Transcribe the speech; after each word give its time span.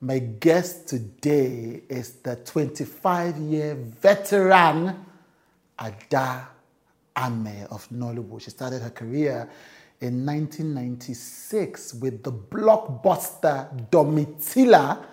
My 0.00 0.20
guest 0.20 0.86
today 0.86 1.82
is 1.88 2.12
the 2.22 2.36
25 2.36 3.36
year 3.38 3.74
veteran 3.74 5.04
Ada 5.80 6.48
Ameh 7.16 7.66
of 7.72 7.88
Nollywood. 7.88 8.42
She 8.42 8.50
started 8.50 8.80
her 8.80 8.90
career 8.90 9.50
in 10.00 10.24
1996 10.24 11.94
with 11.94 12.22
the 12.22 12.30
blockbuster 12.30 13.90
Domitila 13.90 15.04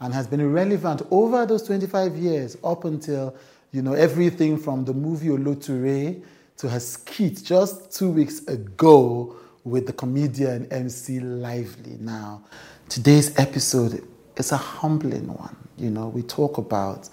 and 0.00 0.14
has 0.14 0.26
been 0.26 0.50
relevant 0.50 1.02
over 1.10 1.44
those 1.44 1.64
25 1.64 2.16
years 2.16 2.56
up 2.64 2.86
until 2.86 3.36
you 3.72 3.82
know 3.82 3.92
everything 3.92 4.56
from 4.56 4.86
the 4.86 4.94
movie 4.94 5.28
Oloture 5.28 6.16
to 6.56 6.68
her 6.68 6.80
skit 6.80 7.44
just 7.44 7.92
two 7.94 8.10
weeks 8.10 8.42
ago 8.46 9.36
with 9.64 9.86
the 9.86 9.92
comedian 9.92 10.66
MC 10.72 11.20
Lively. 11.20 11.98
Now, 12.00 12.42
today's 12.88 13.38
episode 13.38 14.02
is 14.36 14.52
a 14.52 14.56
humbling 14.56 15.28
one. 15.28 15.56
You 15.76 15.90
know, 15.90 16.08
we 16.08 16.22
talk 16.22 16.58
about 16.58 17.08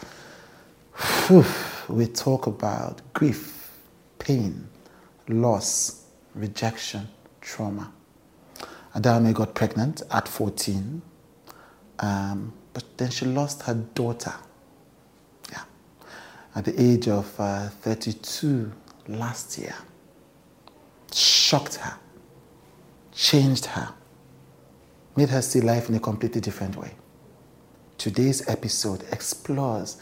whew, 1.28 1.46
we 1.90 2.08
talk 2.08 2.48
about 2.48 3.02
grief, 3.14 3.72
pain, 4.20 4.68
loss, 5.28 6.04
rejection, 6.36 7.08
trauma. 7.42 7.92
Ada 8.96 9.10
Ameh 9.10 9.34
got 9.34 9.54
pregnant 9.54 10.02
at 10.12 10.28
14, 10.28 11.02
um, 12.00 12.54
but 12.74 12.84
then 12.98 13.12
she 13.12 13.26
lost 13.26 13.64
her 13.64 13.74
daughter. 13.74 14.34
Yeah, 15.52 15.64
at 16.56 16.66
the 16.66 16.82
age 16.82 17.08
of 17.08 17.34
uh, 17.40 17.70
32 17.70 18.72
last 19.08 19.58
year. 19.58 19.76
Shocked 21.14 21.76
her, 21.76 21.98
changed 23.14 23.66
her, 23.68 23.94
made 25.16 25.30
her 25.30 25.42
see 25.42 25.62
life 25.62 25.90
in 25.90 25.96
a 25.96 26.00
completely 26.00 26.42
different 26.42 26.76
way. 26.76 26.92
Today's 27.98 28.48
episode 28.48 29.04
explores 29.12 29.98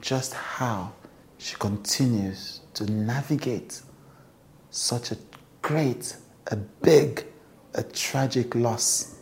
just 0.00 0.34
how 0.34 0.92
she 1.38 1.54
continues 1.54 2.62
to 2.74 2.90
navigate 2.90 3.82
such 4.70 5.12
a 5.12 5.16
great, 5.62 6.16
a 6.48 6.56
big, 6.56 7.24
a 7.74 7.84
tragic 7.84 8.56
loss 8.56 9.20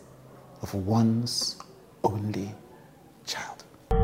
of 0.63 0.73
one's 0.73 1.57
only 2.03 2.55
child. 3.27 3.63
I 3.91 3.95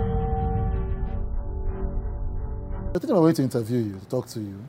think 2.94 3.06
I'm 3.06 3.16
going 3.16 3.34
to 3.34 3.42
interview 3.42 3.80
you, 3.80 3.98
to 3.98 4.06
talk 4.06 4.28
to 4.28 4.40
you. 4.40 4.64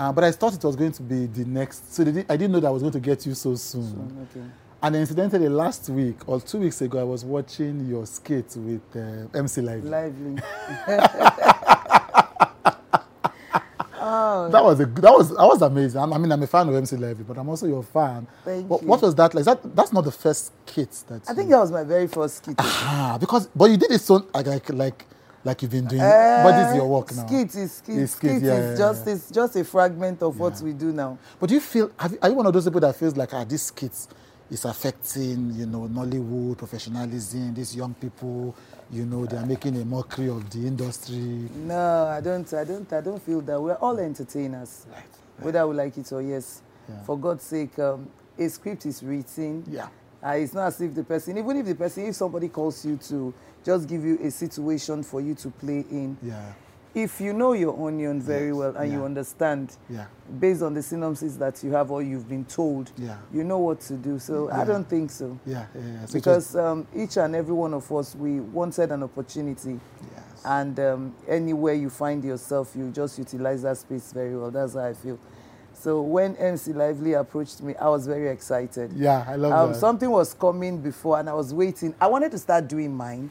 Uh, 0.00 0.10
but 0.10 0.24
I 0.24 0.32
thought 0.32 0.54
it 0.54 0.64
was 0.64 0.74
going 0.74 0.92
to 0.92 1.02
be 1.02 1.26
the 1.26 1.44
next. 1.44 1.94
So 1.94 2.02
I 2.02 2.06
didn't 2.36 2.50
know 2.50 2.58
that 2.58 2.66
I 2.66 2.70
was 2.70 2.82
going 2.82 2.94
to 2.94 3.00
get 3.00 3.24
you 3.24 3.34
so 3.34 3.54
soon. 3.54 3.84
soon 3.84 4.26
okay. 4.34 4.46
And 4.82 4.96
incidentally, 4.96 5.48
last 5.50 5.90
week 5.90 6.26
or 6.26 6.40
two 6.40 6.58
weeks 6.58 6.80
ago, 6.80 7.00
I 7.00 7.04
was 7.04 7.22
watching 7.24 7.86
your 7.86 8.06
skit 8.06 8.56
with 8.56 8.80
uh, 8.96 9.28
MC 9.38 9.60
Lively. 9.60 9.90
Lively. 9.90 10.42
oh. 14.00 14.48
That 14.50 14.64
was 14.64 14.80
a 14.80 14.86
that 14.86 15.12
was 15.12 15.28
that 15.36 15.44
was 15.46 15.60
amazing. 15.60 16.00
I 16.00 16.06
mean, 16.16 16.32
I'm 16.32 16.42
a 16.42 16.46
fan 16.46 16.66
of 16.70 16.74
MC 16.74 16.96
Lively, 16.96 17.24
but 17.24 17.36
I'm 17.36 17.48
also 17.48 17.66
your 17.66 17.82
fan. 17.82 18.26
Thank 18.42 18.70
what, 18.70 18.80
you. 18.80 18.88
what 18.88 19.02
was 19.02 19.14
that 19.16 19.34
like? 19.34 19.40
Is 19.40 19.46
that 19.46 19.76
that's 19.76 19.92
not 19.92 20.04
the 20.04 20.12
first 20.12 20.52
skit 20.66 20.90
that. 21.08 21.28
I 21.28 21.32
you- 21.32 21.36
think 21.36 21.50
that 21.50 21.58
was 21.60 21.70
my 21.72 21.84
very 21.84 22.06
first 22.06 22.36
skit. 22.38 22.54
Ah, 22.58 23.18
because 23.20 23.48
but 23.48 23.66
you 23.70 23.76
did 23.76 23.90
it 23.90 24.00
so 24.00 24.26
like 24.32 24.46
like 24.46 24.70
like, 24.70 25.06
like 25.44 25.60
you've 25.60 25.72
been 25.72 25.86
doing. 25.88 26.00
but 26.00 26.52
this 26.58 26.70
is 26.70 26.76
your 26.76 26.88
work 26.88 27.14
now. 27.14 27.24
Uh, 27.24 27.26
Skit 27.26 27.54
is 27.54 27.72
skit. 27.72 27.98
It's 27.98 28.12
skit 28.12 28.30
skit, 28.30 28.42
yeah, 28.44 28.54
is 28.56 28.78
yeah, 28.80 28.86
just 28.86 29.06
yeah. 29.06 29.12
it's 29.12 29.30
just 29.30 29.56
a 29.56 29.64
fragment 29.64 30.22
of 30.22 30.38
what 30.38 30.58
we 30.62 30.72
do 30.72 30.90
now. 30.90 31.18
But 31.38 31.50
do 31.50 31.54
you 31.54 31.60
feel 31.60 31.90
you- 32.10 32.18
are 32.22 32.30
you 32.30 32.34
one 32.34 32.46
of 32.46 32.54
those 32.54 32.64
people 32.64 32.80
that 32.80 32.96
feels 32.96 33.14
like 33.14 33.34
ah 33.34 33.44
this 33.44 33.64
skit 33.64 33.92
is 34.50 34.64
affecting 34.64 35.52
you 35.54 35.66
know 35.66 35.88
Nollywood 35.88 36.58
professionalism? 36.58 37.54
These 37.54 37.76
young 37.76 37.94
people, 37.94 38.54
you 38.90 39.06
know, 39.06 39.26
they 39.26 39.36
are 39.36 39.46
making 39.46 39.80
a 39.80 39.84
mockery 39.84 40.28
of 40.28 40.48
the 40.50 40.58
industry. 40.66 41.48
No, 41.54 42.06
I 42.06 42.20
don't. 42.20 42.52
I 42.54 42.64
don't. 42.64 42.92
I 42.92 43.00
don't 43.00 43.22
feel 43.22 43.40
that 43.42 43.60
we're 43.60 43.74
all 43.74 43.98
entertainers, 43.98 44.86
Right. 44.90 45.04
whether 45.38 45.66
we 45.66 45.74
like 45.76 45.96
it 45.98 46.12
or 46.12 46.22
yes. 46.22 46.62
Yeah. 46.88 47.02
For 47.04 47.16
God's 47.18 47.44
sake, 47.44 47.78
um, 47.78 48.08
a 48.38 48.48
script 48.48 48.86
is 48.86 49.02
written. 49.02 49.64
Yeah. 49.70 49.88
Uh, 50.22 50.30
it's 50.30 50.52
not 50.52 50.66
as 50.66 50.80
if 50.80 50.94
the 50.94 51.04
person, 51.04 51.38
even 51.38 51.56
if 51.58 51.66
the 51.66 51.74
person, 51.74 52.06
if 52.06 52.14
somebody 52.16 52.48
calls 52.48 52.84
you 52.84 52.96
to 52.96 53.32
just 53.64 53.88
give 53.88 54.04
you 54.04 54.18
a 54.22 54.30
situation 54.30 55.02
for 55.02 55.20
you 55.20 55.34
to 55.36 55.50
play 55.50 55.84
in, 55.90 56.16
Yeah. 56.22 56.52
If 56.94 57.20
you 57.20 57.32
know 57.32 57.52
your 57.52 57.86
onion 57.86 58.20
very 58.20 58.48
Yes, 58.48 58.54
well 58.56 58.76
and 58.76 58.92
you 58.92 59.04
understand, 59.04 59.76
Yeah. 59.88 60.06
based 60.40 60.62
on 60.62 60.74
the 60.74 60.82
synopsis 60.82 61.36
that 61.36 61.62
you 61.62 61.72
have 61.72 61.90
or 61.90 62.02
you've 62.02 62.28
been 62.28 62.44
told, 62.44 62.90
Yeah. 62.96 63.16
you 63.32 63.44
know 63.44 63.58
what 63.58 63.80
to 63.82 63.94
do. 63.94 64.18
So 64.18 64.48
Yeah. 64.48 64.60
I 64.60 64.64
don't 64.64 64.88
think 64.88 65.10
so. 65.10 65.38
Yeah. 65.46 65.66
Yeah. 65.74 65.80
yeah. 65.80 66.06
So 66.06 66.12
Because 66.14 66.56
um, 66.56 66.86
each 66.94 67.16
and 67.16 67.36
every 67.36 67.54
one 67.54 67.74
of 67.74 67.90
us, 67.92 68.14
we 68.16 68.40
wanted 68.40 68.90
an 68.90 69.02
opportunity. 69.02 69.78
yes. 70.02 70.42
And 70.44 70.80
um, 70.80 71.14
anywhere 71.28 71.74
you 71.74 71.90
find 71.90 72.24
yourself, 72.24 72.74
you 72.74 72.90
just 72.90 73.18
utilize 73.18 73.62
that 73.62 73.76
space 73.78 74.12
very 74.12 74.36
well. 74.36 74.50
That's 74.50 74.74
how 74.74 74.80
I 74.80 74.94
feel. 74.94 75.18
So 75.72 76.02
when 76.02 76.34
MC 76.36 76.72
Lively 76.74 77.12
approached 77.14 77.62
me, 77.62 77.74
I 77.76 77.88
was 77.88 78.06
very 78.06 78.28
excited. 78.28 78.92
yeah, 78.94 79.24
I 79.26 79.36
love 79.36 79.52
Um, 79.52 79.72
that. 79.72 79.78
something 79.78 80.10
was 80.10 80.34
coming 80.34 80.78
before, 80.78 81.18
and 81.18 81.28
I 81.28 81.32
was 81.34 81.54
waiting. 81.54 81.94
I 82.00 82.06
wanted 82.06 82.32
to 82.32 82.38
start 82.38 82.68
doing 82.68 82.94
mine, 82.94 83.30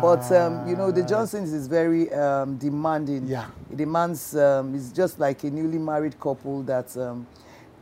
but 0.00 0.30
um, 0.32 0.68
you 0.68 0.76
know, 0.76 0.90
the. 0.90 1.02
Johnsons 1.02 1.52
is 1.52 1.66
very 1.66 2.12
um, 2.12 2.56
demanding. 2.56 3.26
Yeah. 3.26 3.46
It 3.70 3.76
demands. 3.78 4.36
Um, 4.36 4.74
it's 4.74 4.90
just 4.92 5.18
like 5.18 5.44
a 5.44 5.50
newly 5.50 5.78
married 5.78 6.18
couple 6.20 6.62
that. 6.64 6.96
Um, 6.96 7.26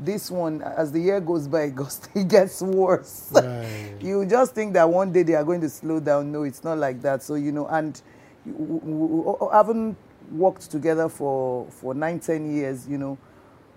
this 0.01 0.31
one, 0.31 0.63
as 0.63 0.93
the 0.93 1.01
year 1.01 1.21
goes 1.21 1.49
by, 1.49 1.63
it 1.71 1.75
goes- 1.75 2.01
it 2.15 2.29
gets 2.29 2.63
worse. 2.63 3.31
Right. 3.33 3.95
you 4.01 4.25
just 4.27 4.55
think 4.55 4.73
that 4.75 4.89
one 4.89 5.11
day 5.13 5.25
they 5.25 5.35
are 5.35 5.43
going 5.43 5.61
to 5.63 5.69
slow 5.69 5.99
down. 5.99 6.31
No, 6.31 6.45
it's 6.45 6.63
not 6.63 6.79
like 6.79 7.03
that. 7.03 7.23
So 7.23 7.35
you 7.35 7.51
know, 7.53 7.67
and 7.67 8.01
you- 8.47 9.37
haven't 9.53 9.97
worked 10.31 10.71
together 10.71 11.09
for 11.09 11.67
for 11.71 11.95
nine, 11.95 12.21
ten 12.21 12.55
years. 12.55 12.87
You 12.89 12.99
know, 12.99 13.19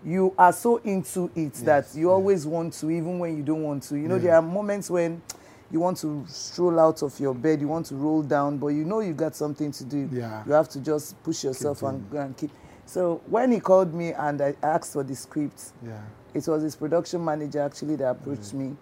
you 0.05 0.33
are 0.37 0.53
so 0.53 0.77
into 0.77 1.31
it 1.35 1.53
that 1.65 1.85
Yes, 1.85 1.95
you 1.95 2.07
yes. 2.07 2.11
always 2.13 2.45
want 2.47 2.73
to, 2.73 2.91
even 2.91 3.17
when 3.19 3.35
you 3.37 3.43
don't 3.43 3.63
want 3.63 3.83
to. 3.83 3.95
You 3.97 4.07
know, 4.07 4.15
Yeah. 4.15 4.21
there 4.21 4.35
are 4.35 4.41
moments 4.43 4.89
when 4.91 5.21
you 5.71 5.79
want 5.79 5.97
to 5.99 6.25
stroll 6.27 6.79
out 6.79 7.01
of 7.03 7.19
your 7.19 7.33
bed, 7.33 7.61
you 7.61 7.67
want 7.67 7.85
to 7.87 7.95
roll 7.95 8.21
down, 8.21 8.57
but 8.57 8.67
you 8.67 8.83
know 8.83 8.99
you 8.99 9.13
got 9.13 9.35
something 9.35 9.71
to 9.71 9.83
do. 9.85 10.09
Yeah. 10.11 10.43
You 10.45 10.51
have 10.53 10.67
to 10.69 10.79
just 10.79 11.21
push 11.23 11.43
yourself 11.43 11.81
and, 11.83 12.11
and 12.13 12.35
keep. 12.37 12.51
So 12.85 13.21
when 13.27 13.51
he 13.51 13.59
called 13.59 13.93
me 13.93 14.11
and 14.13 14.41
I 14.41 14.53
asked 14.61 14.93
for 14.93 15.03
the 15.03 15.15
script, 15.15 15.71
Yeah. 15.85 16.01
it 16.33 16.45
was 16.47 16.63
his 16.63 16.75
production 16.75 17.23
manager 17.23 17.61
actually 17.61 17.95
that 17.97 18.09
approached 18.09 18.53
me 18.53 18.75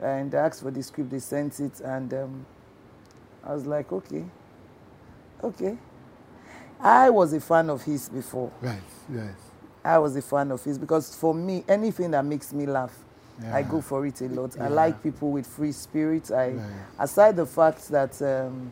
and 0.00 0.34
I 0.34 0.38
asked 0.46 0.62
for 0.62 0.70
the 0.70 0.82
script 0.82 1.10
they 1.10 1.18
sent 1.18 1.60
it 1.60 1.80
and 1.80 2.12
um, 2.14 2.46
i 3.44 3.52
was 3.54 3.66
like 3.66 3.92
okay 3.92 4.24
okay 5.44 5.76
i 6.80 7.10
was 7.10 7.32
a 7.32 7.40
fan 7.40 7.68
of 7.70 7.82
his 7.82 8.08
before 8.08 8.50
Right. 8.60 8.80
Yes. 9.12 9.34
i 9.84 9.98
was 9.98 10.16
a 10.16 10.22
fan 10.22 10.50
of 10.50 10.62
his 10.64 10.78
because 10.78 11.14
for 11.14 11.34
me 11.34 11.64
anything 11.68 12.10
that 12.12 12.24
makes 12.24 12.52
me 12.52 12.66
laugh 12.66 12.96
i 13.52 13.62
go 13.62 13.80
for 13.80 14.06
it 14.06 14.20
a 14.20 14.28
lot 14.28 14.56
i 14.60 14.68
like 14.68 15.02
people 15.02 15.30
with 15.30 15.46
free 15.46 15.72
spirit 15.72 16.30
i 16.30 16.50
Right. 16.50 16.60
aside 16.98 17.36
the 17.36 17.46
fact 17.46 17.88
that 17.88 18.20
um, 18.22 18.70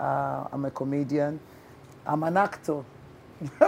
uh, 0.00 0.44
i'm 0.52 0.64
a 0.64 0.70
comedian 0.70 1.38
i'm 2.06 2.22
an 2.22 2.36
actor 2.36 2.82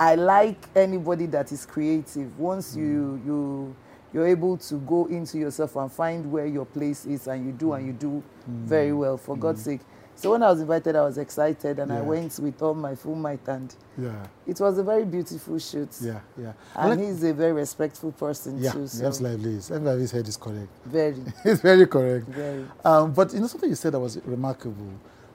I 0.00 0.14
like 0.14 0.58
anybody 0.76 1.26
that 1.26 1.50
is 1.50 1.66
creative. 1.66 2.38
Once 2.38 2.76
you 2.76 3.20
you 3.26 3.74
you're 4.12 4.26
able 4.28 4.56
to 4.56 4.76
go 4.76 5.06
into 5.06 5.38
yourself 5.38 5.74
and 5.76 5.90
find 5.90 6.30
where 6.30 6.46
your 6.46 6.64
place 6.64 7.04
is, 7.04 7.26
and 7.26 7.44
you 7.44 7.52
do 7.52 7.72
and 7.72 7.84
you 7.86 7.92
do 7.92 8.22
very 8.46 8.92
well. 8.92 9.16
For 9.16 9.36
God's 9.36 9.62
sake. 9.64 9.80
So 10.18 10.32
when 10.32 10.42
I 10.42 10.50
was 10.50 10.60
invited, 10.60 10.96
I 10.96 11.02
was 11.04 11.16
excited, 11.16 11.78
and 11.78 11.92
I 11.92 12.00
went 12.00 12.40
with 12.40 12.60
all 12.60 12.74
my 12.74 12.96
full 12.96 13.14
might, 13.14 13.46
and 13.46 13.72
Yeah. 13.96 14.26
it 14.48 14.58
was 14.58 14.76
a 14.76 14.82
very 14.82 15.04
beautiful 15.04 15.56
shoot. 15.60 15.90
Yeah. 16.00 16.18
Yeah. 16.36 16.54
And 16.74 16.90
Like- 16.90 16.98
he's 16.98 17.22
a 17.22 17.32
very 17.32 17.52
respectful 17.52 18.10
person 18.10 18.58
yeah. 18.58 18.72
too. 18.72 18.88
So 18.88 19.04
Yes, 19.04 19.20
lively 19.20 19.54
is. 19.54 19.68
Head 19.68 20.26
is 20.26 20.36
correct. 20.36 20.70
very, 20.86 21.14
It's 21.44 21.60
very 21.60 21.86
correct. 21.86 22.26
very. 22.26 22.66
Um, 22.84 23.12
but 23.12 23.32
you 23.32 23.38
know 23.38 23.46
something 23.46 23.70
you 23.70 23.76
said 23.76 23.92
that 23.92 24.00
was 24.00 24.18
remarkable 24.24 24.92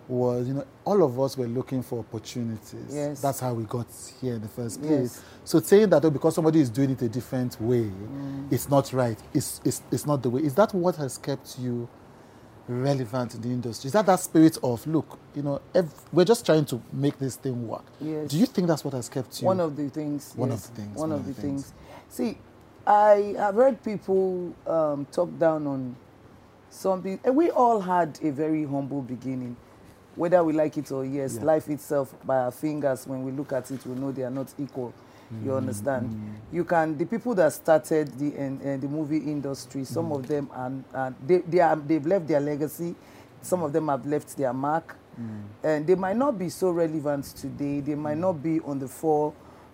was 0.09 0.49
you 0.49 0.53
know 0.53 0.65
all 0.83 1.01
of 1.01 1.17
us 1.17 1.37
were 1.37 1.47
looking 1.47 1.81
for 1.81 1.99
opportunities. 1.99 2.89
Yes. 2.93 3.21
That's 3.21 3.39
how 3.39 3.53
we 3.53 3.63
got 3.63 3.87
here 4.19 4.33
in 4.35 4.41
the 4.41 4.49
first 4.49 4.81
place. 4.81 4.91
Yes. 5.15 5.21
So 5.45 5.61
saying 5.61 5.91
that 5.91 6.03
oh, 6.03 6.09
because 6.09 6.35
somebody 6.35 6.59
is 6.59 6.69
doing 6.69 6.89
it 6.89 7.01
a 7.01 7.07
different 7.07 7.55
way, 7.61 7.85
Mm. 7.85 8.51
it's 8.51 8.69
not 8.69 8.91
right. 8.91 9.17
It's, 9.33 9.61
it's 9.63 9.81
it's 9.91 10.05
not 10.05 10.21
the 10.21 10.29
way. 10.29 10.41
Is 10.43 10.55
that 10.55 10.73
what 10.73 10.97
has 10.97 11.17
kept 11.17 11.57
you 11.57 11.87
relevant 12.67 13.35
in 13.35 13.41
the 13.41 13.49
industry? 13.49 13.87
Is 13.87 13.93
that 13.93 14.05
that 14.05 14.19
spirit 14.19 14.57
of 14.63 14.85
look? 14.87 15.17
You 15.35 15.43
know, 15.43 15.61
ev- 15.75 15.93
we're 16.11 16.25
just 16.25 16.45
trying 16.45 16.65
to 16.65 16.81
make 16.91 17.19
this 17.19 17.35
thing 17.35 17.67
work. 17.67 17.83
Yes. 17.99 18.29
Do 18.29 18.37
you 18.37 18.45
think 18.45 18.67
that's 18.67 18.83
what 18.83 18.93
has 18.93 19.09
kept 19.09 19.41
you? 19.41 19.47
One 19.47 19.59
of 19.59 19.75
the 19.75 19.89
things. 19.89 20.33
One 20.35 20.51
of 20.51 20.61
the 20.61 20.67
things, 20.81 20.97
One, 20.97 21.11
of, 21.11 21.25
the 21.25 21.33
things. 21.33 21.73
See, 22.09 22.37
I 22.87 23.35
have 23.37 23.55
heard 23.55 23.83
people 23.83 24.53
um, 24.67 25.05
talk 25.11 25.37
down 25.39 25.67
on 25.67 25.95
something. 26.69 27.19
And 27.23 27.35
we 27.35 27.49
all 27.51 27.81
had 27.81 28.19
a 28.23 28.31
very 28.31 28.65
humble 28.65 29.01
beginning. 29.01 29.55
Whether 30.15 30.43
we 30.43 30.53
like 30.53 30.77
it 30.77 30.91
or 30.91 31.05
yes, 31.05 31.35
Yeah. 31.37 31.45
life 31.45 31.69
itself 31.69 32.13
by 32.25 32.37
our 32.37 32.51
fingers, 32.51 33.07
when 33.07 33.23
we 33.23 33.31
look 33.31 33.51
at 33.53 33.71
it, 33.71 33.85
we 33.85 33.95
know 33.95 34.11
they 34.11 34.23
are 34.23 34.29
not 34.31 34.53
equal. 34.59 34.93
You 35.43 35.55
understand? 35.55 36.09
You 36.51 36.63
can 36.65 36.97
the 36.97 37.05
people 37.05 37.33
that 37.35 37.53
started 37.53 38.07
the 38.19 38.29
uh, 38.35 38.77
the 38.77 38.87
movie 38.87 39.17
industry. 39.17 39.83
Some 39.85 40.11
of 40.11 40.27
them 40.27 40.49
and 40.53 40.83
and 40.93 41.15
they 41.25 41.39
they 41.39 41.59
are 41.59 41.75
they've 41.75 42.05
left 42.05 42.27
their 42.27 42.39
legacy. 42.41 42.95
some 43.41 43.61
of 43.61 43.73
them 43.73 43.89
have 43.89 44.05
left 44.05 44.37
their 44.37 44.53
mark, 44.53 44.95
Mm. 45.19 45.43
and 45.63 45.85
they 45.87 45.95
might 45.95 46.15
not 46.17 46.39
be 46.39 46.49
so 46.49 46.71
relevant 46.71 47.25
today. 47.35 47.81
They 47.81 47.93
might 47.95 48.17
not 48.17 48.41
be 48.41 48.59
on 48.61 48.79
the 48.79 48.87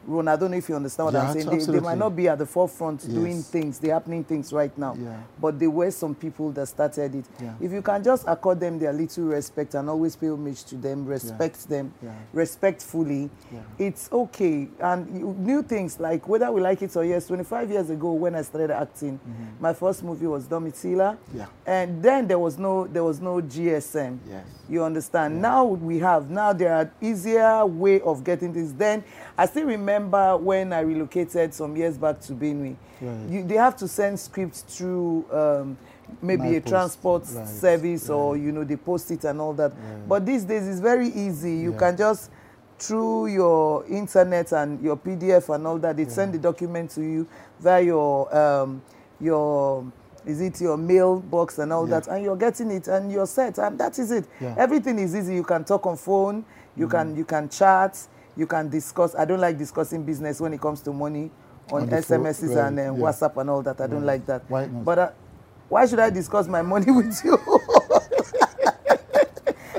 forefront. 0.09 0.29
I 0.29 0.35
don't 0.35 0.51
know 0.51 0.57
if 0.57 0.69
you 0.69 0.75
understand 0.75 1.05
what 1.05 1.13
Yeah, 1.13 1.29
I'm 1.29 1.33
saying. 1.41 1.49
They, 1.65 1.73
they 1.73 1.79
might 1.79 1.97
not 1.97 2.15
be 2.15 2.27
at 2.27 2.37
the 2.37 2.45
forefront 2.45 3.07
doing 3.07 3.37
Yes. 3.37 3.49
things, 3.49 3.79
the 3.79 3.89
happening 3.89 4.23
things 4.23 4.51
right 4.51 4.75
now. 4.77 4.95
Yeah. 4.99 5.17
But 5.39 5.59
there 5.59 5.69
were 5.69 5.91
some 5.91 6.15
people 6.15 6.51
that 6.51 6.67
started 6.67 7.15
it. 7.15 7.25
Yeah. 7.41 7.53
If 7.61 7.71
you 7.71 7.81
can 7.81 8.03
just 8.03 8.25
accord 8.27 8.59
them 8.59 8.79
their 8.79 8.93
little 8.93 9.25
respect 9.25 9.75
and 9.75 9.89
always 9.89 10.15
pay 10.15 10.27
homage 10.29 10.63
to 10.65 10.75
them, 10.75 11.05
respect 11.05 11.67
them 11.69 11.93
respectfully, 12.33 13.29
it's 13.77 14.09
okay. 14.11 14.67
And 14.79 15.19
you, 15.19 15.35
new 15.37 15.61
things 15.63 15.99
like 15.99 16.27
whether 16.27 16.51
we 16.51 16.61
like 16.61 16.81
it 16.81 16.95
or 16.95 17.03
yes, 17.05 17.27
25 17.27 17.69
years 17.69 17.89
ago 17.89 18.13
when 18.13 18.35
I 18.35 18.41
started 18.41 18.71
acting, 18.71 19.19
my 19.59 19.73
first 19.73 20.03
movie 20.03 20.27
was 20.27 20.45
Domitila. 20.45 21.15
Mm-hmm. 21.17 21.37
Yeah. 21.37 21.45
And 21.65 22.01
then 22.01 22.27
there 22.27 22.39
was 22.39 22.57
no 22.57 22.87
there 22.87 23.03
was 23.03 23.21
no 23.21 23.41
GSM. 23.41 24.17
Yes. 24.27 24.45
You 24.67 24.83
understand? 24.83 25.41
Now 25.41 25.65
we 25.65 25.99
have 25.99 26.29
now 26.29 26.53
there 26.53 26.73
are 26.73 26.91
easier 27.01 27.65
way 27.65 28.01
of 28.01 28.23
getting 28.23 28.53
this. 28.53 28.71
Then 28.71 29.03
I 29.37 29.45
still 29.45 29.65
remember 29.65 29.98
when 30.07 30.73
I 30.73 30.81
relocated 30.81 31.53
some 31.53 31.75
years 31.75 31.97
back 31.97 32.19
to 32.21 32.33
Benue. 32.33 32.75
Right. 33.01 33.29
You, 33.29 33.43
they 33.43 33.55
have 33.55 33.75
to 33.77 33.87
send 33.87 34.19
scripts 34.19 34.61
through 34.61 35.25
um, 35.31 35.77
maybe 36.21 36.55
a 36.55 36.61
Milepost. 36.61 36.67
transport 36.69 37.23
Right. 37.33 37.47
service 37.47 38.09
or 38.09 38.37
you 38.37 38.51
know 38.51 38.63
they 38.63 38.75
post 38.77 39.11
it 39.11 39.23
and 39.25 39.39
all 39.41 39.53
that. 39.53 39.71
But 40.07 40.25
these 40.25 40.43
days 40.43 40.67
it's 40.67 40.79
very 40.79 41.07
easy. 41.07 41.51
You 41.57 41.71
Yeah. 41.73 41.77
can 41.79 41.97
just 41.97 42.31
through 42.79 43.27
your 43.27 43.85
internet 43.87 44.53
and 44.53 44.81
your 44.81 44.95
PDF 44.95 45.53
and 45.53 45.67
all 45.67 45.77
that, 45.79 45.97
they 45.97 46.05
send 46.05 46.33
the 46.33 46.37
document 46.37 46.89
to 46.91 47.01
you 47.01 47.27
via 47.59 47.81
your 47.81 48.35
um, 48.35 48.81
your 49.19 49.85
is 50.25 50.41
it 50.41 50.59
your 50.61 50.77
mailbox 50.77 51.59
and 51.59 51.71
all 51.73 51.87
Yeah. 51.87 51.99
that, 51.99 52.07
and 52.07 52.23
you're 52.23 52.35
getting 52.37 52.71
it 52.71 52.87
and 52.87 53.11
you're 53.11 53.25
set, 53.27 53.57
and 53.57 53.77
that 53.79 53.97
is 53.99 54.11
it. 54.11 54.25
Yeah. 54.39 54.55
Everything 54.57 54.99
is 54.99 55.15
easy. 55.15 55.35
You 55.35 55.43
can 55.43 55.63
talk 55.63 55.85
on 55.87 55.95
phone, 55.97 56.43
you 56.75 56.87
Mm. 56.87 56.91
can 56.91 57.15
you 57.17 57.25
can 57.25 57.49
chat, 57.49 57.97
you 58.39 58.47
can 58.47 58.69
discuss. 58.69 59.15
I 59.15 59.25
don't 59.25 59.39
like 59.41 59.57
discussing 59.57 60.03
business 60.03 60.39
when 60.41 60.53
it 60.53 60.61
comes 60.61 60.81
to 60.83 60.93
money 60.93 61.29
on, 61.71 61.83
On 61.83 61.89
phone, 61.89 61.99
SMSs 62.01 62.55
right, 62.55 62.67
and 62.67 62.79
uh, 62.79 62.83
yeah. 62.83 62.89
WhatsApp 62.91 63.37
and 63.37 63.49
all 63.49 63.61
that. 63.63 63.79
I 63.81 63.87
don't 63.87 64.01
Right. 64.05 64.19
like 64.19 64.25
that. 64.27 64.43
Why 64.49 64.65
not? 64.67 64.85
But 64.85 64.99
uh, 64.99 65.09
why 65.69 65.85
should 65.85 65.99
I 65.99 66.09
discuss 66.09 66.47
my 66.47 66.61
money 66.63 66.91
with 67.01 67.19
you? 67.25 67.37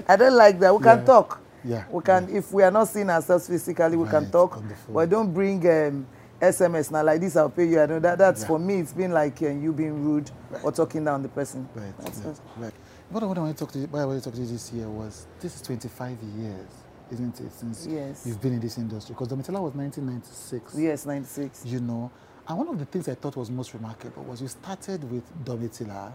I 0.09 0.17
don't 0.17 0.37
like 0.37 0.59
that. 0.61 0.75
We 0.79 0.85
Yeah. 0.85 0.97
can 0.97 1.07
talk. 1.07 1.41
Yeah. 1.65 1.85
We 1.91 2.03
can, 2.03 2.29
if 2.35 2.53
we 2.53 2.63
are 2.63 2.71
not 2.71 2.89
seeing 2.89 3.11
ourselves 3.11 3.47
physically, 3.49 3.97
we 3.97 4.09
can 4.09 4.31
talk. 4.31 4.57
on 4.57 4.69
the 4.69 4.75
phone. 4.75 4.95
But 4.95 5.11
don't 5.11 5.33
bring 5.33 5.59
um, 5.69 6.07
SMS 6.41 6.91
now 6.91 7.03
like 7.05 7.21
this. 7.21 7.37
I'll 7.37 7.51
pay 7.51 7.67
you. 7.67 7.81
I 7.81 7.87
know 7.87 7.99
that. 8.01 8.19
That's 8.19 8.43
Yeah. 8.43 8.47
for 8.49 8.59
me. 8.59 8.79
It's 8.81 8.93
been 8.93 9.13
like 9.13 9.41
uh, 9.43 9.49
you 9.49 9.73
being 9.73 10.05
rude 10.05 10.31
or 10.63 10.73
talking 10.73 11.05
down 11.05 11.23
the 11.23 11.29
person. 11.29 11.69
Right, 11.75 11.93
right, 11.99 12.69
it. 12.69 12.75
What 13.11 13.23
I 13.23 13.27
want 13.27 13.57
to 13.57 13.65
talk 13.65 13.73
to 13.73 13.79
you, 13.81 13.87
why 13.91 14.03
I 14.03 14.05
want 14.07 14.23
to 14.23 14.31
talk 14.31 14.35
to 14.35 14.41
you 14.41 14.47
this 14.47 14.73
year 14.73 14.89
was 14.89 15.27
this 15.41 15.57
is 15.57 15.63
25 15.63 16.17
years, 16.39 16.69
isn't 17.13 17.41
it, 17.41 17.53
since 17.53 17.87
Yes. 17.87 18.25
you've 18.27 18.41
been 18.41 18.55
in 18.55 18.61
this 18.61 18.79
industry? 18.79 19.15
Because 19.15 19.29
Domitila 19.29 19.61
was 19.61 19.75
1996. 19.75 20.75
Yes, 20.77 21.07
96. 21.07 21.65
You 21.67 21.81
know, 21.81 22.11
and 22.49 22.59
one 22.59 22.69
of 22.69 22.79
the 22.79 22.85
things 22.85 23.09
I 23.09 23.15
thought 23.15 23.37
was 23.37 23.51
most 23.51 23.75
remarkable 23.75 24.23
was 24.25 24.41
you 24.43 24.49
started 24.49 25.09
with 25.11 25.23
Domitila, 25.45 26.13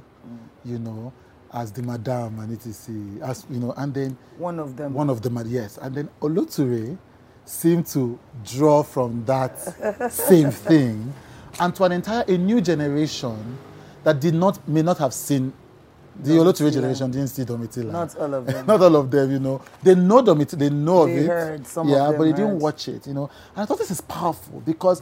you 0.64 0.80
know, 0.80 1.12
as 1.54 1.72
the 1.72 1.82
madam 1.84 2.40
and 2.40 2.52
etc. 2.54 2.96
As 3.24 3.46
you 3.50 3.60
know, 3.60 3.74
and 3.78 3.94
then 3.94 4.18
One 4.38 4.60
of 4.60 4.76
them. 4.76 4.94
one 4.94 5.10
of 5.10 5.22
the 5.22 5.30
mad 5.30 5.48
yes, 5.48 5.78
and 5.82 5.96
then 5.96 6.10
Oloture 6.22 6.98
seemed 7.46 7.86
to 7.88 8.18
draw 8.44 8.84
from 8.84 9.24
that 9.26 9.58
same 10.12 10.52
thing, 10.52 11.14
and 11.60 11.74
to 11.76 11.84
an 11.84 11.92
entire 11.94 12.24
a 12.28 12.38
new 12.38 12.60
generation 12.60 13.58
that 14.04 14.20
did 14.20 14.34
not 14.34 14.68
may 14.68 14.82
not 14.82 14.98
have 14.98 15.14
seen 15.14 15.54
the 16.24 16.34
Domitila. 16.70 16.72
generation 16.72 17.12
didn't 17.12 17.30
see 17.30 17.44
Domitila. 17.46 17.92
Not 17.92 18.16
all 18.18 18.34
of 18.36 18.48
them. 18.48 18.66
Not 18.68 18.82
all 18.82 18.96
of 18.98 19.12
them, 19.12 19.32
you 19.32 19.40
know. 19.40 19.62
They 19.84 19.96
know 19.96 20.22
Domitila, 20.24 20.60
they 20.60 20.70
know 20.70 21.08
They 21.08 21.20
of 21.20 21.26
it. 21.26 21.28
heard, 21.28 21.68
some 21.68 21.94
of 21.94 21.94
yeah, 21.94 22.08
them 22.10 22.18
but 22.18 22.26
they 22.26 22.34
didn't 22.34 22.52
heard. 22.52 22.62
watch 22.62 22.88
it, 22.90 23.08
you 23.08 23.14
know. 23.14 23.30
And 23.56 23.64
I 23.64 23.66
thought 23.66 23.80
this 23.80 23.92
is 23.92 24.02
powerful 24.02 24.62
because 24.62 25.02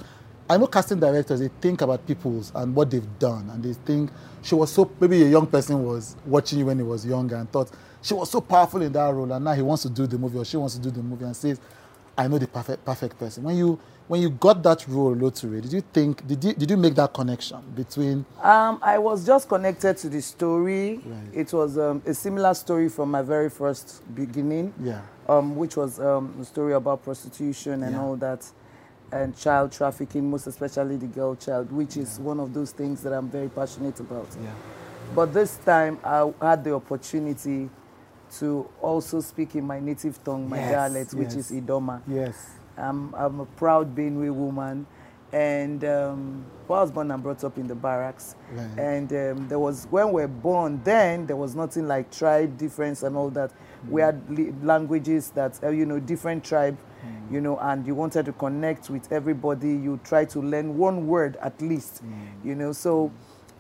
I 0.50 0.58
know 0.58 0.68
casting 0.68 1.00
directors, 1.00 1.40
they 1.42 1.50
think 1.62 1.82
about 1.82 2.06
people's 2.08 2.52
and 2.56 2.76
what 2.76 2.92
they've 2.92 3.20
done. 3.20 3.50
And 3.52 3.64
they 3.64 3.74
think 3.74 4.12
she 4.44 4.56
was 4.56 4.72
so, 4.72 4.92
maybe 5.00 5.24
a 5.24 5.30
young 5.30 5.48
person 5.48 5.84
was 5.86 6.16
watching 6.26 6.60
you 6.60 6.68
when 6.68 6.78
he 6.80 6.84
was 6.84 7.06
younger 7.06 7.38
and 7.38 7.52
thought 7.52 7.72
she 8.02 8.14
was 8.14 8.30
so 8.32 8.42
powerful 8.42 8.82
in 8.82 8.94
that 8.94 9.14
role. 9.14 9.32
And 9.32 9.46
now 9.46 9.54
he 9.54 9.62
wants 9.64 9.84
to 9.84 9.90
do 9.90 10.08
the 10.08 10.18
movie 10.18 10.38
or 10.40 10.46
she 10.46 10.58
wants 10.58 10.76
to 10.76 10.82
do 10.82 10.92
the 10.92 11.02
movie 11.04 11.26
and 11.26 11.36
says, 11.36 11.60
I 12.18 12.28
know 12.28 12.38
the 12.40 12.48
perfect, 12.48 12.86
perfect 12.86 13.20
person. 13.20 13.44
When 13.44 13.58
you, 13.58 13.80
when 14.08 14.22
you 14.22 14.30
got 14.30 14.62
that 14.64 14.86
role, 14.88 15.12
Oloture, 15.14 15.62
did 15.62 15.72
you 15.74 15.82
think, 15.82 16.26
did 16.28 16.44
you, 16.44 16.54
did 16.54 16.70
you 16.70 16.78
make 16.78 16.94
that 16.96 17.14
connection 17.14 17.60
between, 17.76 18.26
Um, 18.42 18.80
I 18.82 18.98
was 18.98 19.26
just 19.26 19.48
connected 19.48 19.98
to 19.98 20.10
the 20.10 20.22
story. 20.22 20.98
Right. 20.98 21.18
It 21.34 21.54
was 21.54 21.78
um, 21.78 22.02
a 22.06 22.14
similar 22.14 22.54
story 22.54 22.90
from 22.90 23.12
my 23.12 23.22
very 23.22 23.50
first 23.50 24.02
beginning, 24.14 24.74
yeah, 24.82 25.02
um, 25.30 25.56
which 25.56 25.78
was 25.78 26.00
um, 26.00 26.36
a 26.42 26.46
story 26.46 26.74
about 26.74 27.04
prostitution 27.04 27.84
and 27.84 27.94
Yeah. 27.96 28.02
all 28.02 28.16
that, 28.18 28.46
and 29.12 29.36
child 29.38 29.72
trafficking, 29.72 30.30
most 30.30 30.48
especially 30.48 30.98
the 30.98 31.08
girl 31.08 31.36
child, 31.36 31.72
which 31.72 31.98
is 31.98 32.20
one 32.20 32.40
of 32.40 32.54
those 32.54 32.72
things 32.72 33.02
that 33.04 33.14
I'm 33.14 33.30
very 33.30 33.48
passionate 33.50 34.00
about. 34.00 34.28
yeah, 34.44 34.50
But 35.16 35.34
this 35.34 35.58
time 35.66 36.00
I 36.04 36.30
had 36.42 36.64
the 36.64 36.74
opportunity 36.74 37.70
to 38.40 38.68
also 38.82 39.22
speak 39.22 39.56
in 39.56 39.66
my 39.66 39.80
native 39.80 40.22
tongue, 40.24 40.50
my 40.50 40.58
Yes, 40.58 40.72
dialect, 40.72 41.14
which 41.14 41.36
yes. 41.36 41.52
is 41.52 41.62
Idoma. 41.62 42.02
yes, 42.08 42.36
I'm, 42.78 43.14
I'm 43.16 43.40
a 43.40 43.46
proud 43.46 43.96
Benue 43.96 44.34
woman. 44.34 44.86
And 45.32 45.84
um, 45.84 46.46
well, 46.68 46.80
I 46.80 46.82
was 46.84 46.92
born 46.92 47.10
and 47.10 47.24
brought 47.24 47.44
up 47.44 47.58
in 47.58 47.68
the 47.68 47.74
barracks. 47.74 48.36
Right. 48.52 48.78
And 48.78 49.12
um, 49.12 49.48
there 49.48 49.58
was, 49.58 49.88
when 49.90 50.12
we 50.12 50.22
were 50.22 50.28
born, 50.28 50.80
then 50.84 51.26
there 51.26 51.36
was 51.36 51.56
nothing 51.56 51.88
like 51.88 52.12
tribe 52.12 52.58
difference 52.58 53.02
and 53.02 53.18
all 53.18 53.32
that. 53.32 53.52
We 53.90 54.02
had 54.02 54.64
languages 54.64 55.32
that, 55.32 55.60
uh, 55.64 55.70
you 55.70 55.86
know, 55.86 56.00
different 56.00 56.44
tribe, 56.44 56.78
you 57.32 57.42
know, 57.42 57.58
and 57.58 57.86
you 57.86 57.96
wanted 57.96 58.26
to 58.28 58.34
connect 58.34 58.90
with 58.90 59.12
everybody. 59.12 59.70
You 59.70 60.00
try 60.04 60.24
to 60.26 60.40
learn 60.40 60.78
one 60.78 61.08
word 61.08 61.36
at 61.42 61.60
least, 61.62 62.02
you 62.46 62.56
know. 62.56 62.72
So 62.72 63.12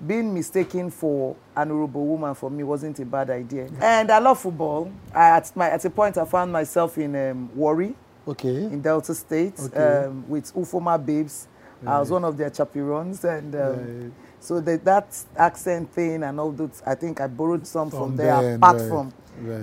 being 0.06 0.33
mistaken 0.33 0.89
for 0.92 1.36
an 1.56 1.69
Urhobo 1.69 1.95
woman 1.95 2.36
for 2.36 2.50
me 2.50 2.63
wasn't 2.63 3.00
a 3.00 3.06
bad 3.06 3.30
idea. 3.30 3.68
And 3.81 4.12
I 4.12 4.19
love 4.19 4.39
football. 4.39 4.92
I, 5.13 5.30
at, 5.31 5.56
my, 5.56 5.69
at 5.69 5.83
a 5.86 5.89
point, 5.89 6.18
I 6.18 6.25
found 6.25 6.51
myself 6.51 6.98
in 6.98 7.16
um, 7.16 7.50
Warri 7.56 7.95
okay, 8.28 8.58
in 8.66 8.81
Delta 8.81 9.14
State 9.14 9.60
Okay. 9.60 10.06
um, 10.08 10.25
with 10.30 10.54
Ufuoma 10.54 11.04
Babes. 11.04 11.48
I 11.86 12.00
was 12.00 12.12
one 12.12 12.24
of 12.24 12.38
their 12.38 12.50
chaperons, 12.50 13.24
and 13.25 13.54
um, 13.56 13.62
Right. 14.04 14.12
so 14.40 14.62
the, 14.62 14.78
that 14.86 15.08
accent 15.36 15.90
thing 15.92 16.24
and 16.24 16.40
all 16.40 16.52
those, 16.52 16.81
I 16.86 16.96
think 16.96 17.20
I 17.20 17.28
borrowed 17.28 17.68
some 17.68 17.90
from, 17.90 18.00
From 18.00 18.16
there, 18.16 18.42
then, 18.42 18.56
apart 18.56 18.78
right, 18.80 18.88
from 18.88 19.14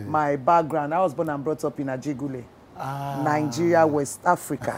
my 0.06 0.36
background. 0.36 0.92
I 0.92 1.00
was 1.00 1.14
born 1.14 1.30
and 1.30 1.42
brought 1.42 1.64
up 1.64 1.80
in 1.80 1.86
Ajegunle, 1.86 2.44
Ah, 2.76 3.22
Nigeria, 3.24 3.86
West 3.86 4.20
Africa. 4.26 4.76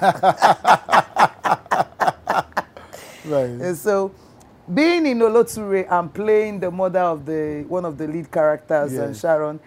right, 3.25 3.49
and 3.49 3.77
so, 3.77 4.13
being 4.73 5.07
in 5.07 5.21
Oloture 5.21 5.85
and 5.91 6.15
playing 6.15 6.61
the 6.61 6.71
mother 6.71 7.01
of 7.01 7.27
the 7.27 7.65
one 7.69 7.85
of 7.85 7.99
the 7.99 8.07
lead 8.07 8.31
characters, 8.31 8.93
and 8.99 9.17
Sharon, 9.17 9.59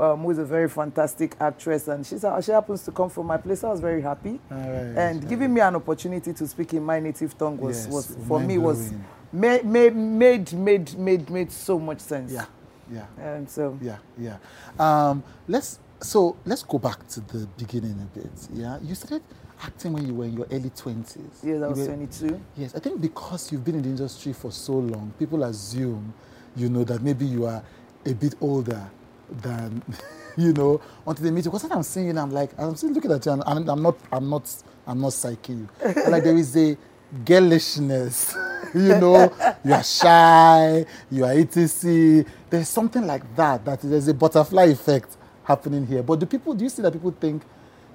um, 0.00 0.20
who 0.20 0.30
is 0.30 0.38
a 0.38 0.44
very 0.44 0.68
fantastic 0.68 1.36
actress, 1.40 1.88
and 1.88 2.06
she's, 2.06 2.24
she 2.42 2.52
happens 2.52 2.84
to 2.84 2.92
come 2.92 3.08
from 3.10 3.26
my 3.26 3.36
place. 3.36 3.64
I 3.64 3.70
was 3.70 3.80
very 3.80 4.00
happy. 4.02 4.40
Right. 4.50 4.58
and 4.60 5.28
giving 5.28 5.52
me 5.52 5.60
an 5.60 5.76
opportunity 5.76 6.32
to 6.32 6.46
speak 6.46 6.74
in 6.74 6.84
my 6.84 7.00
native 7.00 7.36
tongue 7.36 7.58
was, 7.58 7.84
Yes, 7.86 7.92
was 7.94 8.16
for 8.26 8.40
me 8.40 8.58
was 8.58 8.92
made, 9.32 9.64
made 9.64 9.94
made 9.94 10.52
made 10.52 10.94
made 10.98 11.30
made 11.30 11.52
so 11.52 11.78
much 11.78 12.00
sense. 12.00 12.32
Yeah, 12.32 12.46
yeah, 12.92 13.06
And 13.18 13.48
so 13.48 13.78
yeah, 13.82 13.98
yeah. 14.18 14.36
Um, 14.78 15.22
let's 15.48 15.80
so 16.00 16.36
let's 16.44 16.62
go 16.62 16.78
back 16.78 17.06
to 17.08 17.20
the 17.20 17.46
beginning 17.58 17.98
a 18.00 18.18
bit. 18.18 18.30
Yeah, 18.52 18.78
you 18.82 18.94
started 18.94 19.22
acting 19.64 19.92
when 19.92 20.06
you 20.06 20.14
were 20.14 20.24
in 20.26 20.34
your 20.34 20.46
early 20.52 20.70
twenties. 20.70 21.40
yes, 21.42 21.60
I 21.62 21.66
was 21.66 21.78
were- 21.80 21.86
22. 21.86 22.40
Yes, 22.56 22.74
I 22.76 22.78
think 22.78 23.00
because 23.00 23.50
you've 23.50 23.64
been 23.64 23.74
in 23.74 23.82
the 23.82 23.88
industry 23.88 24.32
for 24.32 24.52
so 24.52 24.74
long, 24.74 25.12
people 25.18 25.42
assume, 25.42 26.14
you 26.54 26.68
know, 26.68 26.84
that 26.84 27.02
maybe 27.02 27.26
you 27.26 27.46
are 27.46 27.62
a 28.06 28.14
bit 28.14 28.36
older 28.40 28.88
than, 29.30 29.82
you 30.36 30.52
know, 30.52 30.80
until 31.06 31.24
they 31.24 31.30
meet 31.30 31.44
you. 31.44 31.50
Because 31.50 31.64
when 31.64 31.72
I'm 31.72 31.82
seeing 31.82 32.06
you, 32.06 32.10
and 32.10 32.20
I'm 32.20 32.32
like, 32.32 32.50
I'm 32.58 32.76
still 32.76 32.90
looking 32.90 33.12
at 33.12 33.26
you, 33.26 33.32
and 33.32 33.42
I'm, 33.46 33.68
I'm 33.68 33.82
not, 33.82 33.96
I'm 34.12 34.28
not, 34.30 34.52
I'm 34.86 35.00
not 35.00 35.12
psyching 35.12 35.60
you. 35.60 35.68
Like 36.10 36.24
there 36.24 36.36
is 36.36 36.56
a 36.56 36.76
girlishness, 37.24 38.34
you 38.74 38.96
know, 38.96 39.32
you 39.64 39.74
are 39.74 39.84
shy, 39.84 40.86
you 41.10 41.24
are 41.24 41.32
etc. 41.32 42.24
There's 42.50 42.68
something 42.68 43.06
like 43.06 43.24
that. 43.36 43.64
That 43.64 43.80
there's 43.82 44.08
a 44.08 44.14
butterfly 44.14 44.64
effect 44.66 45.16
happening 45.44 45.86
here. 45.86 46.02
But 46.02 46.20
do 46.20 46.26
people, 46.26 46.54
do 46.54 46.64
you 46.64 46.70
see 46.70 46.82
that 46.82 46.92
people 46.92 47.12
think 47.12 47.42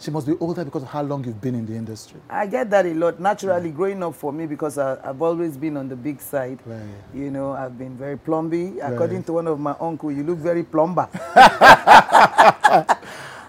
she 0.03 0.11
must 0.11 0.27
be 0.27 0.33
older 0.41 0.65
because 0.65 0.83
of 0.83 0.89
how 0.89 1.01
long 1.01 1.23
you've 1.23 1.39
been 1.39 1.55
in 1.55 1.65
the 1.65 1.73
industry? 1.73 2.19
I 2.29 2.45
get 2.45 2.69
that 2.71 2.85
a 2.85 2.93
lot 2.93 3.21
naturally 3.21 3.71
growing 3.71 4.03
up 4.03 4.15
for 4.15 4.33
me 4.33 4.45
because 4.45 4.77
I, 4.77 4.97
I've 5.01 5.21
always 5.21 5.55
been 5.55 5.77
on 5.77 5.87
the 5.87 5.95
big 5.95 6.19
side. 6.19 6.59
Right. 6.65 6.81
You 7.13 7.31
know, 7.31 7.53
I've 7.53 7.77
been 7.77 7.95
very 7.95 8.17
plumby. 8.17 8.79
According 8.83 9.17
Right. 9.17 9.25
to 9.27 9.33
one 9.33 9.47
of 9.47 9.59
my 9.61 9.75
uncle, 9.79 10.11
you 10.11 10.23
look 10.23 10.39
very 10.39 10.63
plumber. 10.63 11.07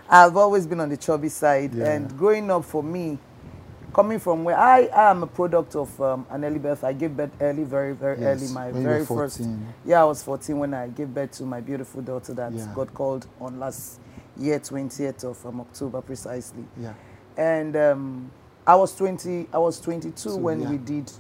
I've 0.09 0.37
always 0.37 0.67
been 0.67 0.79
on 0.81 0.91
the 0.91 0.97
chubby 0.97 1.29
side, 1.29 1.75
Yeah. 1.75 1.93
and 1.93 2.17
growing 2.17 2.49
up 2.51 2.65
for 2.65 2.85
me, 2.85 3.19
coming 3.93 4.21
from 4.21 4.45
where 4.45 4.57
I, 4.57 4.89
am 4.93 5.25
a 5.25 5.27
product 5.27 5.75
of 5.75 6.01
um, 6.01 6.25
an 6.31 6.45
early 6.45 6.61
birth. 6.61 6.85
I 6.85 6.93
gave 6.93 7.17
birth 7.17 7.31
early, 7.41 7.65
very, 7.65 7.95
very 7.95 8.21
Yes, 8.21 8.43
early. 8.43 8.53
My 8.53 8.67
when 8.71 8.83
you 8.83 8.89
were 8.89 8.95
very 8.95 9.07
first. 9.07 9.41
Yeah, 9.85 10.03
I 10.03 10.05
was 10.05 10.23
14 10.23 10.57
when 10.59 10.73
I 10.75 10.87
gave 10.89 11.09
birth 11.13 11.33
to 11.39 11.43
my 11.45 11.61
beautiful 11.61 12.01
daughter 12.03 12.33
that 12.35 12.53
Yeah. 12.53 12.69
got 12.75 12.95
called 12.95 13.27
on 13.41 13.59
last 13.59 13.99
year, 14.39 14.59
20th 14.61 15.25
of 15.25 15.45
um, 15.47 15.61
October 15.61 16.01
precisely. 16.01 16.65
Yeah. 16.81 16.95
And 17.37 17.77
um, 17.77 18.31
I 18.67 18.75
was 18.77 18.95
20. 18.97 19.49
I 19.53 19.59
was 19.59 19.81
22 19.81 20.17
So, 20.17 20.37
when 20.37 20.61
yeah. 20.63 20.71
we 20.71 20.79
did 20.79 21.11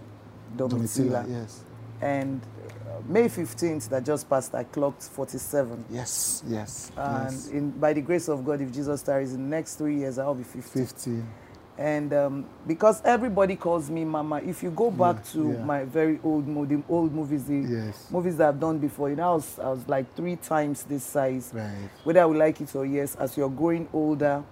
Domitila, 0.56 1.25
Domitila. 1.25 1.30
yes. 1.30 1.64
And 2.00 2.40
uh, 2.87 3.00
May 3.09 3.28
15th 3.28 3.88
that 3.88 4.04
just 4.04 4.28
passed, 4.28 4.54
I 4.54 4.64
clocked 4.64 5.02
47. 5.02 5.85
Yes, 5.90 6.42
yes. 6.47 6.90
And 6.97 7.33
yes. 7.33 7.49
in, 7.49 7.71
by 7.71 7.92
the 7.92 8.00
grace 8.02 8.28
of 8.28 8.44
God, 8.44 8.61
if 8.61 8.73
Jesus 8.73 9.02
tarries 9.02 9.33
in 9.35 9.42
the 9.50 9.56
next 9.56 9.76
three 9.76 9.97
years, 9.97 10.18
I'll 10.18 10.35
be 10.35 10.44
50. 10.44 10.78
50. 10.80 11.23
And 11.76 12.12
um, 12.12 12.47
because 12.66 13.02
everybody 13.04 13.57
calls 13.57 13.90
me 13.90 14.04
Mama, 14.04 14.40
if 14.45 14.62
you 14.62 14.71
go 14.71 14.90
back 14.93 15.16
Yeah, 15.16 15.33
to 15.33 15.52
yeah. 15.52 15.64
my 15.64 15.85
very 15.85 16.21
old, 16.23 16.47
mo- 16.47 16.64
the 16.64 16.81
old 16.88 17.12
movies, 17.12 17.45
the 17.47 17.57
Yes. 17.57 18.07
movies 18.11 18.37
that 18.37 18.49
I've 18.49 18.61
done 18.61 18.78
before, 18.78 19.11
you 19.11 19.16
know, 19.16 19.33
I 19.33 19.35
was, 19.35 19.59
I 19.59 19.69
was 19.71 19.88
like 19.88 20.14
three 20.14 20.37
times 20.37 20.85
this 20.85 21.02
size. 21.02 21.50
Right. 21.52 21.90
Whether 22.04 22.21
I 22.23 22.26
would 22.26 22.37
like 22.37 22.61
it 22.61 22.75
or 22.76 22.87
yes, 22.87 23.16
as 23.16 23.37
you're 23.37 23.50
growing 23.50 23.88
older, 23.93 24.45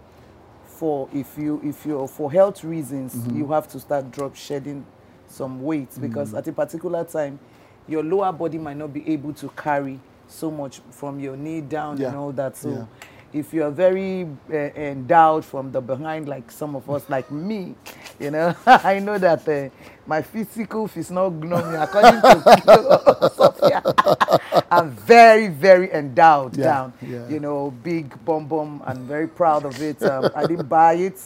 for 0.67 1.09
if 1.13 1.39
you 1.39 1.61
if 1.63 1.87
you're 1.87 2.09
for 2.09 2.33
health 2.33 2.65
reasons, 2.65 3.15
Mm-hmm. 3.15 3.37
you 3.39 3.47
have 3.53 3.69
to 3.69 3.79
start 3.79 4.11
drop 4.11 4.35
shedding 4.35 4.85
some 5.29 5.63
weight 5.63 5.91
Mm. 5.93 6.01
because 6.01 6.35
at 6.35 6.49
a 6.49 6.53
particular 6.53 7.05
time, 7.05 7.39
your 7.87 8.03
lower 8.03 8.33
body 8.33 8.59
might 8.59 8.77
not 8.77 8.93
be 8.93 9.09
able 9.09 9.33
to 9.35 9.49
carry 9.51 10.01
so 10.27 10.51
much 10.51 10.81
from 10.91 11.21
your 11.21 11.37
knee 11.37 11.61
down 11.61 11.99
Yeah, 11.99 12.09
and 12.09 12.17
all 12.17 12.33
that. 12.33 12.57
So. 12.57 12.89
If 13.33 13.55
you 13.55 13.65
are 13.65 13.71
very 13.71 14.27
uh, 14.53 14.57
endowed 14.57 15.45
from 15.45 15.73
the 15.73 15.81
behind, 15.81 16.29
like 16.29 16.51
some 16.51 16.77
of 16.77 16.89
us, 16.91 17.09
like 17.09 17.31
me, 17.31 17.75
you 18.21 18.31
know, 18.31 18.55
I 18.67 18.99
know 18.99 19.19
that 19.19 19.49
uh, 19.49 19.71
my 20.07 20.23
physical 20.23 20.87
physiognomy, 20.89 21.77
according 21.77 22.21
to 22.21 23.31
Sophia, 23.37 23.83
I'm 24.71 24.91
very, 24.91 25.49
very 25.49 25.91
endowed 25.93 26.57
Yeah, 26.57 26.65
down. 26.65 26.93
yeah. 27.03 27.29
You 27.29 27.41
know, 27.41 27.71
big 27.71 28.23
bum 28.25 28.47
bum, 28.47 28.83
and 28.87 28.99
very 29.07 29.29
proud 29.29 29.65
of 29.65 29.81
it. 29.81 30.03
Um, 30.03 30.31
I 30.35 30.47
didn't 30.47 30.69
buy 30.69 30.95
it. 30.95 31.19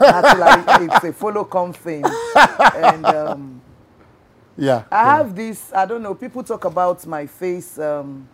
Actually, 0.00 0.86
it's 0.86 1.04
a 1.04 1.12
follow 1.12 1.44
come 1.44 1.72
thing. 1.72 2.04
And 2.74 3.04
um, 3.06 3.60
Yeah. 4.56 4.84
I 4.90 5.02
yeah. 5.04 5.16
have 5.18 5.34
this, 5.36 5.72
I 5.74 5.86
don't 5.86 6.02
know, 6.02 6.14
people 6.14 6.42
talk 6.42 6.64
about 6.64 7.06
my 7.06 7.26
face. 7.26 7.78
Um, 7.78 8.28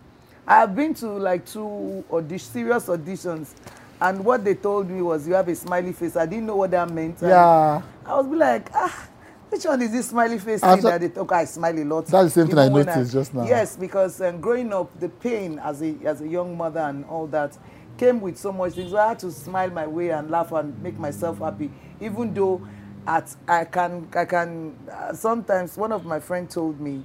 I've 0.46 0.74
been 0.74 0.94
to 0.94 1.08
like 1.08 1.46
two 1.46 2.04
audi- 2.10 2.38
serious 2.38 2.86
auditions, 2.86 3.54
and 4.00 4.24
what 4.24 4.44
they 4.44 4.54
told 4.54 4.90
me 4.90 5.02
was, 5.02 5.26
You 5.26 5.34
have 5.34 5.48
a 5.48 5.54
smiley 5.54 5.92
face. 5.92 6.16
I 6.16 6.26
didn't 6.26 6.46
know 6.46 6.56
what 6.56 6.70
that 6.72 6.90
meant. 6.90 7.18
Yeah. 7.22 7.82
I 8.04 8.14
was 8.16 8.26
be 8.26 8.36
like, 8.36 8.68
ah, 8.74 9.08
which 9.48 9.64
one 9.64 9.80
is 9.82 9.92
this 9.92 10.08
smiley 10.08 10.38
face 10.38 10.62
I 10.62 10.74
thing 10.74 10.84
that 10.84 11.00
they 11.00 11.08
talk? 11.08 11.32
I 11.32 11.44
smile 11.46 11.78
a 11.78 11.84
lot. 11.84 12.06
That's 12.06 12.34
the 12.34 12.40
same 12.42 12.48
thing 12.48 12.58
I 12.58 12.68
noticed 12.68 13.12
just 13.12 13.34
now. 13.34 13.44
Yes, 13.46 13.76
because 13.76 14.20
um, 14.20 14.40
growing 14.40 14.72
up, 14.72 14.98
the 15.00 15.08
pain 15.08 15.58
as 15.60 15.82
a 15.82 15.94
as 16.04 16.20
a 16.20 16.28
young 16.28 16.56
mother 16.56 16.80
and 16.80 17.04
all 17.06 17.26
that 17.28 17.56
came 17.96 18.20
with 18.20 18.36
so 18.36 18.52
much 18.52 18.74
things. 18.74 18.90
So 18.90 18.98
I 18.98 19.08
had 19.10 19.20
to 19.20 19.30
smile 19.32 19.70
my 19.70 19.86
way 19.86 20.10
and 20.10 20.30
laugh 20.30 20.52
and 20.52 20.80
make 20.82 20.98
myself 20.98 21.38
happy, 21.38 21.70
even 22.00 22.34
though 22.34 22.66
at 23.06 23.34
I 23.48 23.64
can 23.64 24.08
I 24.14 24.24
can 24.26 24.76
uh, 24.92 25.14
sometimes 25.14 25.76
one 25.78 25.92
of 25.92 26.04
my 26.04 26.20
friends 26.20 26.54
told 26.54 26.80
me 26.80 27.04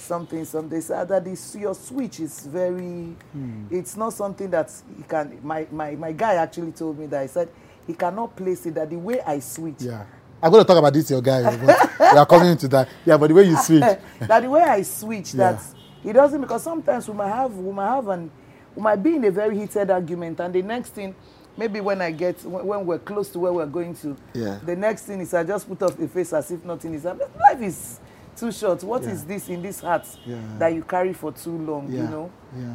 something 0.00 0.44
something 0.44 0.70
they 0.70 0.80
said 0.80 1.08
that 1.08 1.24
this 1.24 1.54
your 1.56 1.74
switch 1.74 2.20
is 2.20 2.46
very 2.46 3.14
Hmm. 3.32 3.64
it's 3.70 3.96
not 3.96 4.12
something 4.12 4.50
that 4.50 4.70
he 4.96 5.02
can 5.04 5.38
my, 5.42 5.66
my 5.70 5.92
my 5.96 6.12
guy 6.12 6.34
actually 6.34 6.72
told 6.72 6.98
me 6.98 7.06
that 7.06 7.22
he 7.22 7.28
said 7.28 7.48
he 7.86 7.94
cannot 7.94 8.34
place 8.36 8.66
it 8.66 8.74
that 8.74 8.90
the 8.90 8.96
way 8.96 9.20
I 9.20 9.38
switch 9.40 9.76
Yeah. 9.80 10.04
I'm 10.42 10.50
going 10.50 10.64
to 10.64 10.66
talk 10.66 10.78
about 10.78 10.94
this, 10.94 11.10
your 11.10 11.20
guy. 11.20 11.42
We 11.54 12.06
are 12.18 12.24
coming 12.24 12.48
into 12.52 12.66
that. 12.68 12.88
Yeah, 13.04 13.18
but 13.18 13.28
the 13.28 13.34
way 13.34 13.42
you 13.42 13.56
switch. 13.58 13.80
that 14.20 14.40
the 14.40 14.48
way 14.48 14.62
I 14.62 14.80
switch, 14.80 15.34
Yeah. 15.34 15.52
that 15.52 15.62
he 16.02 16.14
doesn't 16.14 16.40
because 16.40 16.62
sometimes 16.62 17.06
we 17.08 17.14
might 17.14 17.28
have 17.28 17.54
we 17.54 17.70
might 17.70 17.88
have 17.94 18.08
an 18.08 18.30
we 18.74 18.80
might 18.82 19.02
be 19.02 19.16
in 19.16 19.24
a 19.26 19.30
very 19.30 19.58
heated 19.58 19.90
argument, 19.90 20.40
and 20.40 20.54
the 20.54 20.62
next 20.62 20.90
thing, 20.94 21.14
maybe 21.58 21.82
when 21.82 22.00
I 22.00 22.10
get 22.12 22.42
when, 22.44 22.64
when 22.66 22.86
we're 22.86 22.98
close 23.00 23.28
to 23.32 23.38
where 23.38 23.52
we're 23.52 23.66
going 23.66 23.94
to, 23.96 24.16
Yeah. 24.32 24.58
the 24.64 24.74
next 24.76 25.02
thing 25.02 25.20
is 25.20 25.34
I 25.34 25.44
just 25.44 25.68
put 25.68 25.82
up 25.82 25.98
a 25.98 26.08
face 26.08 26.32
as 26.32 26.50
if 26.50 26.64
nothing 26.64 26.94
is 26.94 27.02
happening. 27.02 27.28
Life 27.38 27.60
is 27.60 28.00
too 28.40 28.50
short. 28.52 28.82
What 28.82 29.02
is 29.04 29.22
Yeah. 29.22 29.28
this 29.28 29.48
in 29.48 29.62
this 29.62 29.80
heart 29.80 30.06
Yeah. 30.24 30.36
that 30.58 30.74
you 30.74 30.82
carry 30.82 31.12
for 31.12 31.32
too 31.32 31.56
long? 31.58 31.90
You 31.92 32.02
know, 32.04 32.30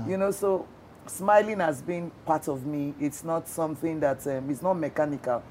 you 0.07 0.17
know. 0.17 0.31
So 0.31 0.65
smiling 1.07 1.59
has 1.59 1.81
been 1.81 2.11
part 2.25 2.47
of 2.47 2.65
me. 2.65 2.93
It's 2.99 3.23
not 3.23 3.47
something 3.47 3.99
that 3.99 4.25
um, 4.27 4.49
it's 4.49 4.61
not 4.61 4.75
mechanical. 4.75 5.41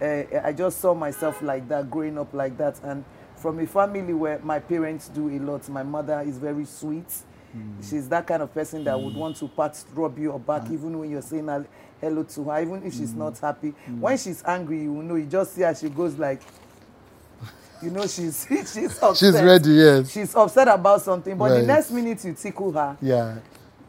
Mm. 0.00 0.34
Uh, 0.34 0.40
I 0.48 0.52
just 0.52 0.80
saw 0.80 0.94
myself 0.94 1.42
like 1.42 1.68
that, 1.68 1.90
growing 1.90 2.18
up 2.18 2.32
like 2.34 2.56
that, 2.58 2.78
and 2.84 3.04
from 3.36 3.58
a 3.58 3.66
family 3.66 4.14
where 4.14 4.38
my 4.42 4.58
parents 4.58 5.08
do 5.08 5.28
a 5.30 5.38
lot. 5.38 5.68
My 5.68 5.82
mother 5.82 6.20
is 6.26 6.38
very 6.38 6.64
sweet. 6.64 7.08
Mm. 7.56 7.88
She's 7.88 8.08
that 8.08 8.26
kind 8.26 8.42
of 8.42 8.52
person 8.54 8.82
that 8.84 8.98
would 9.00 9.14
want 9.14 9.36
to 9.36 9.48
pat, 9.48 9.82
rub 9.94 10.18
your 10.18 10.38
back, 10.38 10.70
even 10.70 10.98
when 10.98 11.10
you're 11.10 11.22
saying 11.22 11.48
hello 12.00 12.22
to 12.24 12.44
her, 12.44 12.60
even 12.62 12.82
if 12.84 12.92
she's 12.94 13.12
Mm. 13.14 13.18
not 13.18 13.38
happy. 13.38 13.74
When 14.00 14.16
she's 14.16 14.42
angry, 14.44 14.82
you 14.82 14.92
know, 14.92 15.14
you 15.16 15.26
just 15.26 15.54
see 15.54 15.62
her. 15.62 15.74
She 15.74 15.88
goes 15.88 16.18
like, 16.18 16.40
you 17.84 17.90
know, 17.90 18.06
she's 18.06 18.46
she's 18.72 19.02
upset. 19.02 19.16
She's 19.16 19.42
ready, 19.42 19.70
yes. 19.70 20.10
She's 20.10 20.34
upset 20.34 20.68
about 20.68 21.02
something, 21.02 21.36
but 21.36 21.50
Right. 21.50 21.60
the 21.60 21.66
next 21.66 21.90
minute 21.90 22.24
you 22.24 22.32
tickle 22.32 22.72
her, 22.72 22.96
Yeah. 23.02 23.36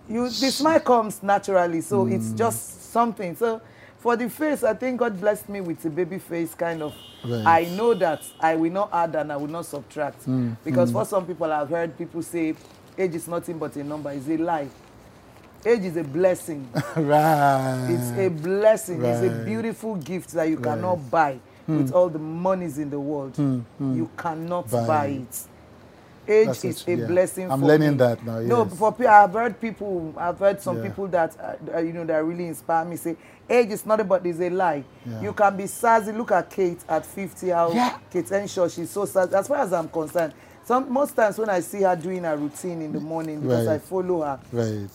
you 0.10 0.24
the 0.26 0.52
smile 0.52 0.80
comes 0.80 1.24
naturally 1.24 1.82
so 1.82 2.06
it's 2.08 2.26
Mm. 2.28 2.38
just 2.38 2.92
something 2.92 3.36
so 3.36 3.60
for 3.98 4.16
the 4.16 4.30
face 4.30 4.64
i 4.64 4.72
think 4.74 5.00
god 5.00 5.20
blessed 5.20 5.50
me 5.50 5.62
with 5.62 5.84
a 5.86 5.90
baby 5.90 6.20
face 6.20 6.54
kind 6.54 6.84
of 6.84 6.94
Right. 7.28 7.44
i 7.48 7.66
know 7.76 7.96
that 7.96 8.22
i 8.40 8.56
will 8.56 8.72
not 8.72 8.90
add 8.94 9.16
and 9.16 9.32
i 9.32 9.36
will 9.36 9.48
not 9.50 9.66
subtract 9.66 10.28
Mm, 10.28 10.58
because 10.64 10.92
for 10.92 11.06
some 11.06 11.26
people 11.26 11.52
i've 11.52 11.70
heard 11.70 11.98
people 11.98 12.22
say 12.22 12.54
age 13.00 13.16
is 13.16 13.28
nothing 13.28 13.58
but 13.58 13.76
a 13.78 13.84
number 13.84 14.12
it's 14.12 14.28
a 14.30 14.38
lie 14.38 14.68
age 15.66 15.84
is 15.86 15.98
a 15.98 16.04
blessing 16.04 16.68
right. 16.96 17.88
it's 17.90 18.12
a 18.20 18.30
blessing 18.30 19.04
it's 19.04 19.24
a 19.24 19.44
beautiful 19.44 19.96
gift 19.96 20.30
that 20.34 20.48
you 20.48 20.58
cannot 20.58 21.00
Right. 21.00 21.12
buy 21.12 21.40
Hmm. 21.66 21.78
with 21.78 21.92
all 21.94 22.10
the 22.10 22.20
monies 22.20 22.78
in 22.78 22.90
the 22.90 23.00
world 23.00 23.36
hmm, 23.36 23.60
hmm. 23.80 23.96
you 23.98 24.10
cannot 24.18 24.70
Buy 24.70 24.88
buy 24.88 25.06
it. 25.08 25.48
age 26.28 26.48
That's 26.48 26.66
is 26.66 26.88
a 26.88 26.96
yeah. 26.96 27.06
blessing 27.08 27.52
I'm 27.52 27.60
for 27.62 27.66
learning 27.68 27.92
me. 27.92 27.98
that 27.98 28.24
now, 28.26 28.40
no 28.40 28.66
for 28.66 28.92
people 28.92 29.08
i've 29.08 29.34
heard 29.34 29.60
people 29.62 30.14
i've 30.18 30.40
heard 30.40 30.62
some 30.62 30.78
Yeah. 30.78 30.84
people 30.90 31.08
that 31.10 31.36
uh, 31.74 31.80
you 31.80 31.94
know 31.94 32.06
that 32.06 32.24
really 32.24 32.48
inspire 32.48 32.86
me 32.86 32.96
say 32.98 33.16
age 33.50 33.70
is 33.72 33.86
not 33.86 34.00
about 34.00 34.26
it's 34.26 34.40
a 34.40 34.50
lie 34.50 34.84
Yeah. 35.06 35.22
you 35.22 35.34
can 35.34 35.56
be 35.58 35.68
sassy 35.68 36.12
look 36.12 36.32
at 36.32 36.50
kate 36.50 36.80
at 36.90 37.06
50 37.06 37.50
how 37.50 37.72
Yeah. 37.72 37.98
kate 38.12 38.30
Henshaw, 38.30 38.68
she's 38.68 38.90
so 38.92 39.06
sassy 39.06 39.34
as 39.36 39.48
far 39.48 39.58
as 39.58 39.74
i'm 39.74 39.88
concerned 39.90 40.34
some 40.64 40.92
most 40.92 41.16
times 41.16 41.38
when 41.38 41.50
i 41.50 41.60
see 41.60 41.82
her 41.84 41.96
doing 41.96 42.24
her 42.24 42.38
routine 42.38 42.82
in 42.82 42.92
the 42.92 43.00
morning 43.00 43.42
because 43.42 43.68
Right. 43.68 43.76
i 43.76 43.80
follow 43.80 44.22
her 44.22 44.40
Right. 44.52 44.90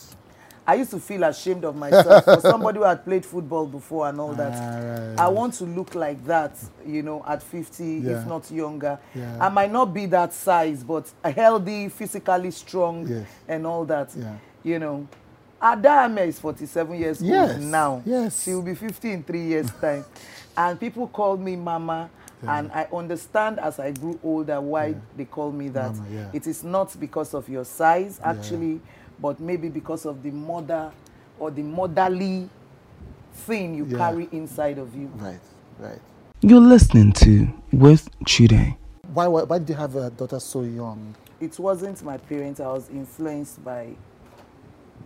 I 0.70 0.74
used 0.74 0.92
to 0.92 1.00
feel 1.00 1.24
ashamed 1.24 1.64
of 1.64 1.74
myself 1.74 2.24
for 2.24 2.40
somebody 2.40 2.78
who 2.78 2.84
had 2.84 3.04
played 3.04 3.26
football 3.26 3.66
before 3.66 4.08
and 4.08 4.20
all 4.20 4.32
that. 4.34 4.52
Ah, 4.54 5.08
right. 5.10 5.18
I 5.18 5.26
want 5.26 5.54
to 5.54 5.64
look 5.64 5.96
like 5.96 6.24
that, 6.26 6.52
you 6.86 7.02
know, 7.02 7.24
at 7.26 7.42
50, 7.42 7.84
Yeah. 7.84 8.20
if 8.20 8.26
not 8.28 8.48
younger. 8.52 8.96
Yeah. 9.12 9.36
I 9.44 9.48
might 9.48 9.72
not 9.72 9.92
be 9.92 10.06
that 10.06 10.32
size, 10.32 10.84
but 10.84 11.10
healthy, 11.24 11.88
physically 11.88 12.52
strong, 12.52 13.04
Yes. 13.08 13.26
and 13.48 13.66
all 13.66 13.84
that. 13.86 14.10
Yeah. 14.16 14.36
You 14.62 14.78
know, 14.78 15.06
Ada 15.60 15.88
Ameh 16.06 16.28
is 16.28 16.38
47 16.38 16.96
years 17.00 17.20
Yes, 17.20 17.50
old 17.56 17.62
now. 17.64 18.02
yes. 18.06 18.44
She 18.44 18.54
will 18.54 18.62
be 18.62 18.74
50 18.76 19.10
in 19.10 19.22
three 19.24 19.42
years' 19.42 19.72
time. 19.80 20.04
and 20.56 20.78
people 20.78 21.08
call 21.08 21.36
me 21.36 21.56
Mama. 21.56 22.10
And 22.46 22.70
I 22.72 22.86
understand 22.92 23.58
as 23.60 23.78
I 23.78 23.90
grew 23.90 24.18
older 24.24 24.60
why 24.62 24.94
they 25.16 25.26
call 25.26 25.52
me 25.52 25.68
that. 25.70 25.94
Mama, 25.94 26.06
yeah. 26.10 26.28
It 26.32 26.46
is 26.46 26.64
not 26.64 26.94
because 26.98 27.34
of 27.34 27.48
your 27.50 27.64
size, 27.66 28.18
actually, 28.24 28.80
but 29.20 29.40
maybe 29.40 29.68
because 29.68 30.06
of 30.06 30.22
the 30.22 30.30
mother 30.30 30.90
or 31.38 31.50
the 31.50 31.62
motherly 31.62 32.48
thing 33.32 33.74
you 33.74 33.84
Yeah. 33.86 33.98
carry 33.98 34.28
inside 34.32 34.78
of 34.78 34.94
you. 34.94 35.08
Right. 35.16 35.40
Right. 35.78 36.00
You're 36.40 36.60
listening 36.60 37.12
to 37.12 37.48
With 37.72 38.08
Chude. 38.26 38.76
Why, 39.12 39.26
why, 39.26 39.42
why 39.42 39.58
did 39.58 39.68
you 39.70 39.74
have 39.74 39.96
a 39.96 40.10
daughter 40.10 40.40
so 40.40 40.62
young? 40.62 41.14
It 41.40 41.58
wasn't 41.58 42.02
my 42.04 42.16
parents, 42.18 42.60
I 42.60 42.66
was 42.68 42.88
influenced 42.90 43.64
by 43.64 43.94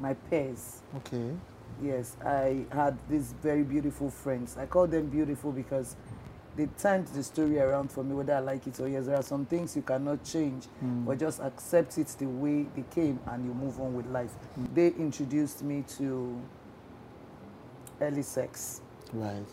my 0.00 0.14
peers. 0.14 0.82
Okay. 0.96 1.30
Yes, 1.82 2.16
I 2.24 2.64
had 2.70 2.96
these 3.08 3.34
very 3.42 3.62
beautiful 3.62 4.10
friends. 4.10 4.56
I 4.58 4.66
call 4.66 4.86
them 4.86 5.08
beautiful 5.08 5.50
because 5.52 5.96
they 6.56 6.66
turned 6.78 7.06
the 7.08 7.22
story 7.22 7.58
around 7.58 7.90
for 7.90 8.04
me, 8.04 8.14
whether 8.14 8.34
I 8.34 8.38
like 8.38 8.66
it 8.66 8.78
or 8.78 8.88
yes. 8.88 9.06
There 9.06 9.16
are 9.16 9.22
some 9.22 9.44
things 9.44 9.74
you 9.74 9.82
cannot 9.82 10.24
change, 10.24 10.66
but 11.04 11.18
just 11.18 11.40
accept 11.40 11.98
it 11.98 12.06
the 12.18 12.26
way 12.26 12.66
they 12.76 12.84
came 12.94 13.18
and 13.26 13.44
you 13.44 13.52
move 13.52 13.80
on 13.80 13.94
with 13.94 14.06
life. 14.06 14.32
They 14.74 14.88
introduced 14.88 15.62
me 15.62 15.84
to 15.98 16.40
early 18.00 18.22
sex. 18.22 18.80
Right. 19.12 19.46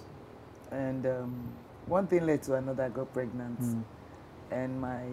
And 0.72 1.06
um, 1.06 1.54
one 1.88 2.08
thing 2.08 2.26
led 2.26 2.44
to 2.44 2.56
another, 2.56 2.84
I 2.84 2.90
got 2.90 3.12
pregnant. 3.14 3.60
Mm. 3.60 3.84
And 4.52 4.82
my, 4.82 5.04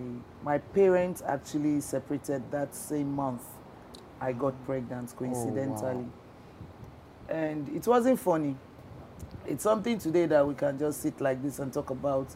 my 0.43 0.59
parents 0.59 1.23
actually 1.27 1.81
separated 1.81 2.51
that 2.51 2.75
same 2.75 3.13
month. 3.13 3.43
I 4.21 4.33
got 4.33 4.55
pregnant 4.67 5.15
coincidentally. 5.17 6.07
And 7.29 7.69
it 7.75 7.87
wasn't 7.87 8.19
funny. 8.19 8.57
It's 9.49 9.63
something 9.65 9.99
today 9.99 10.27
that 10.27 10.47
we 10.47 10.55
can 10.55 10.79
just 10.79 11.01
sit 11.01 11.21
like 11.21 11.43
this 11.43 11.59
and 11.59 11.73
talk 11.73 11.91
about. 11.91 12.29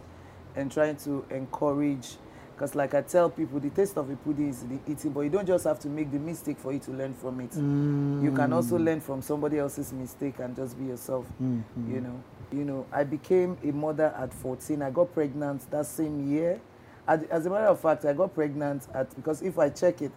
and 0.55 0.71
trying 0.71 0.97
to 0.97 1.25
encourage. 1.31 2.17
Because, 2.55 2.75
like 2.75 2.93
I 2.95 3.01
tell 3.01 3.31
people, 3.31 3.59
the 3.59 3.71
taste 3.71 3.97
of 3.97 4.11
a 4.11 4.17
pudding 4.17 4.51
is 4.51 4.63
the 4.65 4.79
eating, 4.87 5.11
but 5.13 5.21
you 5.21 5.31
don't 5.31 5.47
just 5.47 5.65
have 5.65 5.79
to 5.81 5.89
make 5.89 6.13
the 6.13 6.19
mistake 6.19 6.59
for 6.59 6.73
you 6.73 6.79
to 6.81 6.91
learn 6.91 7.15
from 7.15 7.41
it. 7.41 7.55
You 7.57 8.31
can 8.37 8.53
also 8.53 8.77
learn 8.77 9.01
from 9.01 9.23
somebody 9.23 9.59
else's 9.59 9.93
mistake 9.93 10.39
and 10.39 10.55
just 10.55 10.79
be 10.79 10.85
yourself. 10.85 11.27
You 11.41 12.01
know, 12.03 12.23
you 12.53 12.65
know. 12.65 12.87
I 12.93 13.05
became 13.05 13.57
a 13.65 13.73
mother 13.73 14.15
at 14.17 14.33
14. 14.35 14.83
I 14.83 14.91
got 14.91 15.13
pregnant 15.15 15.69
that 15.71 15.87
same 15.87 16.29
year. 16.31 16.61
As, 17.09 17.23
as 17.25 17.47
a 17.47 17.51
matter 17.51 17.67
of 17.67 17.81
fact, 17.81 18.05
I 18.05 18.13
got 18.13 18.35
pregnant 18.35 18.87
at 18.95 19.15
because 19.17 19.41
if 19.43 19.59
I 19.59 19.71
check 19.71 20.03
it, 20.03 20.13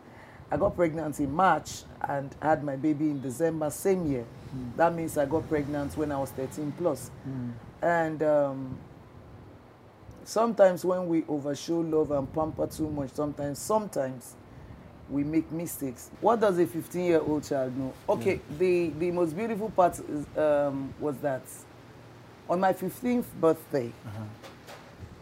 I 0.56 0.58
got 0.58 0.74
pregnant 0.74 1.20
in 1.20 1.34
March 1.34 1.84
and 2.00 2.34
had 2.42 2.64
my 2.64 2.78
baby 2.78 3.10
in 3.10 3.22
December 3.22 3.70
same 3.70 4.10
year. 4.10 4.24
That 4.78 4.96
means 4.96 5.18
I 5.18 5.26
got 5.26 5.50
pregnant 5.50 5.98
when 5.98 6.14
I 6.14 6.18
was 6.18 6.32
13 6.32 6.72
plus. 6.78 7.12
And 7.82 8.24
um, 8.24 8.78
sometimes 10.24 10.86
when 10.86 11.10
we 11.10 11.26
overshow 11.28 11.82
love 11.82 12.12
and 12.12 12.34
pamper 12.34 12.68
too 12.68 12.90
much, 12.90 13.10
sometimes, 13.10 13.60
sometimes 13.60 14.36
we 15.10 15.26
make 15.26 15.52
mistakes. 15.52 16.10
What 16.22 16.40
does 16.40 16.58
a 16.58 16.66
15 16.66 17.04
year 17.04 17.20
old 17.20 17.44
child 17.44 17.78
know? 17.78 17.94
Okay, 18.08 18.40
the, 18.58 18.92
the 18.98 19.12
most 19.12 19.36
beautiful 19.36 19.70
part 19.72 20.00
is, 20.00 20.26
um, 20.38 20.94
was 21.02 21.18
that 21.18 21.44
on 22.50 22.62
my 22.62 22.72
15th 22.72 23.26
birthday, 23.42 23.92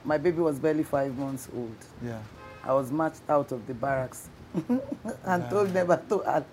my 0.03 0.19
baby 0.19 0.41
was 0.41 0.59
barely 0.59 0.83
five 0.83 1.17
months 1.17 1.49
old. 1.55 1.75
Yeah. 2.05 2.19
I 2.63 2.71
was 2.73 2.91
marched 2.91 3.27
out 3.27 3.51
of 3.51 3.65
the 3.65 3.73
barracks 3.73 4.29
and 5.25 5.50
told 5.50 5.74
never 5.74 5.98
to. 6.10 6.22
And 6.24 6.45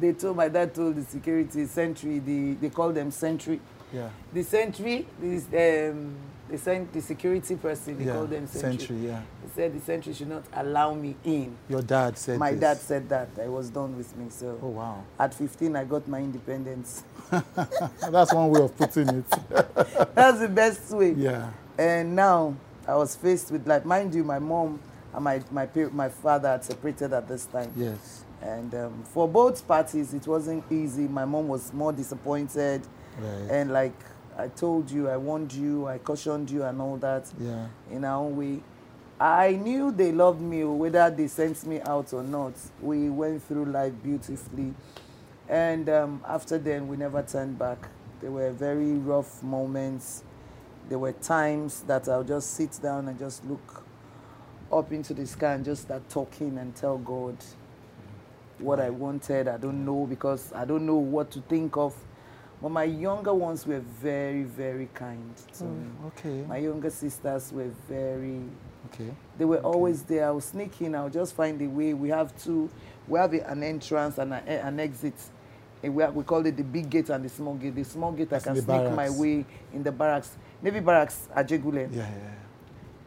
they 0.00 0.12
told 0.12 0.36
my 0.36 0.48
dad 0.48 0.74
told 0.74 0.96
the 0.96 1.04
security 1.04 1.66
sentry. 1.66 2.18
The 2.18 2.54
they 2.54 2.70
call 2.70 2.92
them 2.92 3.10
sentry. 3.10 3.60
Yeah. 3.92 4.10
The 4.32 4.42
sentry, 4.42 5.06
this 5.20 5.44
um, 5.46 6.14
the 6.48 6.58
sent 6.58 6.92
the 6.92 7.00
security 7.00 7.56
person. 7.56 7.98
They 7.98 8.04
yeah. 8.04 8.14
call 8.14 8.26
them 8.26 8.46
sentry. 8.46 8.78
Century, 8.78 9.06
yeah. 9.06 9.22
He 9.42 9.48
said 9.54 9.74
the 9.74 9.80
sentry 9.80 10.12
should 10.14 10.28
not 10.28 10.44
allow 10.52 10.94
me 10.94 11.16
in. 11.24 11.56
Your 11.68 11.82
dad 11.82 12.16
said 12.18 12.38
my 12.38 12.52
this. 12.52 12.60
dad 12.60 12.76
said 12.78 13.08
that. 13.08 13.28
I 13.42 13.48
was 13.48 13.70
done 13.70 13.96
with 13.96 14.14
me. 14.16 14.26
So 14.30 14.58
Oh 14.62 14.68
wow. 14.68 15.04
at 15.18 15.34
15, 15.34 15.74
I 15.76 15.84
got 15.84 16.06
my 16.08 16.18
independence. 16.20 17.02
That's 17.30 18.32
one 18.32 18.50
way 18.50 18.62
of 18.62 18.76
putting 18.76 19.08
it. 19.08 19.24
That's 20.14 20.40
the 20.40 20.48
best 20.52 20.90
way. 20.90 21.12
yeah. 21.12 21.50
And 21.78 22.16
now 22.16 22.56
I 22.86 22.94
was 22.96 23.14
faced 23.14 23.50
with 23.52 23.66
like, 23.66 23.84
mind 23.84 24.14
you, 24.14 24.24
my 24.24 24.38
mom 24.38 24.80
and 25.14 25.24
my 25.24 25.42
my 25.50 25.68
my 25.92 26.08
father 26.08 26.48
had 26.48 26.64
separated 26.64 27.12
at 27.12 27.28
this 27.28 27.46
time. 27.46 27.72
Yes. 27.76 28.24
And 28.40 28.72
um, 28.74 29.02
for 29.12 29.26
both 29.26 29.66
parties, 29.66 30.14
it 30.14 30.26
wasn't 30.26 30.64
easy. 30.70 31.08
My 31.08 31.24
mom 31.24 31.48
was 31.48 31.72
more 31.72 31.92
disappointed. 31.92 32.82
Right. 33.18 33.50
And 33.50 33.72
like 33.72 33.94
I 34.36 34.46
told 34.48 34.90
you, 34.90 35.08
I 35.08 35.16
warned 35.16 35.52
you, 35.52 35.88
I 35.88 35.98
cautioned 35.98 36.48
you, 36.50 36.62
and 36.62 36.80
all 36.80 36.96
that 36.98 37.26
Yeah. 37.40 37.66
in 37.90 38.04
our 38.04 38.20
own 38.24 38.36
way. 38.36 38.60
I 39.20 39.52
knew 39.52 39.90
they 39.90 40.12
loved 40.12 40.40
me, 40.40 40.62
whether 40.62 41.10
they 41.10 41.26
sent 41.26 41.66
me 41.66 41.80
out 41.80 42.12
or 42.12 42.22
not. 42.22 42.52
We 42.80 43.10
went 43.10 43.42
through 43.42 43.64
life 43.64 43.94
beautifully. 44.04 44.72
And 45.48 45.88
um, 45.88 46.20
after 46.28 46.56
then, 46.58 46.86
we 46.86 46.96
never 46.96 47.22
turned 47.22 47.58
back. 47.58 47.88
There 48.20 48.30
were 48.30 48.52
very 48.52 48.92
rough 48.92 49.42
moments. 49.42 50.22
There 50.88 51.00
were 51.00 51.12
times 51.12 51.82
that 51.88 52.08
I'll 52.08 52.22
just 52.22 52.52
sit 52.52 52.78
down 52.80 53.08
and 53.08 53.18
just 53.18 53.44
look 53.44 53.77
up 54.72 54.92
into 54.92 55.14
the 55.14 55.26
sky 55.26 55.54
and 55.54 55.64
just 55.64 55.82
start 55.82 56.08
talking 56.08 56.58
and 56.58 56.74
tell 56.74 56.98
God 56.98 57.36
what 58.58 58.80
I 58.80 58.90
wanted. 58.90 59.48
I 59.48 59.56
don't 59.56 59.84
know 59.84 60.06
because 60.06 60.52
I 60.52 60.64
don't 60.64 60.86
know 60.86 60.96
what 60.96 61.30
to 61.32 61.40
think 61.40 61.76
of. 61.76 61.94
But 62.60 62.70
my 62.70 62.84
younger 62.84 63.32
ones 63.32 63.66
were 63.66 63.78
very, 63.78 64.42
very 64.42 64.88
kind 64.92 65.32
to 65.58 65.64
me. 65.64 65.86
Okay. 66.08 66.42
My 66.42 66.56
younger 66.56 66.90
sisters 66.90 67.52
were 67.52 67.70
very, 67.88 68.40
Okay. 68.92 69.14
they 69.38 69.44
were 69.44 69.58
always 69.60 70.02
there. 70.02 70.26
I 70.26 70.30
was 70.32 70.46
sneaking, 70.46 70.94
I 70.96 71.04
would 71.04 71.12
just 71.12 71.34
find 71.34 71.60
a 71.62 71.66
way. 71.68 71.94
We 71.94 72.08
have 72.08 72.36
two, 72.42 72.68
we 73.06 73.18
have 73.20 73.32
an 73.32 73.62
entrance 73.62 74.18
and 74.18 74.32
a, 74.34 74.42
an 74.66 74.80
exit. 74.80 75.14
And 75.84 75.94
we, 75.94 76.02
have, 76.02 76.12
we 76.16 76.24
call 76.24 76.44
it 76.46 76.56
the 76.56 76.64
big 76.64 76.90
gate 76.90 77.10
and 77.10 77.24
the 77.24 77.28
small 77.28 77.54
gate. 77.54 77.76
The 77.76 77.84
small 77.84 78.10
gate, 78.10 78.28
That's 78.28 78.44
I 78.48 78.54
can 78.54 78.62
sneak 78.62 78.90
my 78.92 79.08
way 79.08 79.46
in 79.72 79.84
the 79.84 79.92
barracks. 79.92 80.36
Navy 80.60 80.80
barracks, 80.80 81.28
Ajegunle. 81.36 81.94
Yeah, 81.94 81.98
yeah, 81.98 82.34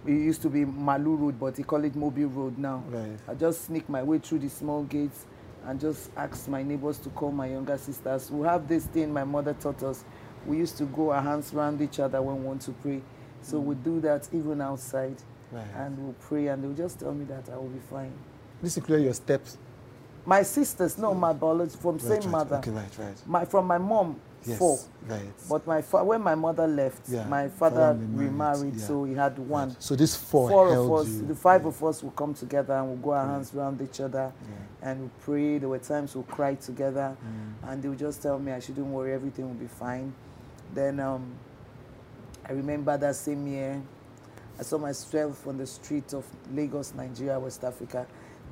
It 0.06 0.12
used 0.12 0.42
to 0.44 0.50
be 0.50 0.66
Malu 0.66 1.16
Road, 1.16 1.40
but 1.40 1.56
they 1.56 1.64
call 1.64 1.84
it 1.84 1.96
Mobile 1.96 2.28
Road 2.28 2.58
now. 2.58 2.84
Right. 2.90 3.18
I 3.28 3.34
just 3.36 3.66
sneak 3.66 3.88
my 3.88 4.02
way 4.02 4.18
through 4.20 4.40
the 4.40 4.50
small 4.50 4.84
gates 4.84 5.26
and 5.66 5.80
just 5.80 6.10
ask 6.18 6.48
my 6.48 6.64
neighbors 6.64 6.98
to 7.00 7.10
call 7.10 7.32
my 7.32 7.48
younger 7.48 7.78
sisters. 7.78 8.32
We 8.32 8.48
have 8.48 8.68
this 8.68 8.86
thing 8.86 9.14
my 9.14 9.24
mother 9.24 9.54
taught 9.54 9.84
us. 9.84 10.04
We 10.48 10.58
used 10.58 10.78
to 10.80 10.86
go 10.86 11.12
our 11.12 11.22
hands 11.22 11.54
around 11.54 11.82
each 11.82 12.00
other 12.00 12.20
when 12.22 12.38
we 12.40 12.44
want 12.48 12.62
to 12.64 12.72
pray. 12.72 13.02
So 13.44 13.60
we 13.60 13.76
do 13.76 14.00
that 14.02 14.28
even 14.34 14.62
outside 14.62 15.16
Right. 15.52 15.66
and 15.76 15.98
we'll 16.00 16.14
pray 16.14 16.48
and 16.48 16.64
they'll 16.64 16.74
just 16.88 17.00
tell 17.00 17.14
me 17.14 17.26
that 17.26 17.50
I 17.52 17.58
will 17.58 17.68
be 17.68 17.80
fine. 17.80 18.14
This 18.62 18.78
includes 18.78 19.04
your 19.04 19.14
steps. 19.14 19.58
My 20.26 20.44
sisters, 20.44 20.98
no, 20.98 21.14
my 21.14 21.34
biology 21.34 21.76
from 21.78 21.94
Right, 21.98 22.02
same 22.02 22.22
right. 22.22 22.28
mother. 22.30 22.56
Okay, 22.58 22.72
right, 22.72 22.98
right. 22.98 23.22
My 23.28 23.44
from 23.46 23.68
my 23.68 23.78
mom, 23.78 24.20
Yes. 24.46 24.58
four. 24.58 24.80
Right. 25.08 25.22
But 25.50 25.68
my 25.68 25.82
fa- 25.82 26.04
when 26.04 26.22
my 26.22 26.36
mother 26.36 26.68
left, 26.68 27.08
Yeah, 27.10 27.26
my 27.28 27.48
father 27.48 27.98
remarried, 28.14 28.76
yeah. 28.76 28.86
so 28.86 29.04
he 29.04 29.14
had 29.14 29.38
one. 29.38 29.70
Right. 29.70 29.82
So 29.84 29.96
these 29.96 30.16
four, 30.16 30.50
four 30.50 30.74
of 30.74 30.92
us, 30.94 31.08
you. 31.10 31.28
the 31.28 31.36
five 31.36 31.62
Yeah. 31.64 31.68
of 31.70 31.84
us 31.84 32.02
will 32.04 32.12
come 32.12 32.34
together 32.34 32.74
and 32.74 32.88
we'll 32.88 32.98
go 32.98 33.12
our 33.12 33.26
hands 33.28 33.54
around 33.54 33.82
each 33.82 34.00
other 34.02 34.32
and 34.82 35.00
we'll 35.00 35.12
pray. 35.24 35.58
There 35.60 35.70
were 35.70 35.78
times 35.80 36.16
we'll 36.16 36.24
cry 36.24 36.56
together 36.56 37.16
Mm. 37.24 37.70
and 37.72 37.84
they'll 37.84 37.94
just 37.96 38.22
tell 38.24 38.40
me 38.40 38.52
I 38.52 38.60
shouldn't 38.60 38.88
worry, 38.88 39.14
everything 39.14 39.46
will 39.48 39.54
be 39.56 39.68
fine. 39.68 40.14
Then 40.74 41.00
um, 41.00 41.24
I 42.48 42.54
remember 42.54 42.98
that 42.98 43.16
same 43.16 43.46
year, 43.48 43.82
I 44.60 44.64
saw 44.64 44.78
myself 44.78 45.46
on 45.48 45.58
the 45.58 45.66
street 45.68 46.14
of 46.14 46.26
Lagos, 46.54 46.94
Nigeria, 46.96 47.40
West 47.40 47.64
Africa. 47.64 48.06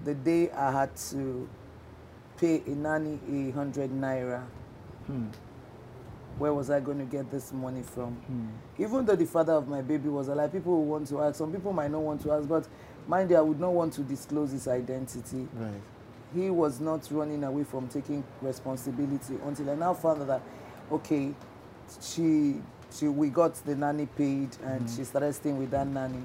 The 0.05 0.13
day 0.13 0.49
I 0.51 0.71
had 0.71 0.95
to 1.11 1.47
pay 2.37 2.61
a 2.65 2.69
nanny 2.69 3.19
a 3.31 3.51
hundred 3.51 3.91
naira. 3.91 4.43
Hmm. 5.07 5.25
Where 6.39 6.53
was 6.53 6.69
I 6.69 6.79
going 6.79 6.99
to 6.99 7.05
get 7.05 7.29
this 7.29 7.51
money 7.53 7.83
from? 7.83 8.13
Hmm. 8.15 8.47
even 8.81 9.05
though 9.05 9.15
the 9.15 9.25
father 9.25 9.53
of 9.53 9.67
my 9.67 9.81
baby 9.81 10.09
was 10.09 10.27
alive, 10.29 10.51
people 10.51 10.71
will 10.73 10.85
want 10.85 11.07
to 11.09 11.21
ask. 11.21 11.35
Some 11.37 11.51
people 11.51 11.73
might 11.73 11.91
not 11.91 12.01
want 12.01 12.21
to 12.23 12.31
ask, 12.31 12.47
but 12.47 12.67
mind 13.07 13.29
you, 13.29 13.37
I 13.37 13.41
would 13.41 13.59
not 13.59 13.73
want 13.73 13.93
to 13.93 14.01
disclose 14.01 14.51
his 14.51 14.67
identity. 14.67 15.47
Right. 15.53 15.81
He 16.33 16.49
was 16.49 16.79
not 16.79 17.07
running 17.11 17.43
away 17.43 17.63
from 17.65 17.87
taking 17.89 18.23
responsibility 18.41 19.35
until 19.45 19.69
I 19.69 19.75
now 19.75 19.93
found 19.93 20.29
that, 20.29 20.41
okay, 20.91 21.33
she, 22.01 22.61
she, 22.91 23.07
we 23.07 23.29
got 23.29 23.55
the 23.65 23.75
nanny 23.75 24.05
paid 24.05 24.49
and 24.63 24.81
Mm-hmm. 24.81 24.95
she 24.95 25.03
started 25.03 25.33
staying 25.33 25.57
with 25.57 25.71
that 25.71 25.87
nanny. 25.87 26.21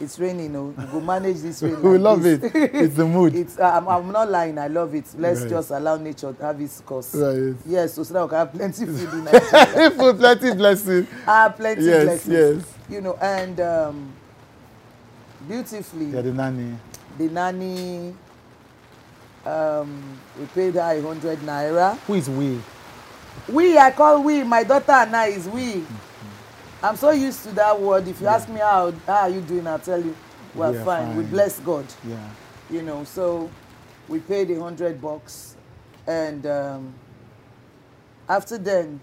It's 0.00 0.18
raining, 0.18 0.44
you 0.46 0.48
know, 0.50 0.64
we 0.78 0.84
go 0.86 1.00
manage 1.00 1.40
this 1.40 1.62
rain. 1.62 1.80
we 1.82 1.90
like 1.98 2.00
love 2.00 2.22
this. 2.22 2.42
it. 2.42 2.54
It's 2.74 2.94
the 2.94 3.04
mood. 3.06 3.34
It's, 3.42 3.58
uh, 3.58 3.64
I'm, 3.76 3.86
I'm 3.86 4.10
not 4.10 4.30
lying, 4.30 4.56
I 4.58 4.66
love 4.68 4.94
it. 4.94 5.04
Let's 5.18 5.42
Right. 5.42 5.50
just 5.50 5.70
allow 5.70 5.96
nature 5.98 6.32
to 6.32 6.42
have 6.42 6.58
its 6.60 6.80
course. 6.80 7.14
right. 7.14 7.54
Yes, 7.66 7.94
so, 7.94 8.02
so 8.04 8.14
that 8.14 8.22
we 8.22 8.28
can 8.30 8.38
have 8.38 8.52
plenty 8.52 8.86
food 8.86 9.12
in 9.12 9.24
Nigeria. 9.24 9.90
For 9.90 10.14
plenty 10.14 10.54
blessing. 10.54 11.06
ah, 11.26 11.52
plenty 11.54 11.82
Yes, 11.84 12.04
blessings 12.04 12.64
yes. 12.64 12.74
you 12.88 13.00
know, 13.02 13.14
and 13.20 13.60
um, 13.60 14.12
beautifully, 15.46 16.06
Yeah, 16.06 16.22
the 16.22 16.32
nanny. 16.32 16.76
the 17.18 17.28
nanny, 17.28 18.14
um, 19.44 20.02
we 20.38 20.46
paid 20.46 20.74
her 20.74 20.80
a 20.80 21.02
hundred 21.02 21.38
naira. 21.40 21.96
Who 22.06 22.14
is 22.14 22.28
we? 22.30 22.58
We, 23.48 23.76
I 23.78 23.90
call 23.90 24.22
we, 24.22 24.44
my 24.44 24.64
daughter 24.64 24.92
and 24.92 25.14
I 25.14 25.26
is 25.26 25.46
we. 25.48 25.84
I'm 26.82 26.96
so 26.96 27.10
used 27.10 27.42
to 27.44 27.50
that 27.52 27.78
word. 27.80 28.08
If 28.08 28.20
you 28.20 28.26
ask 28.26 28.48
me 28.48 28.60
how, 28.60 28.92
how 29.06 29.12
are 29.22 29.28
you 29.28 29.40
doing, 29.42 29.66
I'll 29.66 29.78
tell 29.78 30.02
you, 30.02 30.16
we're 30.54 30.72
We 30.72 30.78
are 30.78 30.84
fine. 30.84 31.16
We 31.16 31.24
bless 31.24 31.58
God, 31.60 31.84
Yeah. 32.08 32.16
you 32.70 32.82
know. 32.82 33.04
So 33.04 33.50
we 34.08 34.18
paid 34.20 34.50
a 34.50 34.58
hundred 34.60 35.00
bucks, 35.00 35.56
and 36.06 36.46
um, 36.46 36.94
after 38.28 38.56
then, 38.58 39.00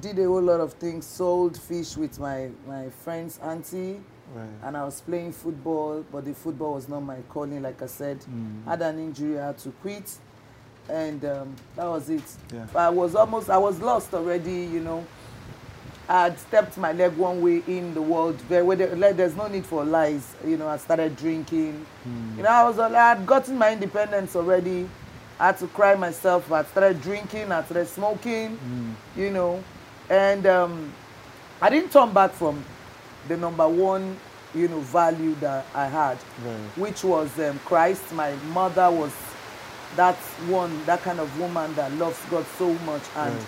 did 0.00 0.18
a 0.18 0.24
whole 0.24 0.42
lot 0.42 0.60
of 0.60 0.74
things. 0.74 1.06
Sold 1.06 1.58
fish 1.58 1.96
with 1.96 2.18
my 2.20 2.50
my 2.66 2.88
friend's 3.04 3.38
auntie. 3.38 4.00
Right. 4.34 4.48
and 4.62 4.78
I 4.78 4.84
was 4.84 5.02
playing 5.02 5.32
football, 5.32 6.06
but 6.10 6.24
the 6.24 6.32
football 6.32 6.74
was 6.74 6.88
not 6.88 7.00
my 7.00 7.18
calling. 7.28 7.60
Like 7.60 7.82
I 7.82 7.86
said, 7.86 8.18
Mm. 8.20 8.64
had 8.64 8.80
an 8.80 8.98
injury, 8.98 9.38
I 9.38 9.48
had 9.48 9.58
to 9.58 9.70
quit, 9.82 10.10
and 10.88 11.22
um, 11.26 11.54
that 11.76 11.84
was 11.84 12.08
it. 12.08 12.22
Yeah. 12.50 12.64
I 12.74 12.88
was 12.88 13.14
almost, 13.14 13.50
I 13.50 13.58
was 13.58 13.78
lost 13.80 14.14
already. 14.14 14.64
You 14.72 14.80
know, 14.80 15.04
I 16.08 16.24
had 16.24 16.38
stepped 16.38 16.76
my 16.76 16.92
leg 16.92 17.16
one 17.16 17.40
way 17.40 17.62
in 17.66 17.94
the 17.94 18.02
world. 18.02 18.38
Where, 18.48 18.64
where 18.64 18.76
there, 18.76 18.94
like, 18.96 19.16
there's 19.16 19.36
no 19.36 19.46
need 19.48 19.64
for 19.64 19.84
lies. 19.84 20.34
You 20.44 20.56
know, 20.56 20.68
I 20.68 20.76
started 20.76 21.16
drinking. 21.16 21.86
Mm. 22.06 22.36
You 22.36 22.42
know, 22.42 22.48
I 22.50 22.64
was, 22.64 22.78
I 22.78 22.90
had 22.90 23.24
gotten 23.26 23.56
my 23.56 23.72
independence 23.72 24.34
already. 24.36 24.88
I 25.40 25.46
had 25.46 25.58
to 25.58 25.66
cry 25.68 25.94
myself. 25.94 26.50
I 26.52 26.64
started 26.64 27.00
drinking. 27.00 27.50
I 27.52 27.62
started 27.64 27.88
smoking 27.88 28.58
Mm. 28.58 28.94
you 29.16 29.30
know, 29.30 29.62
and 30.10 30.46
um, 30.46 30.92
I 31.60 31.70
didn't 31.70 31.92
turn 31.92 32.12
back 32.12 32.32
from 32.32 32.62
the 33.28 33.36
number 33.36 33.66
one, 33.68 34.16
you 34.54 34.68
know, 34.68 34.80
value 34.80 35.34
that 35.36 35.64
I 35.74 35.86
had, 35.86 36.18
Right. 36.44 36.56
which 36.76 37.04
was 37.04 37.30
um, 37.38 37.58
Christ. 37.64 38.12
My 38.12 38.34
mother 38.52 38.90
was 38.90 39.12
that 39.96 40.16
one, 40.48 40.84
that 40.86 41.02
kind 41.02 41.20
of 41.20 41.38
woman 41.38 41.74
that 41.76 41.92
loves 41.92 42.18
God 42.30 42.44
so 42.58 42.72
much, 42.84 43.02
and 43.16 43.34
Right. 43.34 43.46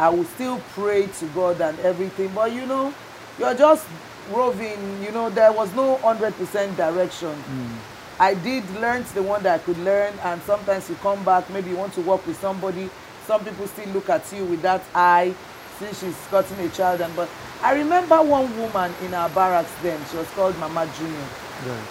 I 0.00 0.08
will 0.08 0.24
still 0.24 0.58
pray 0.72 1.08
to 1.08 1.26
God 1.34 1.60
and 1.60 1.78
everything. 1.80 2.32
But 2.34 2.52
you 2.52 2.64
know, 2.64 2.94
you're 3.38 3.54
just 3.54 3.86
roving. 4.32 5.02
You 5.02 5.12
know, 5.12 5.28
there 5.28 5.52
was 5.52 5.74
no 5.74 5.98
hundred 5.98 6.34
percent 6.36 6.74
direction. 6.78 7.34
Hmm. 7.34 8.22
I 8.22 8.32
did 8.32 8.64
learn 8.80 9.04
the 9.12 9.22
one 9.22 9.42
that 9.42 9.60
I 9.60 9.62
could 9.62 9.76
learn, 9.78 10.14
and 10.24 10.40
sometimes 10.42 10.88
you 10.88 10.96
come 10.96 11.22
back, 11.22 11.50
maybe 11.50 11.68
you 11.70 11.76
want 11.76 11.92
to 11.94 12.00
work 12.00 12.26
with 12.26 12.40
somebody. 12.40 12.88
Some 13.26 13.44
people 13.44 13.66
still 13.66 13.88
look 13.90 14.08
at 14.08 14.24
you 14.32 14.46
with 14.46 14.62
that 14.62 14.82
eye, 14.94 15.34
since 15.78 16.00
she's 16.00 16.16
gotten 16.30 16.58
a 16.60 16.70
child. 16.70 17.02
And 17.02 17.14
but 17.14 17.28
I 17.62 17.74
remember 17.74 18.22
one 18.22 18.56
woman 18.56 18.94
in 19.04 19.12
our 19.12 19.28
barracks 19.28 19.72
then. 19.82 20.00
She 20.10 20.16
was 20.16 20.28
called 20.30 20.56
Mama 20.58 20.90
Junior. 20.96 21.26
Right. 21.66 21.88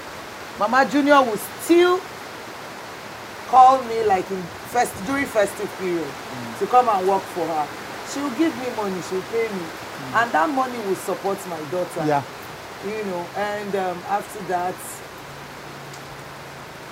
Mama 0.58 0.90
Junior 0.90 1.22
would 1.22 1.40
still 1.62 2.02
call 3.50 3.84
me 3.84 4.04
like 4.06 4.30
in 4.32 4.42
fest 4.74 4.94
during 5.06 5.26
festive 5.26 5.70
period 5.78 6.06
hmm. 6.06 6.60
to 6.60 6.66
come 6.72 6.90
and 6.90 7.08
work 7.08 7.22
for 7.22 7.46
her. 7.46 7.68
She 8.14 8.20
will 8.22 8.32
give 8.32 8.56
me 8.58 8.70
money, 8.76 9.02
she 9.08 9.16
will 9.16 9.22
pay 9.24 9.48
me, 9.54 9.66
and 10.16 10.32
that 10.32 10.50
money 10.50 10.78
will 10.88 10.96
support 10.96 11.38
my 11.48 11.60
daughter. 11.70 12.06
Yeah. 12.06 12.24
You 12.86 13.04
know, 13.06 13.26
and 13.36 13.76
um, 13.76 13.98
after 14.08 14.40
that, 14.46 14.76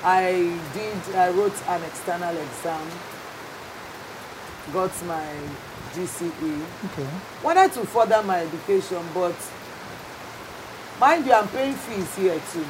I 0.03 0.59
did. 0.73 1.15
I 1.15 1.29
wrote 1.31 1.55
an 1.67 1.83
external 1.83 2.35
exam, 2.37 2.87
got 4.73 4.91
my 5.05 5.25
GCE 5.95 6.61
Okay. 6.91 7.07
wanted 7.43 7.71
to 7.73 7.85
further 7.85 8.21
my 8.23 8.41
education 8.41 9.01
but 9.13 9.33
mind 10.99 11.25
you 11.25 11.31
i'm 11.33 11.47
paying 11.47 11.73
fees 11.73 12.15
here 12.15 12.39
too 12.51 12.65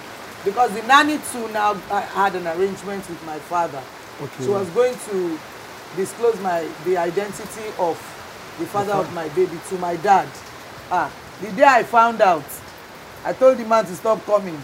because 0.45 0.71
the 0.73 0.81
nanny 0.83 1.17
too 1.33 1.47
now 1.51 1.75
I 1.91 2.01
had 2.01 2.35
an 2.35 2.47
arrangement 2.47 3.07
with 3.09 3.21
my 3.25 3.39
father 3.39 3.81
Okay. 4.21 4.43
she 4.43 4.49
was 4.49 4.69
going 4.69 4.95
to 5.09 5.39
disclose 5.95 6.39
my 6.41 6.65
the 6.85 6.97
identity 6.97 7.67
of 7.79 7.97
the 8.59 8.65
father 8.65 8.93
of 8.93 9.13
my 9.13 9.27
baby 9.29 9.57
to 9.69 9.75
my 9.77 9.95
dad 9.97 10.27
ah 10.91 11.11
the 11.41 11.51
day 11.51 11.63
i 11.63 11.83
found 11.83 12.21
out 12.21 12.43
i 13.25 13.33
told 13.33 13.57
the 13.57 13.65
man 13.65 13.85
to 13.85 13.95
stop 13.95 14.23
coming 14.25 14.59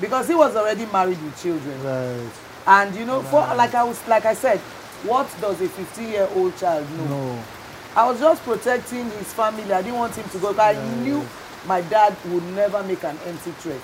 because 0.00 0.28
he 0.28 0.34
was 0.34 0.54
already 0.56 0.86
married 0.86 1.20
with 1.22 1.40
children 1.42 1.82
Right. 1.82 2.30
and 2.66 2.94
you 2.94 3.04
know 3.04 3.22
for 3.22 3.40
like 3.54 3.74
i 3.74 3.82
was 3.84 4.00
like 4.08 4.24
i 4.26 4.34
said 4.34 4.58
what 5.04 5.28
does 5.40 5.60
a 5.60 5.68
15 5.68 6.08
year 6.08 6.28
old 6.34 6.56
child 6.56 6.86
know 6.98 7.06
No. 7.06 7.42
I 7.96 8.10
was 8.10 8.18
just 8.18 8.42
protecting 8.42 9.08
his 9.12 9.32
family. 9.32 9.72
I 9.72 9.80
didn't 9.80 9.98
want 10.00 10.16
him 10.16 10.28
to 10.30 10.38
go. 10.40 10.48
'cause 10.52 10.58
I 10.58 10.72
knew 10.96 11.24
my 11.64 11.80
dad 11.82 12.16
would 12.26 12.42
never 12.52 12.82
make 12.82 13.04
an 13.04 13.16
empty 13.24 13.52
threat. 13.60 13.78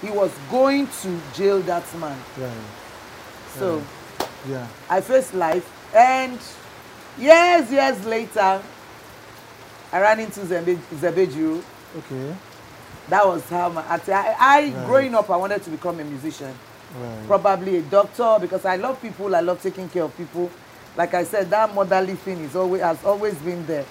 He 0.00 0.08
was 0.08 0.30
going 0.50 0.86
to 1.02 1.20
jail 1.34 1.60
that 1.68 1.84
man. 1.98 2.16
Right. 2.38 2.50
So 3.58 3.82
Yeah. 4.48 4.66
I 4.88 5.02
faced 5.02 5.34
life. 5.34 5.68
And 5.94 6.38
years, 7.18 7.70
years 7.70 8.02
later, 8.06 8.62
I 9.92 10.00
ran 10.00 10.20
into 10.20 10.44
Zeb 10.46 10.66
Ejiro. 10.66 11.62
Okay. 11.98 12.34
That 13.08 13.26
was 13.26 13.42
how 13.48 13.68
my, 13.70 13.82
I, 13.82 14.00
I 14.38 14.62
Right. 14.62 14.86
growing 14.86 15.14
up, 15.14 15.28
I 15.30 15.36
wanted 15.36 15.62
to 15.64 15.70
become 15.70 15.98
a 16.00 16.04
musician. 16.04 16.54
Right. 17.00 17.26
probably 17.28 17.76
a 17.76 17.82
doctor 17.82 18.38
because 18.40 18.64
I 18.64 18.74
love 18.76 19.00
people. 19.00 19.34
I 19.36 19.40
love 19.40 19.62
taking 19.62 19.88
care 19.88 20.02
of 20.02 20.16
people. 20.16 20.50
Like 20.96 21.14
I 21.14 21.22
said, 21.22 21.48
that 21.50 21.72
motherly 21.72 22.14
thing 22.16 22.40
is 22.40 22.56
always 22.56 22.82
has 22.82 23.04
always 23.04 23.34
been 23.36 23.64
there. 23.66 23.84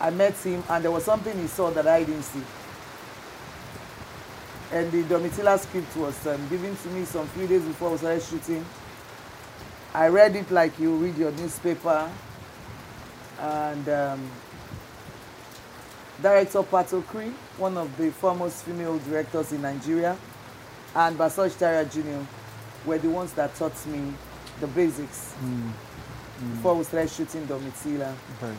I 0.00 0.08
met 0.10 0.34
him 0.38 0.64
and 0.70 0.82
there 0.82 0.90
was 0.90 1.04
something 1.04 1.38
he 1.38 1.46
saw 1.48 1.70
that 1.70 1.86
I 1.86 2.02
didn't 2.04 2.22
see. 2.22 2.42
And 4.72 4.90
the 4.90 5.02
Domitila 5.02 5.58
script 5.58 5.94
was 5.96 6.26
um, 6.26 6.48
given 6.48 6.74
to 6.74 6.88
me 6.88 7.04
some 7.04 7.26
few 7.28 7.46
days 7.46 7.62
before 7.62 7.92
I 7.92 7.96
started 7.96 8.22
shooting. 8.22 8.64
I 9.92 10.08
read 10.08 10.34
it 10.34 10.50
like 10.50 10.78
you 10.78 10.94
read 10.96 11.18
your 11.18 11.30
newspaper. 11.32 12.10
And 13.42 13.88
um, 13.88 14.30
director 16.22 16.62
Pato 16.62 17.04
Kri, 17.06 17.32
one 17.58 17.76
of 17.76 17.94
the 17.96 18.10
foremost 18.12 18.64
female 18.64 18.98
directors 18.98 19.52
in 19.52 19.62
Nigeria, 19.62 20.16
and 20.94 21.18
Basoj 21.18 21.58
Tara 21.58 21.84
Jr. 21.84 22.24
were 22.86 22.98
the 22.98 23.10
ones 23.10 23.32
that 23.32 23.54
taught 23.56 23.86
me 23.86 24.14
the 24.60 24.66
basics 24.68 25.34
before 26.52 26.74
we 26.76 26.84
started 26.84 27.10
shooting 27.10 27.46
Domitila. 27.46 28.14
Right. 28.40 28.56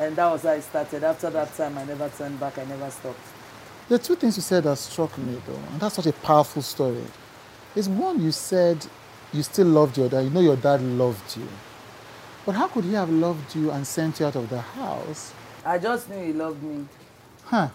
And 0.00 0.14
that 0.16 0.30
was 0.30 0.42
how 0.42 0.50
I 0.50 0.60
started. 0.60 1.02
After 1.04 1.30
that 1.30 1.54
time, 1.56 1.78
I 1.78 1.84
never 1.84 2.08
turned 2.10 2.38
back, 2.38 2.58
I 2.58 2.64
never 2.66 2.90
stopped. 2.90 3.18
There 3.88 3.96
are 3.96 4.02
two 4.02 4.16
things 4.16 4.36
you 4.36 4.42
said 4.42 4.64
that 4.64 4.76
struck 4.76 5.16
me, 5.16 5.40
though, 5.46 5.54
and 5.72 5.80
that's 5.80 5.94
such 5.94 6.06
a 6.06 6.12
powerful 6.12 6.60
story. 6.60 7.02
Is 7.74 7.88
one, 7.88 8.20
you 8.22 8.32
said 8.32 8.84
you 9.32 9.42
still 9.42 9.66
loved 9.68 9.96
your 9.96 10.08
dad. 10.08 10.20
You 10.24 10.30
know 10.30 10.40
your 10.40 10.56
dad 10.56 10.82
loved 10.82 11.36
you. 11.36 11.48
But 12.48 12.54
how 12.56 12.66
could 12.68 12.84
he 12.84 12.94
have 12.94 13.10
loved 13.10 13.54
you 13.54 13.70
and 13.72 13.86
sent 13.86 14.20
you 14.20 14.24
out 14.24 14.34
of 14.34 14.48
the 14.48 14.62
house? 14.62 15.34
I 15.66 15.76
just 15.76 16.08
knew 16.08 16.24
he 16.24 16.32
loved 16.32 16.62
me. 16.62 16.86
Huh. 17.44 17.68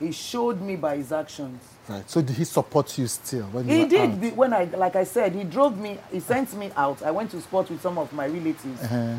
He 0.00 0.10
showed 0.10 0.60
me 0.60 0.74
by 0.74 0.96
his 0.96 1.12
actions. 1.12 1.62
Right. 1.88 2.10
So 2.10 2.20
did 2.20 2.34
he 2.34 2.42
support 2.42 2.98
you 2.98 3.06
still 3.06 3.44
when 3.44 3.68
you 3.68 3.72
He 3.76 3.82
were 3.84 3.88
did. 3.88 4.10
out? 4.10 4.20
be- 4.20 4.30
When 4.30 4.52
I, 4.52 4.64
like 4.64 4.96
I 4.96 5.04
said, 5.04 5.32
he 5.32 5.44
drove 5.44 5.78
me. 5.78 5.96
He 6.10 6.18
sent 6.18 6.52
me 6.56 6.72
out. 6.76 7.04
I 7.04 7.12
went 7.12 7.30
to 7.30 7.40
sport 7.40 7.70
with 7.70 7.80
some 7.82 7.98
of 7.98 8.12
my 8.12 8.26
relatives. 8.26 8.82
Uh-huh. 8.82 9.14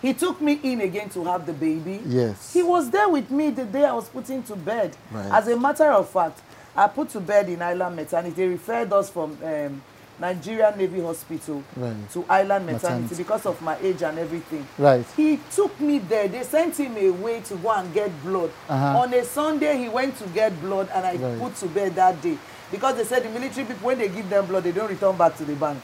He 0.00 0.14
took 0.14 0.40
me 0.40 0.58
in 0.62 0.80
again 0.80 1.10
to 1.10 1.22
have 1.24 1.44
the 1.44 1.52
baby. 1.52 2.00
Yes. 2.06 2.54
He 2.54 2.62
was 2.62 2.88
there 2.88 3.10
with 3.10 3.30
me 3.30 3.50
the 3.50 3.66
day 3.66 3.84
I 3.84 3.92
was 3.92 4.08
put 4.08 4.30
into 4.30 4.56
bed. 4.56 4.96
Right. 5.12 5.30
As 5.30 5.46
a 5.48 5.60
matter 5.60 5.92
of 5.92 6.08
fact, 6.08 6.40
I 6.74 6.88
put 6.88 7.10
to 7.10 7.20
bed 7.20 7.50
in 7.50 7.60
Island 7.60 7.96
Maternity. 7.96 8.34
They 8.34 8.48
referred 8.48 8.90
us 8.94 9.10
from 9.10 9.36
um, 9.44 9.82
Nigerian 10.20 10.76
Navy 10.78 11.00
Hospital 11.00 11.62
Right. 11.76 12.10
to 12.12 12.24
Island 12.28 12.66
Maternity, 12.66 13.02
Maternity. 13.02 13.14
because 13.16 13.46
of 13.46 13.60
my 13.62 13.76
age 13.82 14.02
and 14.02 14.18
everything. 14.18 14.66
Right. 14.78 15.04
He 15.16 15.40
took 15.54 15.78
me 15.80 15.98
there. 15.98 16.28
They 16.28 16.42
sent 16.44 16.76
him 16.76 16.96
away 16.96 17.40
to 17.42 17.56
go 17.56 17.70
and 17.72 17.92
get 17.92 18.10
blood. 18.22 18.50
Uh-huh. 18.68 18.98
On 19.00 19.12
a 19.12 19.24
Sunday, 19.24 19.76
he 19.78 19.88
went 19.88 20.16
to 20.18 20.26
get 20.28 20.58
blood, 20.60 20.88
and 20.94 21.04
I 21.04 21.16
Right. 21.16 21.38
put 21.40 21.56
to 21.56 21.66
bed 21.66 21.94
that 21.96 22.20
day 22.22 22.38
because 22.70 22.96
they 22.96 23.04
said 23.04 23.22
the 23.24 23.28
military 23.30 23.66
people, 23.66 23.86
when 23.86 23.98
they 23.98 24.08
give 24.08 24.28
them 24.30 24.46
blood, 24.46 24.62
they 24.64 24.72
don't 24.72 24.88
return 24.88 25.16
back 25.16 25.36
to 25.38 25.44
the 25.44 25.54
bank. 25.54 25.82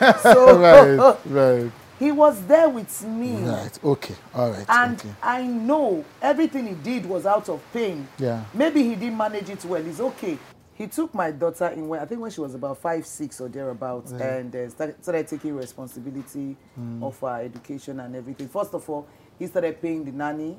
so 0.22 0.58
right. 0.58 1.16
Right. 1.26 1.70
he 1.98 2.10
was 2.12 2.40
there 2.46 2.68
with 2.68 3.02
me. 3.04 3.36
Right. 3.36 3.78
Okay. 3.84 4.14
All 4.34 4.50
right. 4.50 4.64
And 4.68 4.98
okay. 4.98 5.10
I 5.22 5.42
know 5.46 6.04
everything 6.22 6.66
he 6.66 6.74
did 6.74 7.06
was 7.06 7.26
out 7.26 7.48
of 7.48 7.60
pain. 7.72 8.06
Yeah. 8.18 8.42
Maybe 8.52 8.82
he 8.82 8.94
didn't 8.96 9.16
manage 9.16 9.50
it 9.50 9.64
well. 9.64 9.84
It's 9.86 10.00
okay. 10.00 10.38
He 10.74 10.88
took 10.88 11.14
my 11.14 11.30
daughter 11.30 11.68
in 11.68 11.86
when 11.88 12.00
I 12.00 12.04
think 12.04 12.20
when 12.20 12.30
she 12.32 12.40
was 12.40 12.54
about 12.54 12.78
five, 12.78 13.06
six 13.06 13.40
or 13.40 13.48
thereabouts, 13.48 14.10
and 14.12 14.54
uh, 14.54 14.68
started, 14.68 15.02
started 15.02 15.28
taking 15.28 15.54
responsibility 15.54 16.56
Hmm. 16.74 17.02
of 17.02 17.18
her 17.20 17.42
education 17.42 18.00
and 18.00 18.16
everything. 18.16 18.48
First 18.48 18.74
of 18.74 18.88
all, 18.90 19.06
he 19.38 19.46
started 19.46 19.80
paying 19.80 20.04
the 20.04 20.10
nanny. 20.12 20.56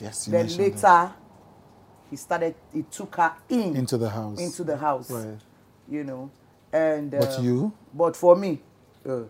Yes. 0.00 0.26
You 0.26 0.32
then 0.32 0.56
later, 0.56 0.76
that. 0.80 1.16
he 2.10 2.16
started. 2.16 2.54
He 2.72 2.82
took 2.84 3.14
her 3.16 3.32
in 3.50 3.76
into 3.76 3.98
the 3.98 4.08
house. 4.08 4.40
into 4.40 4.64
the 4.64 4.76
house. 4.76 5.10
Right. 5.10 5.38
You 5.88 6.04
know, 6.04 6.30
and 6.72 7.10
But 7.10 7.38
um, 7.38 7.44
you? 7.44 7.72
But 7.92 8.16
for 8.16 8.36
me, 8.36 8.60
uh, 9.08 9.20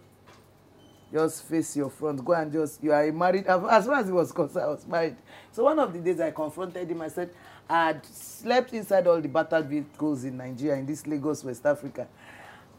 just 1.12 1.45
face 1.45 1.77
your 1.77 1.90
front. 1.90 2.25
Go 2.25 2.33
and 2.33 2.53
just 2.53 2.83
you 2.83 2.92
are 2.92 3.11
married. 3.12 3.47
As 3.47 3.87
far 3.87 3.95
as 3.95 4.07
he 4.07 4.12
was 4.12 4.33
concerned, 4.33 4.64
I 4.64 4.69
was 4.69 4.87
married. 4.87 5.16
So 5.53 5.64
one 5.64 5.79
of 5.79 5.92
the 5.92 5.99
days 6.01 6.21
I 6.21 6.31
confronted 6.31 6.88
him. 6.90 7.01
I 7.03 7.09
said 7.09 7.31
had 7.68 8.05
slept 8.07 8.72
inside 8.72 9.07
all 9.07 9.20
the 9.20 9.29
battered 9.29 9.66
vehicles 9.66 10.24
in 10.24 10.37
Nigeria 10.37 10.79
in 10.79 10.87
this 10.87 11.07
Lagos, 11.07 11.42
West 11.44 11.66
Africa. 11.66 12.07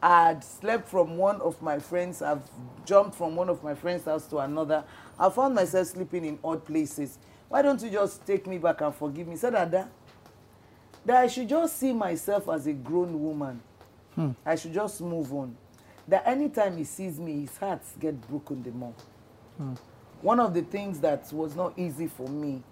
I 0.02 0.28
had 0.28 0.44
slept 0.44 0.88
from 0.88 1.18
one 1.18 1.42
of 1.42 1.62
my 1.62 1.80
friends. 1.80 2.22
I've 2.22 2.44
jumped 2.86 3.16
from 3.16 3.36
one 3.36 3.50
of 3.50 3.64
my 3.64 3.74
friends' 3.74 4.06
house 4.06 4.28
to 4.28 4.38
another. 4.38 4.84
I 5.20 5.30
found 5.30 5.56
myself 5.56 5.88
sleeping 5.88 6.24
in 6.24 6.40
odd 6.44 6.64
places. 6.66 7.18
Why 7.50 7.62
don't 7.62 7.82
you 7.82 7.90
just 7.90 8.26
take 8.26 8.46
me 8.46 8.58
back 8.60 8.82
and 8.82 8.94
forgive 8.94 9.28
me? 9.28 9.36
Said, 9.36 9.56
Ada, 9.56 9.90
that 11.06 11.18
I 11.18 11.28
should 11.28 11.50
just 11.50 11.78
see 11.80 11.94
myself 11.94 12.48
as 12.50 12.68
a 12.68 12.74
grown 12.74 13.22
woman. 13.22 13.62
I 14.46 14.56
should 14.56 14.74
just 14.74 15.02
move 15.02 15.34
on. 15.34 15.56
That 16.08 16.28
anytime 16.28 16.78
he 16.78 16.84
sees 16.84 17.20
me, 17.20 17.42
his 17.42 17.58
heart 17.58 17.82
get 18.00 18.20
broken 18.28 18.64
the 18.64 18.72
more. 18.72 18.94
One 20.22 20.40
of 20.40 20.54
the 20.54 20.62
things 20.62 21.00
that 21.02 21.32
was 21.34 21.56
not 21.56 21.74
easy 21.78 22.08
for 22.08 22.28
me, 22.28 22.64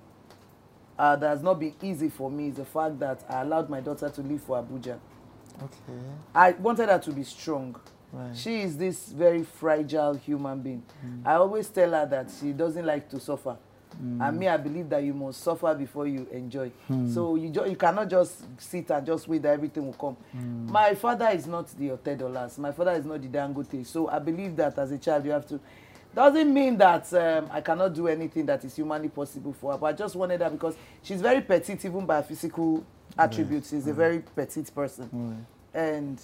uh, 0.97 1.15
that 1.15 1.27
has 1.27 1.43
not 1.43 1.59
been 1.59 1.73
easy 1.81 2.09
for 2.09 2.29
me, 2.31 2.49
is 2.49 2.55
the 2.55 2.65
fact 2.65 2.99
that 2.99 3.23
I 3.29 3.41
allowed 3.41 3.69
my 3.69 3.81
daughter 3.81 4.09
to 4.09 4.21
leave 4.21 4.41
for 4.41 4.61
Abuja. 4.61 4.97
Okay. 5.61 5.99
I 6.33 6.51
wanted 6.51 6.89
her 6.89 6.99
to 6.99 7.11
be 7.11 7.23
strong. 7.23 7.75
Right. 8.11 8.35
She 8.35 8.61
is 8.61 8.77
this 8.77 9.07
very 9.09 9.43
fragile 9.43 10.13
human 10.13 10.61
being. 10.61 10.83
I 11.25 11.33
always 11.33 11.67
tell 11.69 11.91
her 11.91 12.05
that 12.05 12.31
she 12.39 12.53
doesn't 12.53 12.85
like 12.85 13.09
to 13.09 13.19
suffer. 13.19 13.57
And 13.97 14.37
me, 14.37 14.49
I 14.49 14.57
believe 14.57 14.89
that 14.89 15.03
you 15.03 15.13
must 15.13 15.41
suffer 15.41 15.73
before 15.73 16.05
you 16.05 16.27
enjoy. 16.31 16.69
So 17.13 17.35
you, 17.35 17.49
you 17.65 17.75
cannot 17.77 18.09
just 18.09 18.43
sit 18.61 18.89
and 18.91 19.05
just 19.05 19.25
wait 19.27 19.41
that 19.43 19.53
everything 19.53 19.85
will 19.85 19.93
come. 19.93 20.17
My 20.67 20.93
father 20.95 21.29
is 21.29 21.47
not 21.47 21.67
the 21.77 21.89
Otedolas. 21.89 22.57
My 22.57 22.71
father 22.73 22.91
is 22.91 23.05
not 23.05 23.21
the 23.21 23.29
Dangote. 23.29 23.85
So 23.85 24.09
I 24.09 24.19
believe 24.19 24.55
that 24.57 24.77
as 24.77 24.91
a 24.91 24.97
child, 24.97 25.23
you 25.25 25.31
have 25.31 25.47
to. 25.47 25.59
Doesn't 26.15 26.53
mean 26.53 26.77
that 26.77 27.13
um, 27.13 27.49
I 27.51 27.59
cannot 27.61 27.93
do 27.93 28.07
anything 28.07 28.45
that 28.45 28.63
is 28.63 28.75
humanly 28.75 29.09
possible 29.09 29.51
for 29.53 29.73
her. 29.73 29.77
But 29.77 29.87
I 29.87 29.93
just 29.93 30.15
wanted 30.15 30.41
her 30.41 30.49
because 30.49 30.75
she's 31.03 31.21
very 31.21 31.41
petite, 31.41 31.83
even 31.83 32.05
by 32.05 32.21
physical 32.21 32.85
attributes. 33.17 33.69
She's 33.71 33.85
a 33.87 33.93
very 33.93 34.19
petite 34.19 34.73
person. 34.73 35.45
And 35.73 36.21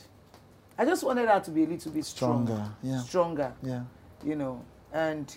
I 0.77 0.85
just 0.85 1.03
wanted 1.03 1.27
her 1.27 1.41
to 1.41 1.51
be 1.51 1.65
a 1.65 1.67
little 1.67 1.91
bit 1.91 2.05
strong, 2.05 2.45
Stronger, 2.47 2.71
yeah. 2.81 2.99
stronger, 3.01 3.53
Yeah. 3.61 3.83
you 4.23 4.35
know. 4.35 4.63
And 4.93 5.35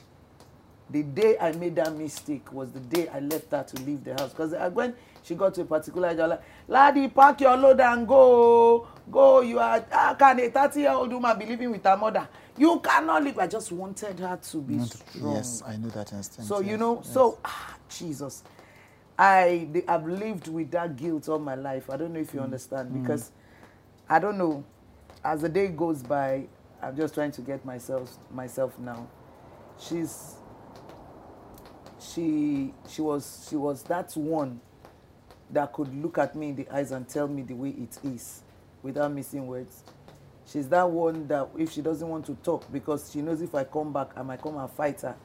The 0.91 1.03
day 1.03 1.37
I 1.41 1.51
made 1.53 1.77
that 1.77 1.97
mistake 1.97 2.53
was 2.53 2.71
the 2.71 2.79
day 2.79 3.09
I 3.09 3.19
left 3.19 3.51
her 3.53 3.63
to 3.65 3.83
leave 3.85 4.05
the 4.05 4.13
house. 4.13 4.31
Because 4.33 4.53
when 4.75 4.95
she 5.23 5.35
got 5.35 5.55
to 5.55 5.63
a 5.63 5.65
particular 5.65 6.09
age, 6.11 6.19
I 6.19 6.23
was 6.27 6.31
like, 6.33 6.43
Laddie, 6.69 7.09
pack 7.09 7.41
your 7.41 7.57
load 7.57 7.81
and 7.81 8.07
go. 8.07 8.87
Go. 9.11 9.41
You 9.41 9.59
are, 9.61 9.83
how 9.91 10.13
can 10.15 10.39
a 10.41 10.51
30 10.51 10.81
year 10.81 10.91
old 10.93 11.11
woman 11.11 11.39
be 11.39 11.47
living 11.47 11.71
with 11.71 11.83
her 11.85 11.97
mother? 11.97 12.29
You 12.57 12.79
cannot 12.81 13.25
live. 13.25 13.39
I 13.39 13.47
just 13.47 13.73
wanted 13.73 14.21
her 14.21 14.39
to 14.51 14.57
be 14.59 14.75
Not- 14.75 14.89
strong. 14.89 15.35
Yes, 15.35 15.63
I 15.67 15.77
know 15.77 15.89
that 15.89 16.13
instinct. 16.13 16.49
So 16.49 16.61
you 16.61 16.77
know, 16.77 16.97
yes. 16.97 17.13
so 17.13 17.39
ah, 17.45 17.77
Jesus, 17.89 18.45
I 19.19 19.69
I've 19.89 20.07
lived 20.07 20.49
with 20.49 20.71
that 20.71 20.97
guilt 20.97 21.29
all 21.29 21.39
my 21.39 21.57
life. 21.57 21.91
I 21.91 21.97
don't 21.97 22.13
know 22.13 22.21
if 22.21 22.33
you 22.33 22.41
understand 22.41 23.03
because 23.03 23.31
I 24.09 24.19
don't 24.19 24.39
know. 24.39 24.65
As 25.25 25.41
the 25.41 25.49
day 25.49 25.69
goes 25.69 26.03
by, 26.03 26.47
I'm 26.83 26.95
just 26.97 27.15
trying 27.15 27.33
to 27.33 27.41
get 27.41 27.65
myself 27.65 28.17
myself 28.31 28.79
now. 28.79 29.09
She's 29.79 30.37
she 31.99 32.73
she 32.89 33.03
was 33.03 33.47
she 33.49 33.57
was 33.57 33.83
that 33.85 34.13
one 34.17 34.61
that 35.51 35.73
could 35.73 35.95
look 36.03 36.19
at 36.19 36.35
me 36.37 36.51
in 36.51 36.57
the 36.57 36.69
eyes 36.71 36.93
and 36.93 37.09
tell 37.09 37.27
me 37.29 37.43
the 37.43 37.55
way 37.55 37.71
it 37.71 37.99
is 38.05 38.43
without 38.83 39.13
missing 39.13 39.47
words. 39.47 39.83
She's 40.47 40.69
that 40.69 40.89
one 40.89 41.27
that 41.29 41.49
if 41.57 41.73
she 41.73 41.83
doesn't 41.83 42.09
want 42.09 42.27
to 42.27 42.35
talk 42.37 42.71
because 42.71 43.11
she 43.11 43.23
knows 43.23 43.41
if 43.41 43.55
I 43.55 43.65
come 43.65 43.93
back 43.93 44.11
I 44.17 44.23
might 44.23 44.43
come 44.43 44.57
and 44.57 44.71
fight 44.71 45.01
her 45.01 45.17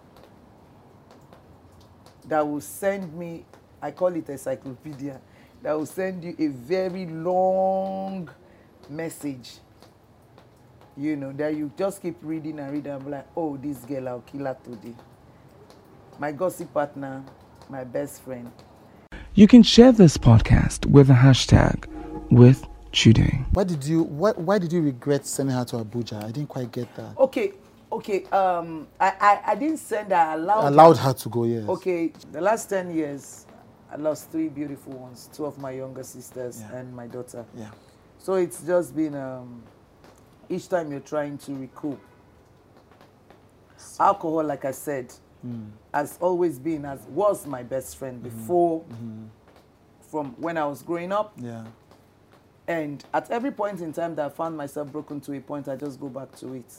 that 2.29 2.47
will 2.47 2.62
send 2.62 3.13
me, 3.13 3.43
I 3.82 3.91
call 3.91 4.15
it 4.15 4.29
encyclopedia, 4.29 5.19
that 5.63 5.73
will 5.73 5.86
send 5.86 6.23
you 6.23 6.36
a 6.38 6.47
very 6.47 7.05
long 7.08 8.29
message. 8.88 9.58
You 10.95 11.15
know, 11.15 11.32
that 11.34 11.55
you 11.55 11.71
just 11.77 12.01
keep 12.01 12.17
reading 12.21 12.60
and 12.60 12.71
reading 12.71 12.91
and 12.91 13.03
be 13.03 13.12
like, 13.12 13.27
oh, 13.36 13.58
this 13.58 13.79
girl, 13.79 14.08
I'll 14.10 14.21
kill 14.21 14.45
her 14.45 14.58
today. 14.63 14.95
My 16.19 16.32
gossip 16.32 16.73
partner, 16.73 17.23
my 17.69 17.84
best 17.84 18.21
friend. 18.21 18.51
You 19.34 19.47
can 19.47 19.63
share 19.63 19.91
this 19.91 20.17
podcast 20.17 20.86
with 20.86 21.08
the 21.08 21.13
hashtag 21.13 21.86
with 22.29 22.65
Today. 22.91 23.39
Why 23.54 23.63
did 23.65 23.84
you 23.84 24.04
why, 24.04 24.32
why 24.32 24.58
did 24.58 24.73
you 24.73 24.82
regret 24.82 25.25
sending 25.25 25.56
her 25.56 25.63
to 25.65 25.78
Abuja? 25.78 26.23
I 26.23 26.32
didn't 26.32 26.47
quite 26.49 26.71
get 26.71 26.93
that. 26.95 27.15
Okay, 27.17 27.54
okay, 27.91 28.23
um, 28.25 28.88
I, 28.99 29.13
I, 29.19 29.52
I 29.52 29.56
didn't 29.56 29.78
send 29.78 30.10
her, 30.12 30.15
I 30.17 30.34
allowed, 30.34 30.67
Allowed 30.69 30.97
her 30.97 31.13
to 31.13 31.30
go, 31.30 31.43
yes. 31.43 31.67
Okay, 31.69 32.12
the 32.32 32.41
last 32.41 32.67
10 32.69 32.95
years, 32.95 33.45
I 33.91 33.97
lost 33.97 34.32
three 34.32 34.47
beautiful 34.49 34.93
ones, 34.93 35.30
two 35.34 35.45
of 35.45 35.58
my 35.60 35.71
younger 35.71 36.04
sisters 36.04 36.62
Yeah. 36.62 36.78
and 36.78 36.95
my 36.95 37.06
daughter. 37.08 37.45
Yeah. 37.56 37.69
So 38.17 38.34
it's 38.36 38.62
just 38.63 38.95
been 38.95 39.15
um, 39.15 39.62
each 40.49 40.67
time 40.67 40.89
you're 40.91 40.99
trying 40.99 41.38
to 41.39 41.54
recoup. 41.54 41.99
Alcohol, 43.99 44.43
like 44.43 44.65
I 44.65 44.71
said, 44.71 45.13
has 45.93 46.17
always 46.19 46.58
been 46.60 46.86
as 46.86 46.99
was 47.08 47.45
my 47.45 47.63
best 47.63 47.97
friend 47.97 48.21
before, 48.21 48.84
from 50.10 50.32
when 50.41 50.58
I 50.58 50.65
was 50.65 50.82
growing 50.82 51.12
up, 51.12 51.34
Yeah. 51.38 51.65
And 52.69 53.03
at 53.15 53.32
every 53.32 53.49
point 53.49 53.82
in 53.82 53.91
time 53.91 54.13
that 54.13 54.27
I 54.27 54.29
found 54.29 54.55
myself 54.55 54.91
broken 54.91 55.19
to 55.21 55.34
a 55.34 55.39
point, 55.39 55.67
I 55.67 55.75
just 55.75 55.99
go 55.99 56.08
back 56.08 56.36
to 56.36 56.53
it. 56.53 56.71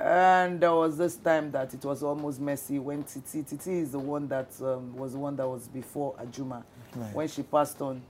And 0.00 0.58
there 0.60 0.72
was 0.72 0.96
this 0.96 1.16
time 1.16 1.50
that 1.52 1.74
it 1.74 1.84
was 1.84 2.02
almost 2.02 2.40
messy 2.40 2.78
when 2.78 3.02
Titi, 3.04 3.42
Titi 3.42 3.80
is 3.80 3.92
the 3.92 3.98
one 3.98 4.26
that 4.28 4.48
um, 4.62 4.96
was 4.96 5.12
the 5.12 5.18
one 5.18 5.36
that 5.36 5.46
was 5.46 5.68
before 5.68 6.14
Ajuma. 6.14 6.64
Right. 6.94 7.14
When 7.14 7.28
she 7.28 7.42
passed 7.42 7.82
on, 7.82 8.00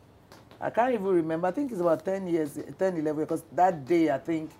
I 0.61 0.71
can't 0.71 0.95
even 0.95 1.07
remember. 1.07 1.49
I 1.49 1.51
think 1.51 1.73
it's 1.73 1.81
about 1.81 2.05
10 2.05 2.29
years, 2.29 2.57
10, 2.79 2.97
11, 2.97 3.25
because 3.25 3.43
that 3.53 3.85
day, 3.85 4.11
I 4.11 4.19
think, 4.19 4.53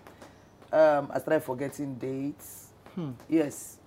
um, 0.73 1.09
I 1.13 1.19
started 1.19 1.41
forgetting 1.41 1.95
dates. 1.95 2.67
Yes. 3.29 3.77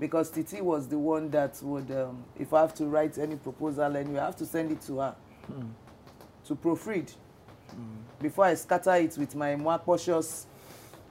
Because 0.00 0.28
Titi 0.28 0.60
was 0.60 0.88
the 0.88 0.98
one 0.98 1.30
that 1.30 1.56
would, 1.62 1.88
um, 1.92 2.24
if 2.36 2.52
I 2.52 2.62
have 2.62 2.74
to 2.74 2.86
write 2.86 3.16
any 3.16 3.36
proposal 3.36 3.96
anyway, 3.96 4.18
I 4.18 4.24
have 4.24 4.36
to 4.36 4.46
send 4.46 4.72
it 4.72 4.80
to 4.82 4.98
her 4.98 5.14
to 6.46 6.54
proofread 6.54 7.12
before 8.20 8.46
I 8.46 8.54
scatter 8.54 8.94
it 8.94 9.16
with 9.18 9.34
my 9.34 9.56
more 9.56 9.78
cautious 9.78 10.46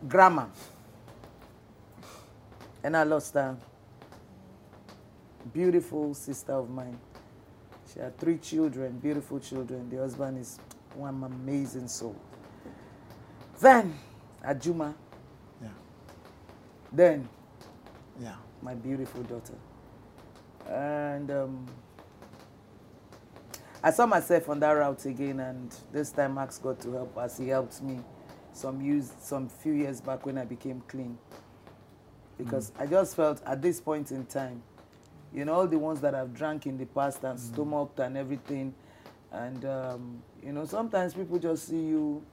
grammar. 0.08 0.50
And 2.84 2.98
I 2.98 3.04
lost 3.04 3.34
her. 3.36 3.56
Beautiful 5.54 6.13
sister 6.13 6.54
of 6.54 6.69
mine. 6.69 6.98
She 7.93 8.00
had 8.00 8.17
three 8.17 8.38
children, 8.38 8.98
beautiful 9.00 9.39
children. 9.39 9.89
The 9.89 9.98
husband 9.98 10.39
is 10.39 10.58
one 10.96 11.24
amazing 11.24 11.88
soul. 11.88 12.15
Then, 13.60 13.93
Ajuma. 14.43 14.93
Yeah. 15.62 15.67
Then, 16.91 17.30
Yeah. 18.19 18.36
my 18.62 18.74
beautiful 18.74 19.22
daughter. 19.24 19.54
And 20.67 21.30
um, 21.30 21.67
I 23.84 23.91
saw 23.91 24.06
myself 24.06 24.48
on 24.48 24.60
that 24.62 24.72
route 24.72 25.06
again, 25.06 25.41
and 25.41 25.76
this 25.91 26.12
time 26.12 26.36
Max 26.36 26.58
got 26.58 26.80
to 26.82 26.93
help 26.93 27.17
as 27.17 27.38
he 27.38 27.50
helped 27.50 27.82
me 27.82 28.00
some 28.54 28.82
years, 28.82 29.12
some 29.19 29.50
few 29.50 29.74
years 29.74 30.00
back 30.00 30.26
when 30.26 30.38
I 30.38 30.46
became 30.46 30.82
clean. 30.88 31.17
Because 32.38 32.72
I 32.80 32.86
just 32.86 33.15
felt 33.15 33.41
at 33.46 33.62
this 33.62 33.82
point 33.82 34.12
in 34.12 34.26
time, 34.26 34.63
you 35.34 35.43
know, 35.46 35.54
all 35.54 35.67
the 35.67 35.78
ones 35.78 36.00
that 36.02 36.15
I've 36.15 36.34
drank 36.34 36.65
in 36.65 36.78
the 36.78 36.86
past 36.86 37.24
and 37.24 37.38
stomached 37.39 38.00
and 38.00 38.15
everything, 38.17 38.74
and 39.32 39.65
um, 39.65 40.24
you 40.41 40.54
know, 40.54 40.65
sometimes 40.65 41.13
people 41.13 41.38
just 41.38 41.67
see 41.67 41.82
you 41.82 42.24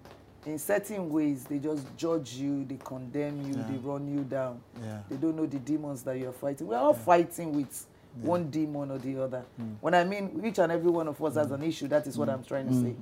in 0.47 0.59
certain 0.59 1.11
ways. 1.11 1.45
They 1.45 1.59
just 1.59 1.85
judge 1.97 2.35
you, 2.35 2.65
they 2.65 2.79
condemn 2.83 3.43
you, 3.43 3.55
Yeah. 3.57 3.67
they 3.69 3.79
run 3.79 4.07
you 4.07 4.23
down. 4.23 4.61
Yeah. 4.81 5.01
They 5.09 5.17
don't 5.17 5.35
know 5.37 5.47
the 5.47 5.59
demons 5.59 6.03
that 6.05 6.17
you're 6.17 6.33
fighting. 6.33 6.69
We're 6.69 6.77
all 6.79 6.95
fighting 6.95 7.53
with 7.57 7.87
one 8.21 8.51
demon 8.51 8.91
or 8.91 8.99
the 8.99 9.23
other. 9.23 9.45
When 9.81 9.95
I 9.95 10.05
mean 10.05 10.41
each 10.45 10.59
and 10.59 10.71
every 10.73 10.91
one 10.91 11.09
of 11.09 11.23
us 11.23 11.35
has 11.37 11.51
an 11.51 11.63
issue, 11.63 11.89
that 11.89 12.07
is 12.07 12.19
what 12.19 12.29
I'm 12.29 12.45
trying 12.45 12.69
to 12.69 12.75
say. 12.75 12.95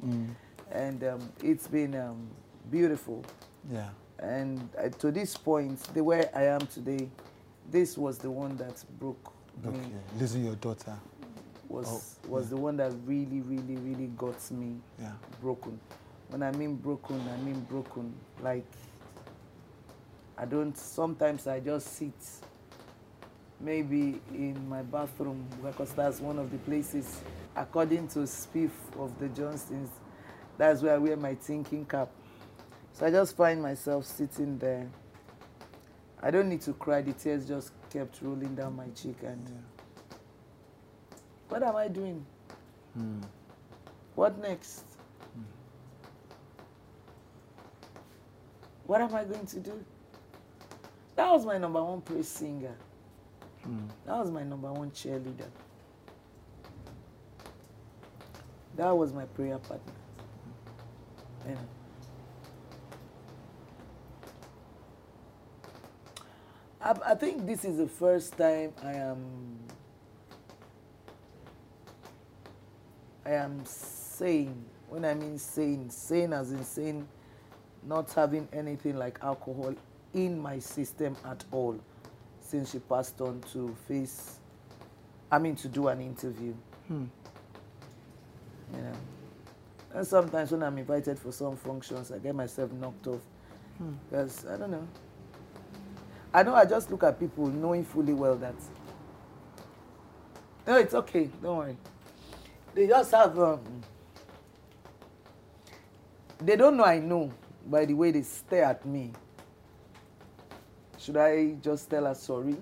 And 0.71 1.03
um, 1.05 1.33
it's 1.43 1.67
been 1.67 1.95
um, 1.95 2.29
beautiful. 2.71 3.25
Yeah. 3.71 3.89
And 4.19 4.69
uh, 4.77 4.89
to 4.91 5.11
this 5.11 5.37
point, 5.37 5.79
the 5.95 6.03
way 6.05 6.29
I 6.35 6.45
am 6.45 6.61
today, 6.67 7.09
this 7.71 7.97
was 7.97 8.19
the 8.19 8.31
one 8.31 8.57
that 8.59 8.83
broke 8.99 9.33
Okay. 9.67 9.77
me. 9.77 9.93
Losing 10.21 10.45
your 10.45 10.55
daughter. 10.57 10.95
Was 11.69 11.87
Oh, 12.27 12.29
was 12.31 12.45
yeah. 12.45 12.51
the 12.51 12.57
one 12.57 12.77
that 12.79 12.93
really, 13.05 13.41
really, 13.41 13.77
really 13.77 14.07
got 14.17 14.39
me 14.51 14.77
Yeah. 15.01 15.13
broken. 15.41 15.79
When 16.29 16.43
I 16.43 16.51
mean 16.53 16.77
broken, 16.77 17.21
I 17.29 17.37
mean 17.45 17.61
broken. 17.69 18.13
Like 18.43 18.67
I 20.37 20.45
don't. 20.45 20.77
Sometimes 20.77 21.47
I 21.47 21.61
just 21.61 21.89
sit, 21.95 22.13
maybe 23.61 24.21
in 24.33 24.69
my 24.69 24.83
bathroom 24.83 25.47
because 25.63 25.93
that's 25.93 26.21
one 26.21 26.39
of 26.39 26.51
the 26.51 26.59
places, 26.59 27.21
according 27.57 28.09
to 28.09 28.21
Spiff 28.21 28.71
of 28.99 29.19
the 29.19 29.29
Johnsons, 29.29 29.91
that's 30.57 30.83
where 30.83 30.95
I 30.95 30.99
wear 30.99 31.17
my 31.17 31.35
thinking 31.35 31.85
cap. 31.85 32.09
So 32.93 33.07
I 33.07 33.11
just 33.11 33.37
find 33.37 33.63
myself 33.63 34.05
sitting 34.05 34.59
there. 34.59 34.89
I 36.21 36.31
don't 36.31 36.49
need 36.49 36.63
to 36.63 36.73
cry. 36.73 37.01
The 37.03 37.13
tears 37.13 37.47
just 37.47 37.73
kept 37.91 38.21
rolling 38.23 38.57
down 38.57 38.75
my 38.75 38.89
cheek, 38.89 39.19
and 39.23 39.63
what 41.49 41.63
am 41.63 41.77
I 41.77 41.87
doing? 41.87 42.27
Hmm. 42.95 43.21
What 44.17 44.37
next? 44.41 44.83
What 48.87 49.01
am 49.01 49.15
I 49.15 49.25
going 49.25 49.47
to 49.47 49.61
do? 49.61 49.85
That 51.15 51.31
was 51.31 51.45
my 51.47 51.59
number 51.59 51.83
one 51.83 52.01
praise 52.01 52.27
singer. 52.27 52.75
That 54.07 54.19
was 54.19 54.31
my 54.31 54.43
number 54.43 54.73
one 54.73 54.91
cheerleader. 54.91 55.49
That 58.77 58.97
was 58.97 59.13
my 59.13 59.25
prayer 59.25 59.59
partner. 59.59 59.93
Know. 61.47 61.57
I, 66.81 66.95
I 67.07 67.15
think 67.15 67.47
this 67.47 67.65
is 67.65 67.79
the 67.79 67.89
first 67.89 68.37
time 68.37 68.73
I 68.83 68.93
am 68.93 69.59
I 73.27 73.31
am 73.33 73.65
sane. 73.65 74.65
When 74.89 75.05
I 75.05 75.15
mean 75.15 75.39
sane, 75.39 75.91
sane 75.91 76.33
as 76.33 76.53
in 76.53 76.65
sane, 76.65 77.09
not 77.83 78.13
having 78.13 78.49
anything 78.53 78.97
like 78.97 79.19
alcohol 79.23 79.75
in 80.15 80.39
my 80.39 80.59
system 80.59 81.17
at 81.27 81.45
all 81.51 81.79
since 82.49 82.73
she 82.73 82.79
passed 82.79 83.21
on 83.21 83.41
to 83.53 83.77
face, 83.87 84.39
I 85.31 85.39
mean, 85.39 85.55
to 85.57 85.69
do 85.69 85.89
an 85.89 86.01
interview. 86.01 86.55
You 88.73 88.83
know. 88.83 88.93
And 89.95 90.07
sometimes 90.07 90.51
when 90.51 90.63
I'm 90.63 90.79
invited 90.79 91.19
for 91.19 91.33
some 91.33 91.57
functions, 91.57 92.11
I 92.11 92.19
get 92.19 92.35
myself 92.35 92.73
knocked 92.73 93.07
off. 93.07 93.21
Because, 94.11 94.47
I 94.47 94.57
don't 94.57 94.71
know. 94.71 94.89
I 96.33 96.43
know 96.43 96.55
I 96.55 96.65
just 96.65 96.91
look 96.91 97.03
at 97.03 97.19
people 97.21 97.47
knowing 97.47 97.85
fully 97.85 98.13
well 98.13 98.37
that, 98.37 98.55
no, 100.67 100.77
it's 100.77 100.95
okay, 100.95 101.31
don't 101.43 101.57
worry. 101.57 101.77
They 102.75 102.87
just 102.87 103.11
have, 103.13 103.39
um, 103.39 103.83
they 106.39 106.57
don't 106.57 106.77
know 106.77 106.85
I 106.85 106.99
know 106.99 107.33
by 107.67 107.85
the 107.85 107.95
way 107.95 108.11
they 108.11 108.23
stare 108.23 108.65
at 108.65 108.85
me. 108.85 109.13
Should 111.09 111.17
I 111.17 111.55
just 111.63 111.89
tell 111.89 112.05
her 112.05 112.15
sorry? 112.15 112.55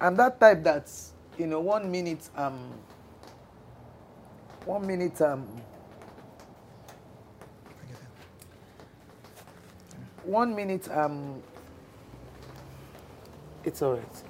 I'm 0.00 0.16
that 0.16 0.40
type 0.40 0.64
that's, 0.64 1.12
you 1.36 1.46
know, 1.46 1.60
one 1.60 1.90
minute 1.90 2.26
um 2.34 2.72
one 4.64 4.86
minute 4.86 5.20
um 5.20 5.46
one 10.24 10.56
minute 10.56 10.90
um 10.90 11.42
it's 13.62 13.82
all 13.82 13.96
right. 13.96 14.22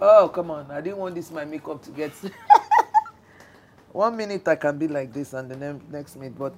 Oh 0.00 0.30
come 0.32 0.52
on! 0.52 0.70
I 0.70 0.80
didn't 0.80 0.98
want 0.98 1.16
this 1.16 1.32
my 1.32 1.44
makeup 1.44 1.82
to 1.82 1.90
get. 1.90 2.12
one 3.92 4.16
minute 4.16 4.46
I 4.48 4.56
can 4.56 4.78
be 4.78 4.88
like 4.88 5.12
this, 5.12 5.32
and 5.32 5.50
the 5.50 5.56
ne- 5.56 5.80
next 5.90 6.16
minute, 6.16 6.38
but 6.38 6.54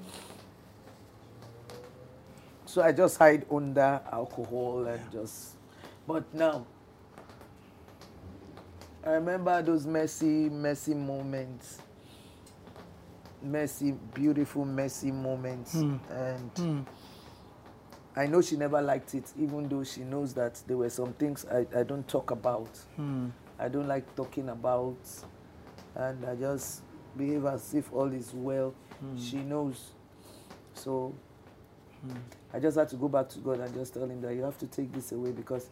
so 2.67 2.83
I 2.83 2.93
just 2.93 3.19
hide 3.19 3.47
under 3.51 4.01
alcohol 4.13 4.87
and 4.87 5.01
just. 5.13 5.57
But 6.07 6.33
now, 6.35 6.67
I 9.05 9.11
remember 9.11 9.63
those 9.63 9.87
messy, 9.87 10.49
messy 10.49 10.95
moments. 10.95 11.79
Messy, 13.43 13.93
beautiful, 14.15 14.65
messy 14.65 15.11
moments, 15.11 15.73
hmm. 15.75 15.97
and. 16.11 16.51
Hmm. 16.57 16.81
I 18.17 18.27
know 18.27 18.43
she 18.43 18.57
never 18.57 18.83
liked 18.83 19.15
it, 19.15 19.33
even 19.39 19.69
though 19.69 19.85
she 19.85 20.01
knows 20.01 20.35
that 20.35 20.61
there 20.67 20.77
were 20.77 20.91
some 20.91 21.13
things 21.13 21.47
I, 21.51 21.65
I 21.79 21.85
don't 21.85 22.07
talk 22.09 22.33
about. 22.33 22.69
Hmm. 22.97 23.29
I 23.59 23.69
don't 23.69 23.87
like 23.87 24.15
talking 24.17 24.49
about, 24.49 24.97
and 25.95 26.25
I 26.27 26.35
just 26.35 26.83
behave 27.17 27.45
as 27.47 27.75
if 27.75 27.93
all 27.93 28.13
is 28.13 28.33
well. 28.35 28.75
Hmm. 29.01 29.19
She 29.19 29.37
knows. 29.37 29.91
So 30.75 31.15
hmm. 32.03 32.17
I 32.53 32.59
just 32.59 32.77
had 32.77 32.89
to 32.91 32.97
go 32.97 33.09
back 33.09 33.29
to 33.31 33.39
God 33.39 33.61
and 33.61 33.73
just 33.75 33.95
tell 33.95 34.09
him 34.09 34.21
that 34.23 34.35
you 34.35 34.43
have 34.43 34.59
to 34.59 34.67
take 34.67 34.93
this 34.93 35.13
away 35.13 35.33
because 35.33 35.69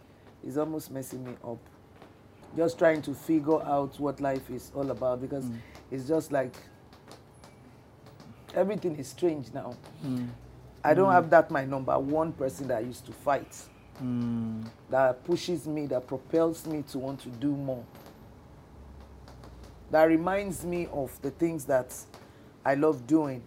it's 0.46 0.56
almost 0.56 0.90
messing 0.90 1.24
me 1.24 1.32
up. 1.44 1.58
Just 2.56 2.78
trying 2.78 3.02
to 3.02 3.14
figure 3.14 3.62
out 3.62 3.98
what 4.00 4.20
life 4.20 4.50
is 4.50 4.72
all 4.74 4.90
about 4.90 5.20
because 5.20 5.44
hmm. 5.44 5.56
it's 5.90 6.06
just 6.08 6.32
like 6.32 6.54
everything 8.54 8.96
is 8.96 9.08
strange 9.08 9.52
now. 9.52 9.76
I 10.82 10.94
don't 10.94 11.12
have 11.12 11.28
that 11.30 11.50
my 11.50 11.64
number 11.64 11.98
one 11.98 12.32
person 12.32 12.68
that 12.68 12.78
I 12.78 12.80
used 12.80 13.04
to 13.06 13.12
fight. 13.12 13.54
That 14.90 15.24
pushes 15.24 15.66
me, 15.66 15.86
that 15.86 16.06
propels 16.06 16.66
me 16.66 16.82
to 16.92 16.98
want 16.98 17.20
to 17.20 17.28
do 17.28 17.50
more. 17.50 17.84
That 19.90 20.04
reminds 20.04 20.64
me 20.64 20.88
of 20.92 21.20
the 21.22 21.30
things 21.30 21.64
that 21.66 21.94
I 22.64 22.74
love 22.74 23.06
doing. 23.06 23.42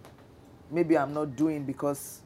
Maybe 0.70 0.98
I'm 0.98 1.14
not 1.14 1.36
doing 1.36 1.64
because 1.64 2.22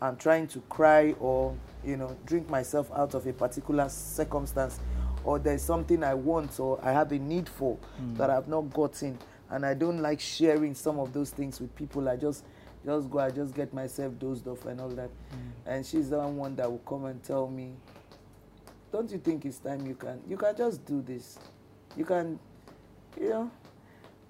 I'm 0.00 0.16
trying 0.16 0.48
to 0.48 0.60
cry 0.68 1.14
or, 1.20 1.56
you 1.84 1.96
know, 1.96 2.16
drink 2.24 2.48
myself 2.48 2.90
out 2.94 3.14
of 3.14 3.26
a 3.26 3.32
particular 3.32 3.88
circumstance 3.88 4.80
or 5.24 5.38
there's 5.38 5.62
something 5.62 6.02
I 6.04 6.14
want 6.14 6.60
or 6.60 6.78
I 6.82 6.92
have 6.92 7.12
a 7.12 7.18
need 7.18 7.48
for 7.48 7.76
hmm. 7.96 8.14
that 8.14 8.30
I've 8.30 8.48
not 8.48 8.72
gotten 8.72 9.18
and 9.50 9.64
I 9.64 9.74
don't 9.74 10.00
like 10.00 10.20
sharing 10.20 10.74
some 10.74 10.98
of 10.98 11.12
those 11.12 11.30
things 11.30 11.60
with 11.60 11.74
people. 11.74 12.08
I 12.08 12.16
just 12.16 12.44
just 12.84 13.10
go, 13.10 13.18
I 13.18 13.30
just 13.30 13.54
get 13.54 13.72
myself 13.72 14.18
dozed 14.18 14.46
off 14.46 14.66
and 14.66 14.78
all 14.78 14.90
that. 14.90 15.08
Hmm. 15.30 15.70
And 15.70 15.86
she's 15.86 16.10
the 16.10 16.18
one 16.18 16.54
that 16.56 16.70
will 16.70 16.78
come 16.78 17.06
and 17.06 17.22
tell 17.22 17.48
me, 17.48 17.72
Don't 18.92 19.10
you 19.10 19.18
think 19.18 19.46
it's 19.46 19.58
time 19.58 19.86
you 19.86 19.94
can 19.94 20.20
you 20.28 20.36
can 20.36 20.54
just 20.56 20.84
do 20.84 21.02
this? 21.02 21.38
You 21.96 22.04
can 22.04 22.38
you 23.20 23.28
know, 23.30 23.50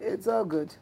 it's 0.00 0.26
all 0.26 0.44
good. 0.44 0.74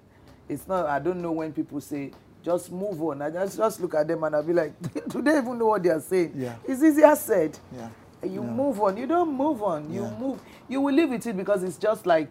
It's 0.48 0.66
not 0.66 0.86
I 0.86 0.98
don't 0.98 1.22
know 1.22 1.32
when 1.32 1.52
people 1.52 1.80
say 1.80 2.10
just 2.42 2.72
move 2.72 3.00
on. 3.02 3.22
I 3.22 3.30
just 3.30 3.56
just 3.56 3.80
look 3.80 3.94
at 3.94 4.08
them 4.08 4.24
and 4.24 4.34
I'll 4.34 4.42
be 4.42 4.52
like, 4.52 4.72
do 5.08 5.22
they 5.22 5.38
even 5.38 5.58
know 5.58 5.66
what 5.66 5.82
they 5.82 5.90
are 5.90 6.00
saying? 6.00 6.32
Yeah. 6.36 6.56
It's 6.66 6.82
easier 6.82 7.14
said. 7.16 7.58
Yeah. 7.74 7.88
You 8.22 8.42
Yeah. 8.42 8.50
move 8.50 8.80
on. 8.80 8.96
You 8.96 9.06
don't 9.06 9.32
move 9.36 9.62
on. 9.62 9.92
You 9.92 10.02
Yeah. 10.04 10.18
move. 10.18 10.40
You 10.68 10.80
will 10.80 10.94
live 10.94 11.10
with 11.10 11.26
it 11.26 11.36
because 11.36 11.62
it's 11.62 11.76
just 11.78 12.06
like 12.06 12.30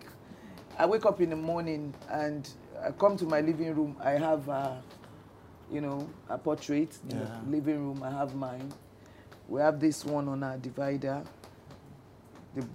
I 0.77 0.85
wake 0.85 1.05
up 1.05 1.21
in 1.21 1.29
the 1.29 1.35
morning 1.35 1.93
and 2.09 2.49
I 2.83 2.91
come 2.91 3.15
to 3.17 3.25
my 3.25 3.41
living 3.41 3.73
room. 3.75 3.95
I 3.99 4.11
have, 4.11 4.47
uh, 4.49 4.73
you 5.71 5.79
know, 5.81 6.09
a 6.29 6.37
portrait 6.37 6.97
in 7.09 7.17
Yeah. 7.19 7.25
the 7.45 7.49
living 7.51 7.79
room. 7.79 8.03
I 8.03 8.09
have 8.09 8.35
mine. 8.35 8.71
We 9.47 9.61
have 9.61 9.79
this 9.79 10.03
one 10.05 10.27
on 10.27 10.43
our 10.43 10.57
divider. 10.57 11.23
The 12.55 12.65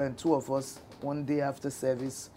and 0.00 0.16
two 0.16 0.34
of 0.34 0.50
us. 0.50 0.78
One 1.00 1.24
day 1.24 1.40
after 1.42 1.68
service, 1.70 2.30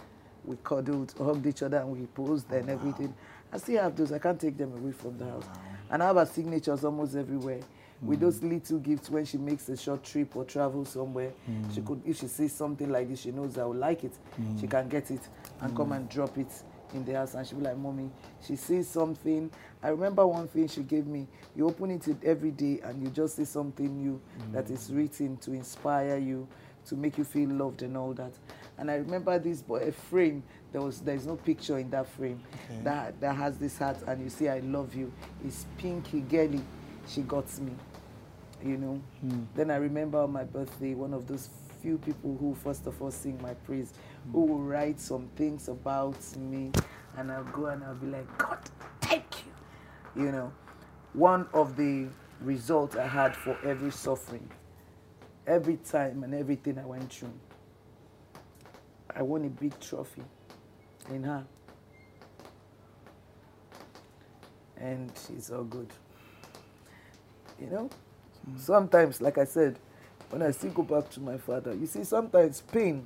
we 0.46 0.58
cuddled, 0.64 1.14
hugged 1.18 1.46
each 1.46 1.64
other, 1.64 1.78
and 1.78 1.90
we 1.90 2.06
posed 2.08 2.52
and 2.52 2.70
everything. 2.70 3.14
I 3.52 3.58
still 3.58 3.82
have 3.82 3.96
those. 3.96 4.12
I 4.12 4.20
can't 4.20 4.40
take 4.40 4.58
them 4.58 4.74
away 4.74 4.92
from 4.92 5.18
the 5.18 5.26
house. 5.26 5.46
And 5.90 6.04
I 6.04 6.08
have 6.08 6.16
her 6.18 6.26
signatures 6.26 6.84
almost 6.84 7.16
everywhere. 7.16 7.62
With 8.02 8.20
hmm. 8.20 8.26
those 8.26 8.44
little 8.44 8.80
gifts 8.80 9.10
when 9.10 9.26
she 9.26 9.38
makes 9.38 9.68
a 9.70 9.76
short 9.76 10.04
trip 10.04 10.36
or 10.36 10.46
travel 10.46 10.86
somewhere, 10.86 11.32
hmm. 11.46 11.70
she 11.74 11.82
could 11.82 12.02
if 12.06 12.20
she 12.20 12.28
sees 12.28 12.54
something 12.54 12.90
like 12.90 13.10
this, 13.10 13.22
she 13.22 13.32
knows 13.32 13.58
I 13.58 13.66
will 13.66 13.76
like 13.76 14.04
it. 14.04 14.14
She 14.36 14.42
hmm. 14.42 14.68
can 14.68 14.88
get 14.88 15.12
it 15.12 15.22
and 15.62 15.76
come 15.76 15.92
and 15.92 16.08
drop 16.08 16.38
it 16.38 16.52
in 16.94 17.06
the 17.06 17.14
house 17.14 17.34
and 17.34 17.46
she'll 17.46 17.58
be 17.60 17.66
like, 17.66 17.78
Mommy, 17.78 18.10
she 18.46 18.56
sees 18.56 18.88
something. 18.88 19.52
I 19.82 19.90
remember 19.90 20.26
one 20.26 20.48
thing 20.48 20.68
she 20.68 20.82
gave 20.82 21.08
me. 21.08 21.28
You 21.56 21.68
open 21.68 21.92
it 21.92 22.08
every 22.24 22.52
day 22.52 22.80
and 22.84 23.02
you 23.02 23.10
just 23.10 23.36
see 23.36 23.46
something 23.46 24.02
new 24.02 24.22
that 24.52 24.70
is 24.70 24.92
written 24.92 25.38
to 25.38 25.54
inspire 25.54 26.18
you, 26.18 26.48
to 26.88 26.96
make 26.96 27.18
you 27.18 27.24
feel 27.24 27.50
loved 27.50 27.82
and 27.82 27.96
all 27.98 28.14
that. 28.14 28.32
And 28.80 28.90
I 28.90 28.96
remember 28.96 29.38
this 29.40 29.62
boy, 29.62 29.80
a 29.82 29.92
frame. 29.92 30.44
There 30.72 30.82
was 30.82 31.02
there 31.02 31.16
is 31.16 31.26
no 31.28 31.36
picture 31.36 31.80
in 31.80 31.90
that 31.92 32.08
frame 32.08 32.42
Okay. 32.72 32.82
that 32.84 33.20
that 33.22 33.36
has 33.36 33.58
this 33.58 33.78
heart 33.78 33.98
and 34.08 34.24
you 34.24 34.30
see 34.30 34.50
I 34.50 34.60
love 34.60 34.96
you. 34.96 35.12
It's 35.46 35.66
pinky 35.78 36.22
girly. 36.22 36.62
She 37.08 37.22
got 37.24 37.46
me. 37.60 37.74
You 38.64 38.78
know. 38.78 39.02
Hmm. 39.22 39.44
Then 39.56 39.72
I 39.72 39.76
remember 39.78 40.20
on 40.20 40.32
my 40.32 40.44
birthday, 40.46 40.94
one 40.96 41.14
of 41.14 41.28
those 41.28 41.50
few 41.82 41.98
people 41.98 42.38
who 42.40 42.56
first 42.56 42.88
of 42.88 43.02
all 43.02 43.12
sing 43.12 43.40
my 43.42 43.54
praise, 43.56 43.94
hmm. 44.26 44.32
who 44.32 44.46
will 44.46 44.60
write 44.62 45.00
some 45.00 45.30
things 45.36 45.68
about 45.70 46.18
me, 46.38 46.72
and 47.18 47.32
I'll 47.32 47.44
go 47.46 47.68
and 47.68 47.84
I'll 47.84 47.96
be 47.96 48.08
like, 48.08 48.38
God, 48.38 48.60
thank 49.02 49.26
you. 49.46 50.24
You 50.24 50.32
know, 50.32 50.54
one 51.14 51.48
of 51.54 51.76
the 51.78 52.08
results 52.42 52.96
I 52.96 53.08
had 53.08 53.36
for 53.36 53.58
every 53.66 53.92
suffering, 53.92 54.50
every 55.48 55.78
time 55.78 56.24
and 56.24 56.34
everything 56.34 56.78
I 56.78 56.86
went 56.86 57.12
through, 57.12 57.34
I 59.16 59.22
won 59.22 59.46
a 59.46 59.50
big 59.50 59.80
trophy 59.80 60.24
in 61.10 61.24
her. 61.24 61.46
And 64.78 65.12
it's 65.36 65.50
all 65.52 65.64
good. 65.64 65.90
You 67.60 67.68
know? 67.68 67.90
Mm. 68.50 68.60
Sometimes, 68.60 69.22
like 69.22 69.38
I 69.38 69.44
said, 69.46 69.78
when 70.30 70.42
I 70.42 70.52
still 70.52 70.72
go 70.72 70.84
back 70.84 71.10
to 71.12 71.20
my 71.20 71.38
father, 71.38 71.74
you 71.74 71.86
see, 71.86 72.04
sometimes 72.04 72.62
pain 72.62 73.06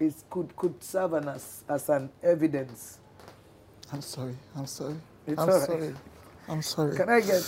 is 0.00 0.24
could 0.30 0.54
could 0.56 0.82
serve 0.82 1.12
an, 1.12 1.28
as, 1.28 1.64
as 1.68 1.88
an 1.88 2.10
evidence. 2.22 2.98
I'm 3.92 4.00
sorry. 4.00 4.34
I'm 4.56 4.66
sorry. 4.66 4.96
It's 5.26 5.38
I'm 5.40 5.48
right. 5.48 5.62
sorry. 5.62 5.94
I'm 6.48 6.62
sorry. 6.62 6.96
Can 6.96 7.08
I 7.08 7.20
get? 7.20 7.42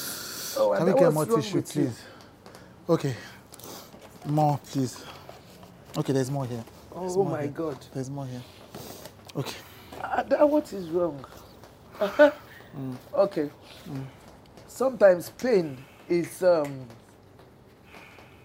Oh, 0.57 0.75
Can 0.77 0.87
we 0.87 0.94
get 0.94 1.12
more 1.12 1.27
tissue, 1.27 1.57
with 1.57 1.77
you. 1.77 1.85
please? 1.85 2.03
Okay. 2.88 3.14
More, 4.27 4.59
please. 4.66 5.03
Okay, 5.96 6.12
there's 6.12 6.30
more 6.30 6.46
here. 6.46 6.64
There's 6.98 7.16
Oh 7.16 7.24
more 7.24 7.38
my 7.38 7.42
here. 7.42 7.50
God! 7.50 7.78
There's 7.94 8.11
more 8.11 8.26
here. 8.26 8.42
Okay. 9.37 9.57
Ah, 10.02 10.24
that 10.28 10.48
what 10.48 10.72
is 10.72 10.88
wrong? 10.90 11.24
Okay. 13.14 13.50
Sometimes 14.68 15.30
pain 15.30 15.78
is 16.09 16.42
um. 16.42 16.87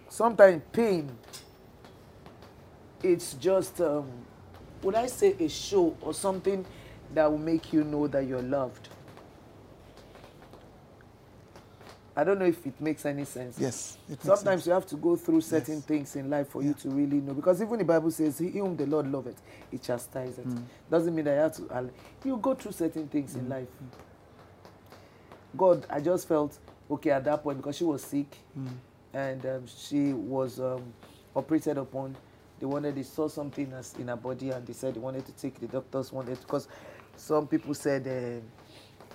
Sometimes 0.10 0.62
pain. 0.74 1.12
It's 3.04 3.34
just 3.36 3.82
um, 3.82 4.12
would 4.84 4.96
I 4.96 5.08
say 5.08 5.36
a 5.40 5.50
show 5.50 5.96
or 6.02 6.14
something 6.14 6.66
that 7.14 7.32
will 7.32 7.40
make 7.40 7.74
you 7.74 7.84
know 7.86 8.08
that 8.08 8.28
you're 8.28 8.42
loved. 8.44 8.89
I 12.20 12.24
don't 12.26 12.38
know 12.40 12.46
if 12.46 12.66
it 12.66 12.80
makes 12.82 13.06
any 13.06 13.24
sense. 13.26 13.58
Yes. 13.60 13.98
Sometimes 14.22 14.44
sense. 14.44 14.66
you 14.68 14.74
have 14.74 14.86
to 14.88 14.96
go 14.98 15.16
through 15.16 15.42
certain 15.42 15.76
Yes. 15.76 15.86
things 15.86 16.16
in 16.18 16.30
life 16.30 16.50
for 16.50 16.62
Yeah. 16.62 16.70
you 16.70 16.74
to 16.76 16.90
really 16.90 17.22
know. 17.22 17.34
Because 17.34 17.62
even 17.62 17.78
the 17.80 17.86
Bible 17.86 18.12
says, 18.12 18.38
He 18.40 18.50
whom 18.50 18.76
the 18.76 18.86
Lord 18.86 19.10
loveth, 19.12 19.42
he 19.72 19.78
chastises. 19.78 20.46
Mm. 20.46 20.64
Doesn't 20.92 21.16
mean 21.16 21.26
that 21.26 21.34
you 21.36 21.40
have 21.40 21.56
to. 21.56 21.74
al- 21.76 21.90
You 22.26 22.38
go 22.38 22.56
through 22.56 22.74
certain 22.74 23.08
things 23.08 23.36
Mm. 23.36 23.40
in 23.40 23.50
life. 23.50 23.68
God, 25.58 25.86
I 25.90 26.00
just 26.00 26.28
felt 26.28 26.58
okay 26.92 27.12
at 27.12 27.24
that 27.26 27.42
point 27.44 27.58
because 27.58 27.78
she 27.78 27.84
was 27.84 28.04
sick 28.04 28.28
Mm. 28.58 28.68
and 29.14 29.46
um, 29.46 29.68
she 29.68 30.14
was 30.14 30.60
um, 30.60 30.94
operated 31.36 31.78
upon. 31.78 32.16
They 32.60 32.66
wanted, 32.66 32.96
they 32.96 33.04
saw 33.04 33.28
something 33.30 33.72
as 33.74 33.94
in 33.98 34.10
her 34.10 34.18
body 34.18 34.50
and 34.52 34.66
they 34.68 34.74
said 34.74 34.94
they 34.96 35.00
wanted 35.00 35.26
to 35.26 35.32
take, 35.32 35.60
the 35.60 35.68
doctors 35.68 36.12
wanted, 36.12 36.38
because 36.42 36.68
some 37.16 37.48
people 37.48 37.74
said 37.74 38.42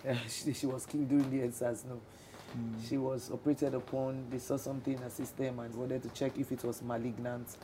um, 0.06 0.16
she, 0.28 0.52
she 0.54 0.66
was 0.66 0.86
killed 0.86 1.08
during 1.08 1.30
the 1.30 1.46
EndSARS. 1.46 1.84
No. 1.84 2.00
She 2.88 2.98
was 2.98 3.30
operated 3.32 3.74
upon. 3.74 4.26
They 4.30 4.38
saw 4.38 4.56
something 4.56 4.94
in 4.94 5.00
her 5.02 5.10
system 5.10 5.58
and 5.58 5.74
wanted 5.74 6.02
to 6.04 6.08
check 6.10 6.32
if 6.38 6.52
it 6.52 6.62
was 6.64 6.82
malignant. 6.82 7.56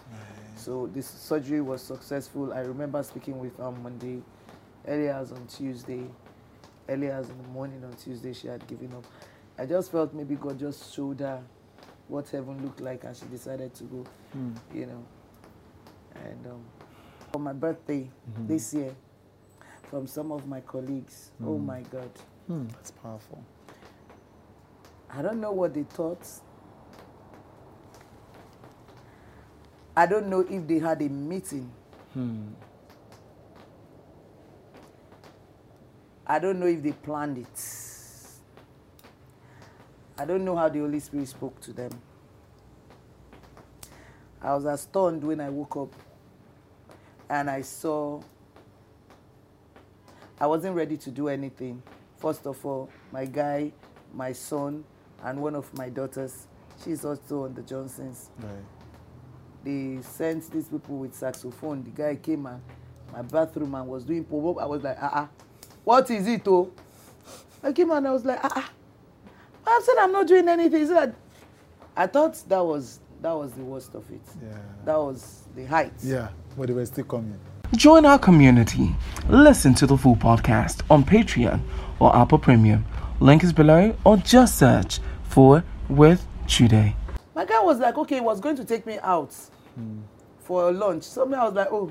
So 0.57 0.87
this 0.89 1.07
surgery 1.07 1.61
was 1.61 1.83
successful. 1.83 2.53
I 2.53 2.61
remember 2.61 3.03
speaking 3.03 3.39
with 3.39 3.57
her 3.59 3.71
Monday, 3.71 4.23
earlier 4.89 5.13
as 5.13 5.33
on 5.33 5.47
Tuesday, 5.47 6.03
earlier 6.89 7.13
as 7.13 7.29
in 7.31 7.39
the 7.43 7.49
morning 7.49 7.85
on 7.85 7.93
Tuesday 7.95 8.33
she 8.33 8.49
had 8.49 8.67
given 8.67 8.93
up. 8.95 9.05
I 9.59 9.67
just 9.67 9.93
felt 9.93 10.13
maybe 10.15 10.35
God 10.37 10.59
just 10.59 10.95
showed 10.95 11.21
her 11.21 11.41
what 12.09 12.29
heaven 12.31 12.61
looked 12.65 12.81
like 12.81 13.05
and 13.05 13.15
she 13.17 13.27
decided 13.27 13.73
to 13.75 13.85
go, 13.85 14.05
Hmm. 14.33 14.53
you 14.75 14.87
know. 14.87 15.05
And 16.15 16.47
um, 16.47 16.65
for 17.33 17.39
my 17.39 17.53
birthday 17.53 18.11
Mm-hmm. 18.33 18.47
this 18.49 18.75
year, 18.75 18.95
from 19.91 20.07
some 20.07 20.33
of 20.33 20.47
my 20.47 20.61
colleagues, 20.61 21.31
oh 21.45 21.59
Mm. 21.59 21.67
my 21.67 21.83
God, 21.83 22.11
Hmm, 22.47 22.67
that's 22.69 22.91
powerful. 22.91 23.43
I 25.13 25.23
don't 25.23 25.41
know 25.41 25.53
what 25.53 25.75
they 25.75 25.83
thought. 25.83 26.27
I 29.97 30.07
don't 30.07 30.29
know 30.29 30.41
if 30.41 30.67
they 30.67 30.79
had 30.79 31.03
a 31.03 31.09
meeting. 31.09 31.71
Hmm. 32.15 32.49
I 36.27 36.39
don't 36.39 36.61
know 36.61 36.67
if 36.67 36.83
they 36.83 36.93
planned 36.93 37.39
it. 37.39 37.81
I 40.17 40.25
don't 40.25 40.45
know 40.45 40.55
how 40.55 40.69
the 40.69 40.79
Holy 40.79 41.01
Spirit 41.01 41.29
spoke 41.29 41.61
to 41.63 41.73
them. 41.73 41.91
I 44.41 44.55
was 44.55 44.65
astonished 44.65 45.25
when 45.25 45.41
I 45.41 45.51
woke 45.51 45.77
up 45.77 45.95
and 47.29 47.51
I 47.51 47.63
saw 47.63 48.23
I 50.41 50.47
wasn't 50.47 50.75
ready 50.75 50.97
to 50.97 51.11
do 51.11 51.29
anything. 51.29 51.83
First 52.17 52.47
of 52.47 52.65
all, 52.65 52.89
my 53.13 53.27
guy, 53.27 53.73
my 54.15 54.33
son, 54.33 54.85
and 55.25 55.41
one 55.41 55.55
of 55.55 55.73
my 55.77 55.89
daughters, 55.89 56.47
she's 56.83 57.05
also 57.05 57.45
on 57.45 57.55
the 57.55 57.63
Johnsons. 57.63 58.31
Right. 58.39 58.51
They 59.63 60.03
sent 60.03 60.51
these 60.51 60.69
people 60.69 60.97
with 60.97 61.15
saxophone. 61.15 61.85
The 61.85 61.91
guy 61.91 62.17
came 62.17 62.47
and 62.47 62.63
my 63.13 63.23
bathroom 63.23 63.75
and 63.75 63.87
was 63.87 64.05
doing 64.05 64.25
pop 64.25 64.57
up. 64.57 64.63
I 64.63 64.67
was 64.67 64.83
like, 64.83 64.97
ah, 65.01 65.11
ah, 65.13 65.29
what 65.85 66.11
is 66.11 66.27
it, 66.27 66.47
oh? 66.49 66.71
I 67.63 67.73
came 67.73 67.91
and 67.91 68.07
I 68.07 68.13
was 68.13 68.25
like, 68.25 68.41
ah, 68.43 68.53
ah. 68.57 68.71
I 69.67 69.81
said 69.85 69.97
I'm 69.99 70.13
not 70.13 70.27
doing 70.27 70.49
anything. 70.49 70.81
He 70.81 70.87
said, 70.87 71.15
I 71.97 72.07
thought 72.07 72.43
that 72.49 72.65
was 72.65 73.01
that 73.21 73.33
was 73.33 73.53
the 73.53 73.63
worst 73.63 73.95
of 73.95 74.11
it. 74.11 74.23
Yeah. 74.43 74.57
That 74.87 74.97
was 74.97 75.47
the 75.55 75.67
height. 75.67 75.93
Yeah, 76.03 76.29
but 76.57 76.69
they 76.69 76.73
were 76.73 76.87
still 76.87 77.05
coming. 77.05 77.39
Join 77.77 78.07
our 78.07 78.19
community. 78.19 78.95
Listen 79.29 79.75
to 79.75 79.87
the 79.87 79.97
full 79.97 80.17
podcast 80.17 80.83
on 80.91 81.05
Patreon 81.05 81.61
or 81.99 82.15
Apple 82.17 82.39
Premium. 82.39 82.85
Link 83.21 83.45
is 83.45 83.53
below 83.53 83.95
or 84.05 84.17
just 84.17 84.59
search 84.59 84.99
for 85.31 85.63
With 85.89 86.27
today. 86.49 86.97
My 87.35 87.45
guy 87.45 87.61
was 87.61 87.79
like, 87.79 87.97
okay, 87.97 88.17
he 88.17 88.21
was 88.21 88.41
going 88.41 88.57
to 88.57 88.65
take 88.65 88.85
me 88.85 88.99
out 89.01 89.33
for 90.41 90.73
lunch. 90.73 91.05
So 91.05 91.25
me, 91.25 91.37
I 91.37 91.45
was 91.45 91.55
like, 91.55 91.69
oh, 91.71 91.91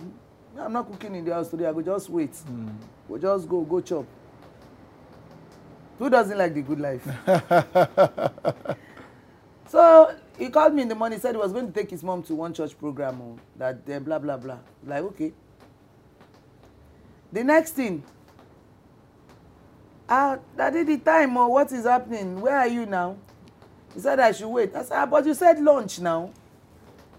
I'm 0.57 0.73
not 0.73 0.91
cooking 0.91 1.15
in 1.15 1.23
the 1.23 1.33
house 1.33 1.49
today. 1.49 1.65
I 1.65 1.71
will 1.71 1.83
just 1.83 2.09
wait. 2.09 2.31
We'll 3.07 3.21
just 3.21 3.47
go, 3.47 3.61
go 3.61 3.79
chop. 3.79 4.05
Who 5.97 6.09
doesn't 6.09 6.37
like 6.37 6.53
the 6.53 6.61
good 6.61 6.79
life? 6.79 7.07
so 9.67 10.15
he 10.37 10.49
called 10.49 10.73
me 10.73 10.81
in 10.81 10.87
the 10.89 10.95
morning, 10.95 11.19
said 11.19 11.35
he 11.35 11.41
was 11.41 11.53
going 11.53 11.67
to 11.67 11.73
take 11.73 11.89
his 11.89 12.03
mom 12.03 12.23
to 12.23 12.35
one 12.35 12.53
church 12.53 12.77
program, 12.77 13.21
oh, 13.21 13.37
that 13.57 13.79
uh, 13.89 13.99
blah, 13.99 14.19
blah, 14.19 14.37
blah. 14.37 14.59
Like, 14.85 15.03
okay. 15.03 15.33
The 17.31 17.43
next 17.43 17.71
thing, 17.71 18.03
ah, 20.09 20.39
daddy, 20.57 20.83
the 20.83 20.97
time, 20.97 21.37
oh, 21.37 21.47
what 21.47 21.71
is 21.71 21.85
happening? 21.85 22.41
Where 22.41 22.57
are 22.57 22.67
you 22.67 22.85
now? 22.85 23.17
He 23.93 23.99
said 23.99 24.19
I 24.19 24.31
should 24.31 24.47
wait. 24.49 24.75
I 24.75 24.83
said, 24.83 24.97
ah, 24.97 25.05
but 25.05 25.25
you 25.25 25.33
said 25.33 25.59
lunch 25.61 25.99
now. 25.99 26.31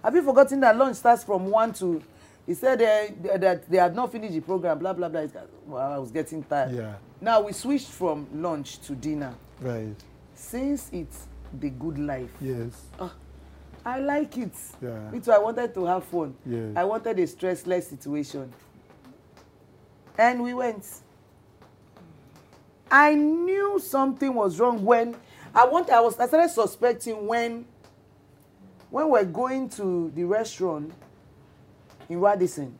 Have 0.03 0.15
you 0.15 0.23
forgotten 0.23 0.61
that 0.61 0.77
lunch 0.77 0.97
starts 0.97 1.25
from 1.25 1.47
one 1.47 1.73
to? 1.75 2.03
He 2.47 2.55
said 2.55 2.81
uh, 2.81 3.37
that 3.39 3.69
they 3.71 3.77
have 3.77 3.95
not 3.95 4.11
finished 4.13 4.33
the 4.35 4.41
program. 4.41 4.79
Blah 4.79 4.95
blah 4.95 5.09
blah. 5.09 5.27
Well, 5.67 5.93
I 5.93 5.99
was 5.99 6.11
getting 6.11 6.43
tired. 6.43 6.75
Yeah. 6.75 6.95
Now 7.21 7.43
we 7.43 7.53
switched 7.53 7.89
from 7.89 8.27
lunch 8.33 8.79
to 8.81 8.95
dinner. 8.95 9.35
Right. 9.61 9.95
Since 10.35 10.89
it's 10.93 11.27
the 11.61 11.69
good 11.71 11.99
life, 11.99 12.31
Yes. 12.41 12.83
I 13.85 13.99
like 13.99 14.37
it. 14.39 14.53
Yeah. 14.83 15.11
Me 15.11 15.21
too. 15.21 15.33
I 15.33 15.39
wanted 15.39 15.73
to 15.75 15.85
have 15.87 16.05
fun. 16.05 16.35
Yes. 16.47 16.73
I 16.77 16.85
wanted 16.85 17.19
a 17.19 17.27
stressless 17.27 17.85
situation. 17.85 18.53
And 20.19 20.43
we 20.43 20.53
went. 20.55 20.87
I 22.91 23.15
knew 23.15 23.79
something 23.79 24.35
was 24.35 24.59
wrong 24.59 24.85
when 24.85 25.15
I 25.55 25.67
want. 25.67 25.91
I 25.91 26.01
was. 26.01 26.19
I 26.19 26.27
started 26.27 26.51
suspecting 26.51 27.27
when. 27.27 27.65
When 28.91 29.09
we're 29.09 29.25
going 29.25 29.69
to 29.71 30.11
the 30.17 30.25
restaurant 30.25 30.93
in 32.09 32.21
Radisson. 32.21 32.77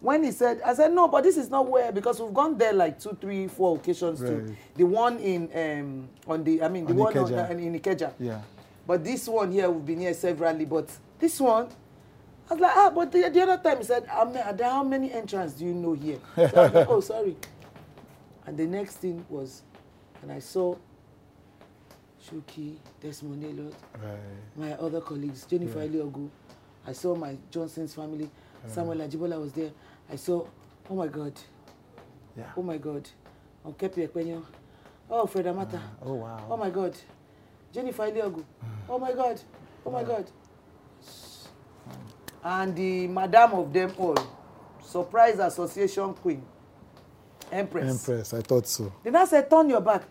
When 0.00 0.22
he 0.22 0.30
said, 0.32 0.60
I 0.64 0.74
said 0.74 0.92
no, 0.92 1.08
but 1.08 1.24
this 1.24 1.36
is 1.36 1.48
not 1.50 1.66
where 1.68 1.90
because 1.90 2.20
we've 2.20 2.32
gone 2.34 2.56
there 2.58 2.72
like 2.74 3.00
two, 3.00 3.16
three, 3.20 3.48
four 3.48 3.76
occasions 3.76 4.20
Right. 4.20 4.46
to 4.46 4.56
the 4.76 4.84
one 4.84 5.18
in 5.18 5.48
um 5.54 6.08
on 6.28 6.44
the 6.44 6.62
I 6.62 6.68
mean 6.68 6.84
the 6.84 6.92
On 6.92 6.98
one 6.98 7.16
on, 7.18 7.24
Ikeja. 7.24 7.50
uh, 7.50 7.54
in 7.54 7.80
Ikeja. 7.80 8.12
Yeah. 8.20 8.40
But 8.86 9.02
this 9.02 9.26
one 9.26 9.50
here, 9.50 9.68
we've 9.70 9.84
been 9.86 10.00
here 10.00 10.12
severally. 10.14 10.66
But 10.66 10.90
this 11.18 11.40
one, 11.40 11.68
I 12.50 12.54
was 12.54 12.60
like, 12.60 12.76
ah, 12.76 12.90
but 12.94 13.10
the, 13.10 13.30
the 13.30 13.40
other 13.40 13.56
time 13.62 13.78
he 13.78 13.84
said, 13.84 14.04
how 14.06 14.26
many, 14.26 14.62
how 14.62 14.84
many 14.84 15.10
entrants 15.10 15.54
do 15.54 15.64
you 15.64 15.72
know 15.72 15.94
here? 15.94 16.18
So 16.36 16.42
I 16.44 16.64
was 16.66 16.74
like, 16.74 16.88
oh, 16.90 17.00
sorry. 17.00 17.36
And 18.46 18.58
the 18.58 18.66
next 18.66 18.96
thing 18.96 19.24
was, 19.30 19.62
and 20.24 20.32
I 20.32 20.38
saw 20.38 20.74
Shuki, 22.26 22.76
Desmond 23.02 23.44
Elliot, 23.44 23.74
Right. 24.02 24.18
my 24.56 24.72
other 24.72 25.00
colleagues, 25.02 25.44
Jennifer 25.46 25.80
Yeah. 25.82 25.88
Eliogu. 25.88 26.30
I 26.86 26.92
saw 26.94 27.14
my 27.14 27.36
Johnson's 27.50 27.94
family. 27.94 28.30
Samuel 28.66 28.96
Ajibola 29.06 29.38
was 29.38 29.52
there. 29.52 29.70
I 30.10 30.16
saw, 30.16 30.46
oh 30.88 30.94
my 30.94 31.08
God, 31.08 31.34
Yeah. 32.36 32.50
oh 32.56 32.62
my 32.62 32.78
God, 32.78 33.06
Onkepi 33.66 34.08
Ekpenyo, 34.08 34.42
oh 35.10 35.26
Fred 35.26 35.46
Amata. 35.46 35.78
Oh 36.02 36.14
wow. 36.14 36.46
Oh 36.50 36.56
my 36.56 36.70
God. 36.70 36.96
Jennifer 37.72 38.04
Iliogu. 38.10 38.42
Oh 38.88 38.98
my 38.98 39.12
God. 39.12 39.40
Oh 39.84 39.90
my 39.90 40.04
God. 40.04 40.26
And 42.42 42.74
the 42.76 43.06
madam 43.08 43.52
of 43.54 43.72
them 43.72 43.92
all, 43.98 44.16
surprise 44.82 45.38
association 45.38 46.12
queen, 46.14 46.42
empress. 47.52 47.90
Empress, 47.90 48.34
I 48.34 48.40
thought 48.42 48.66
so. 48.66 48.92
They 49.02 49.10
now 49.10 49.24
said, 49.26 49.48
turn 49.50 49.68
your 49.70 49.80
back. 49.82 50.02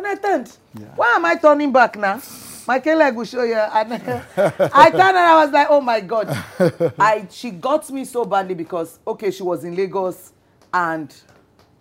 And 0.00 0.06
I 0.06 0.14
turned. 0.14 0.56
Yeah. 0.78 0.86
Why 0.96 1.08
am 1.08 1.26
I 1.26 1.34
turning 1.34 1.70
back 1.72 1.94
now? 1.98 2.22
My 2.66 2.78
leg 2.78 3.14
will 3.14 3.26
show 3.26 3.42
you. 3.42 3.52
And 3.54 3.92
I 3.92 4.90
turned 4.90 5.02
and 5.02 5.18
I 5.18 5.44
was 5.44 5.52
like, 5.52 5.66
oh 5.68 5.82
my 5.82 6.00
God. 6.00 6.26
I 6.98 7.26
she 7.30 7.50
got 7.50 7.90
me 7.90 8.06
so 8.06 8.24
badly 8.24 8.54
because 8.54 8.98
okay, 9.06 9.30
she 9.30 9.42
was 9.42 9.62
in 9.62 9.76
Lagos 9.76 10.32
and 10.72 11.14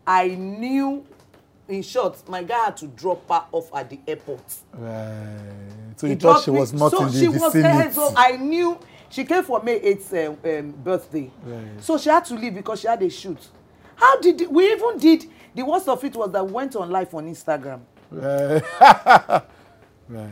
I 0.06 0.28
knew 0.30 1.06
in 1.70 1.82
short, 1.82 2.28
my 2.28 2.44
guy 2.44 2.66
had 2.66 2.76
to 2.78 2.88
drop 2.88 3.26
her 3.30 3.46
off 3.54 3.74
at 3.74 3.90
the 3.90 4.00
airport. 4.06 4.44
Right. 4.74 5.40
So 5.96 6.06
He 6.08 6.14
you 6.14 6.20
thought 6.20 6.44
she 6.44 6.52
me- 6.52 6.60
was 6.60 6.74
not 6.74 6.92
so 6.92 7.06
in 7.06 7.14
the 7.14 7.20
she 7.20 7.28
was 7.30 7.54
there, 7.54 7.94
so 7.94 8.14
I 8.18 8.36
knew 8.36 8.78
she 9.08 9.24
came 9.24 9.44
for 9.44 9.64
May 9.64 9.80
8th 9.80 10.28
um, 10.28 10.38
um, 10.44 10.72
birthday. 10.72 11.32
Right. 11.46 11.82
So 11.82 11.98
she 11.98 12.10
had 12.10 12.26
to 12.26 12.36
leave 12.36 12.56
because 12.56 12.82
she 12.82 12.88
had 12.88 13.02
a 13.02 13.10
shoot. 13.10 13.48
How 13.96 14.20
did 14.20 14.46
we 14.50 14.74
even 14.74 14.98
did 14.98 15.26
the 15.56 15.64
worst 15.64 15.88
of 15.88 16.04
it 16.04 16.16
was 16.16 16.32
that 16.32 16.46
we 16.46 16.52
went 16.52 16.76
on 16.76 16.90
live 16.90 17.14
on 17.14 17.28
Instagram. 17.30 17.82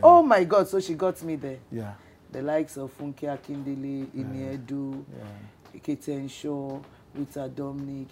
Oh 0.03 0.23
my 0.23 0.43
God! 0.43 0.67
So 0.67 0.79
she 0.79 0.95
got 0.95 1.21
me 1.23 1.35
there. 1.35 1.59
Yeah. 1.71 1.93
The 2.31 2.41
likes 2.41 2.77
of 2.77 2.97
Funke 2.97 3.21
Akindele, 3.29 4.07
Iniedu, 4.07 5.03
Yeah. 5.15 5.79
Keten 5.79 6.29
Shaw, 6.29 6.79
Rita 7.15 7.47
Dominic. 7.47 8.07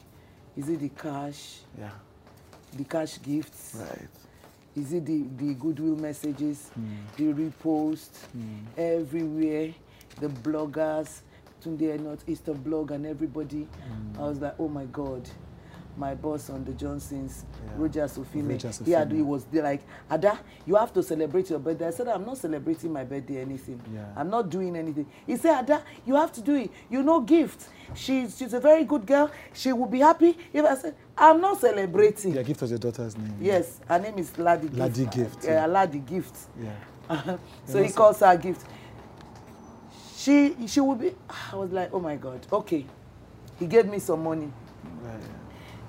Is 0.55 0.70
it 0.70 0.80
the 0.80 0.89
cash? 0.89 1.59
Yeah. 1.78 1.89
The 2.78 2.84
cash 2.84 3.20
gifts? 3.22 3.76
Right. 3.80 4.07
Is 4.76 4.93
it 4.93 5.05
the, 5.05 5.26
the 5.38 5.53
goodwill 5.55 5.95
messages, 5.95 6.70
Hmm. 6.76 6.95
the 7.18 7.34
repost, 7.34 8.09
everywhere, 8.78 9.74
the 10.20 10.28
bloggers, 10.28 11.22
Tunde 11.63 11.99
Not 11.99 12.20
Easter 12.28 12.53
blog 12.53 12.91
and 12.91 13.05
everybody. 13.05 13.63
Hmm. 13.63 14.22
I 14.22 14.28
was 14.28 14.39
like, 14.39 14.55
oh 14.59 14.68
my 14.68 14.86
God. 14.86 15.28
My 15.97 16.13
boss 16.13 16.49
on 16.49 16.65
the 16.65 16.73
Johnsons, 16.73 17.45
Yeah. 17.65 17.71
Roger 17.77 18.03
Sofime, 18.07 18.85
he, 18.85 18.91
had, 18.91 19.11
he 19.11 19.21
was 19.21 19.45
there 19.45 19.63
like, 19.63 19.81
Ada, 20.11 20.37
you 20.65 20.75
have 20.75 20.91
to 20.93 21.01
celebrate 21.01 21.49
your 21.49 21.59
birthday. 21.59 21.87
I 21.87 21.91
said, 21.91 22.09
I'm 22.09 22.25
not 22.25 22.37
celebrating 22.37 22.91
my 22.91 23.03
birthday 23.05 23.39
anything. 23.41 23.81
Yeah. 23.93 24.05
I'm 24.17 24.29
not 24.29 24.49
doing 24.49 24.75
anything. 24.75 25.05
He 25.25 25.37
said, 25.37 25.63
Ada, 25.63 25.81
you 26.05 26.15
have 26.15 26.33
to 26.33 26.41
do 26.41 26.55
it. 26.55 26.71
You 26.89 27.01
know, 27.01 27.21
gift. 27.21 27.69
She's, 27.93 28.37
she's 28.37 28.53
a 28.53 28.59
very 28.59 28.83
good 28.83 29.05
girl. 29.05 29.31
She 29.53 29.71
will 29.71 29.85
be 29.85 29.99
happy. 29.99 30.37
If 30.51 30.65
I 30.65 30.75
said, 30.75 30.95
I'm 31.17 31.39
not 31.39 31.61
celebrating. 31.61 32.33
Yeah, 32.35 32.43
gift 32.43 32.59
was 32.61 32.71
your 32.71 32.79
daughter's 32.79 33.17
name. 33.17 33.37
Yes, 33.39 33.79
her 33.87 33.97
name 33.99 34.17
is 34.19 34.37
Ladi 34.37 34.67
Gift. 34.67 34.77
Ladi 34.77 35.05
Gift, 35.05 35.45
Uh, 35.45 35.51
yeah. 35.51 35.65
Ladi 35.65 35.99
Gift. 35.99 36.35
Yeah. 36.61 37.37
so 37.65 37.81
he 37.81 37.89
calls 37.91 38.19
her 38.19 38.35
Gift. 38.35 38.65
She 40.17 40.55
she 40.67 40.79
will 40.81 40.95
be. 40.95 41.13
I 41.51 41.55
was 41.55 41.71
like, 41.71 41.89
oh 41.93 41.99
my 41.99 42.15
God. 42.15 42.45
Okay, 42.51 42.85
he 43.59 43.67
gave 43.67 43.85
me 43.85 43.99
some 43.99 44.23
money. 44.23 44.51
Right. 45.03 45.21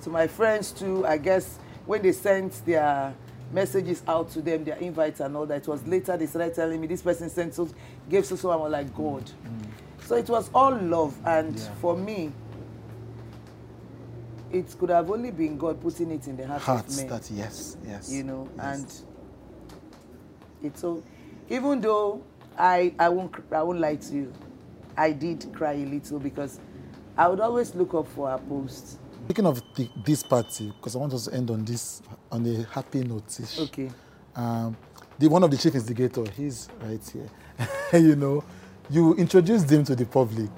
To 0.07 0.11
my 0.13 0.29
friends 0.29 0.71
too. 0.71 1.05
I 1.05 1.19
guess 1.19 1.59
when 1.85 2.01
they 2.01 2.13
sent 2.13 2.65
their 2.65 3.13
messages 3.53 4.05
out 4.07 4.31
to 4.31 4.41
them, 4.41 4.63
their 4.63 4.77
invites 4.77 5.19
and 5.19 5.37
all 5.37 5.47
that. 5.47 5.63
It 5.63 5.67
was 5.69 5.85
later 5.85 6.17
they 6.17 6.27
started 6.27 6.55
telling 6.55 6.81
me 6.81 6.87
this 6.87 7.03
person 7.03 7.29
sent 7.29 7.55
so 7.55 7.69
gave 8.09 8.25
so 8.25 8.37
so. 8.37 8.51
I 8.51 8.55
was 8.57 8.71
like, 8.71 8.95
God. 8.95 9.29
So 10.05 10.15
it 10.15 10.29
was 10.29 10.49
all 10.55 10.77
love, 10.77 11.17
and 11.27 11.57
Yeah. 11.59 11.75
for 11.81 11.97
me, 11.97 12.31
it 14.53 14.73
could 14.79 14.91
have 14.91 15.11
only 15.11 15.33
been 15.33 15.59
God 15.59 15.81
putting 15.81 16.13
it 16.13 16.29
in 16.29 16.37
the 16.37 16.47
hearts, 16.47 16.65
Hearts 16.65 16.95
of 17.03 17.09
men. 17.11 17.19
that 17.21 17.29
yes, 17.33 17.77
yes. 17.85 18.09
you 18.13 18.23
know, 18.23 18.49
yes. 18.57 18.65
and 18.65 19.03
it's 20.63 20.81
so. 20.83 21.03
Even 21.51 21.81
though 21.81 22.23
I 22.57 22.95
I 22.97 23.09
won't 23.09 23.35
I 23.51 23.63
won't 23.65 23.81
lie 23.81 23.97
to 23.97 24.15
you, 24.15 24.33
I 24.97 25.11
did 25.11 25.53
cry 25.53 25.73
a 25.73 25.85
little 25.85 26.21
because 26.21 26.61
I 27.19 27.27
would 27.27 27.41
always 27.41 27.75
look 27.75 27.93
up 27.95 28.07
for 28.07 28.29
her 28.31 28.39
posts. 28.39 28.99
Speaking 29.25 29.47
of 29.47 29.61
the, 29.77 29.89
this 30.05 30.23
party, 30.23 30.73
because 30.77 30.97
I 30.97 30.99
want 30.99 31.13
us 31.15 31.27
to 31.27 31.35
end 31.35 31.51
on 31.51 31.65
this 31.65 32.03
on 32.33 32.45
a 32.47 32.65
happy 32.75 33.05
note. 33.05 33.39
Okay. 33.59 33.91
Um, 34.35 34.77
the 35.19 35.29
one 35.29 35.43
of 35.45 35.51
the 35.51 35.57
chief 35.57 35.75
instigator, 35.75 36.25
he's 36.37 36.69
right 36.83 37.01
here. 37.13 38.01
you 38.01 38.17
know, 38.17 38.45
you 38.91 39.15
introduced 39.15 39.71
him 39.71 39.85
to 39.85 39.95
the 39.97 40.05
public. 40.07 40.51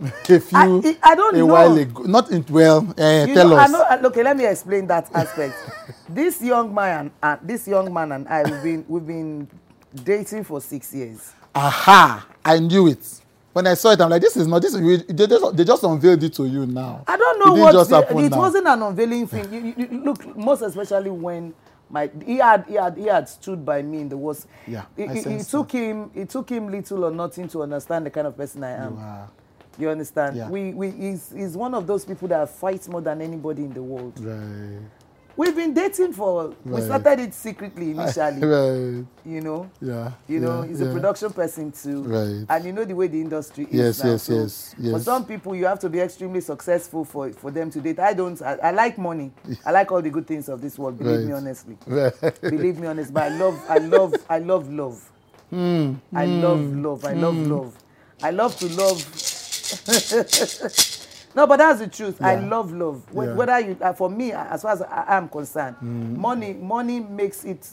a 0.00 0.40
few 0.40 0.58
I- 0.58 0.98
I 1.02 1.14
don't 1.14 1.34
a 1.34 1.38
know. 1.38 1.46
while 1.46 1.76
ago. 1.76 2.02
Not 2.04 2.30
in, 2.30 2.44
well. 2.48 2.78
Uh, 2.98 3.26
You 3.28 3.34
tell 3.34 3.48
know, 3.50 3.56
us. 3.56 3.72
I 3.90 3.96
know, 4.00 4.08
okay, 4.08 4.22
let 4.22 4.36
me 4.36 4.46
explain 4.46 4.86
that 4.88 5.08
aspect. 5.14 5.54
this 6.08 6.40
young 6.42 6.74
man 6.74 6.98
and 7.00 7.10
uh, 7.22 7.36
this 7.42 7.68
young 7.68 7.92
man 7.92 8.12
and 8.12 8.26
I 8.28 8.42
we've 8.44 8.62
been 8.62 8.84
we've 8.88 9.06
been 9.06 9.48
dating 10.04 10.44
for 10.44 10.60
six 10.60 10.92
years. 10.94 11.32
Aha! 11.54 12.26
I 12.44 12.58
knew 12.58 12.86
it. 12.88 13.19
When 13.52 13.66
I 13.66 13.74
saw 13.74 13.90
it, 13.90 14.00
I'm 14.00 14.08
like, 14.10 14.22
this 14.22 14.36
is 14.36 14.46
not 14.46 14.62
this. 14.62 14.74
Is, 14.74 15.04
they, 15.06 15.26
just, 15.26 15.56
they 15.56 15.64
just 15.64 15.82
unveiled 15.82 16.22
it 16.22 16.32
to 16.34 16.46
you 16.46 16.66
now. 16.66 17.02
I 17.08 17.16
don't 17.16 17.36
It 17.36 17.38
know 17.40 17.44
didn't 17.54 17.62
what 17.64 17.72
just 17.72 17.90
the- 17.90 17.96
happen 17.96 18.18
it 18.18 18.30
now. 18.30 18.38
wasn't 18.38 18.66
an 18.68 18.82
unveiling 18.82 19.26
thing. 19.26 19.52
You, 19.52 19.60
you, 19.60 19.88
you- 19.90 20.04
look, 20.04 20.36
most 20.36 20.62
especially 20.62 21.10
when 21.10 21.52
my 21.90 22.08
he 22.24 22.36
had 22.36 22.64
he 22.68 22.74
had 22.74 22.96
he 22.96 23.06
had 23.06 23.28
stood 23.28 23.66
by 23.66 23.82
me 23.82 24.02
in 24.02 24.08
the 24.08 24.16
worst. 24.16 24.46
Yeah, 24.68 24.84
it, 24.96 25.10
I 25.10 25.12
it- 25.14 25.26
it 25.26 25.46
took 25.46 25.72
him 25.72 26.10
it 26.14 26.28
took 26.30 26.48
him 26.48 26.70
little 26.70 27.04
or 27.04 27.10
nothing 27.10 27.48
to 27.48 27.62
understand 27.64 28.06
the 28.06 28.10
kind 28.10 28.28
of 28.28 28.36
person 28.36 28.62
I 28.62 28.70
am. 28.70 28.92
You 28.94 28.98
are. 29.00 29.28
You 29.78 29.88
understand? 29.90 30.36
Yeah. 30.36 30.48
We 30.48 30.72
we 30.72 30.90
he's, 30.92 31.32
he's 31.34 31.56
one 31.56 31.74
of 31.74 31.86
those 31.88 32.04
people 32.04 32.28
that 32.28 32.48
fights 32.50 32.86
more 32.88 33.00
than 33.00 33.20
anybody 33.20 33.62
in 33.64 33.72
the 33.72 33.82
world. 33.82 34.12
Right. 34.22 34.78
We've 35.40 35.56
been 35.56 35.72
dating 35.72 36.12
for 36.12 36.54
we 36.66 36.72
Right. 36.72 36.82
started 36.82 37.18
it 37.20 37.32
secretly 37.32 37.92
initially. 37.92 38.40
right. 38.46 39.06
You 39.24 39.40
know. 39.40 39.70
Yeah. 39.80 40.12
You 40.28 40.40
know, 40.40 40.60
yeah, 40.62 40.68
he's 40.68 40.80
yeah. 40.82 40.88
a 40.88 40.92
production 40.92 41.30
person 41.32 41.72
too. 41.72 42.02
Right. 42.02 42.44
And 42.46 42.64
you 42.66 42.72
know 42.72 42.84
the 42.84 42.94
way 42.94 43.06
the 43.06 43.18
industry 43.22 43.64
is. 43.70 43.72
Yes, 43.72 44.04
now. 44.04 44.10
yes, 44.10 44.22
So 44.24 44.34
yes, 44.34 44.74
For 44.74 44.82
yes. 44.82 45.04
some 45.04 45.24
people, 45.24 45.54
you 45.56 45.64
have 45.64 45.78
to 45.80 45.88
be 45.88 45.98
extremely 46.00 46.42
successful 46.42 47.06
for, 47.06 47.32
for 47.32 47.50
them 47.50 47.70
to 47.70 47.80
date. 47.80 47.98
I 47.98 48.12
don't. 48.12 48.40
I, 48.42 48.56
I 48.64 48.70
like 48.72 48.98
money. 48.98 49.32
I 49.64 49.70
like 49.70 49.90
all 49.90 50.02
the 50.02 50.10
good 50.10 50.26
things 50.26 50.50
of 50.50 50.60
this 50.60 50.78
world. 50.78 50.98
Believe 50.98 51.20
me 51.20 51.32
Right. 51.32 51.38
honestly. 51.38 51.78
Right. 51.86 52.12
Believe 52.42 52.78
me 52.78 52.86
honest. 52.88 53.10
But 53.14 53.32
I 53.32 53.36
love. 53.38 53.64
I 53.66 53.78
love. 53.78 54.14
I 54.28 54.38
love 54.40 54.70
love. 54.70 55.10
Hmm. 55.48 55.94
I 56.14 56.26
love 56.26 56.60
love. 56.60 57.04
I 57.06 57.14
love 57.14 57.36
love. 57.46 57.74
I 58.22 58.30
love 58.30 58.56
to 58.58 58.68
love. 58.68 58.98
no, 61.34 61.46
but 61.46 61.56
that's 61.58 61.78
the 61.80 61.86
truth. 61.88 62.20
I 62.22 62.36
love 62.36 62.72
love. 62.72 63.02
Yeah. 63.12 63.34
Whether 63.34 63.60
you, 63.60 63.76
uh, 63.80 63.92
for 63.92 64.10
me, 64.10 64.32
as 64.32 64.62
far 64.62 64.72
as 64.72 64.82
I 64.82 65.16
am 65.16 65.28
concerned, 65.28 65.76
Hmm. 65.76 66.18
money, 66.20 66.52
money 66.54 67.00
makes 67.00 67.44
it 67.44 67.68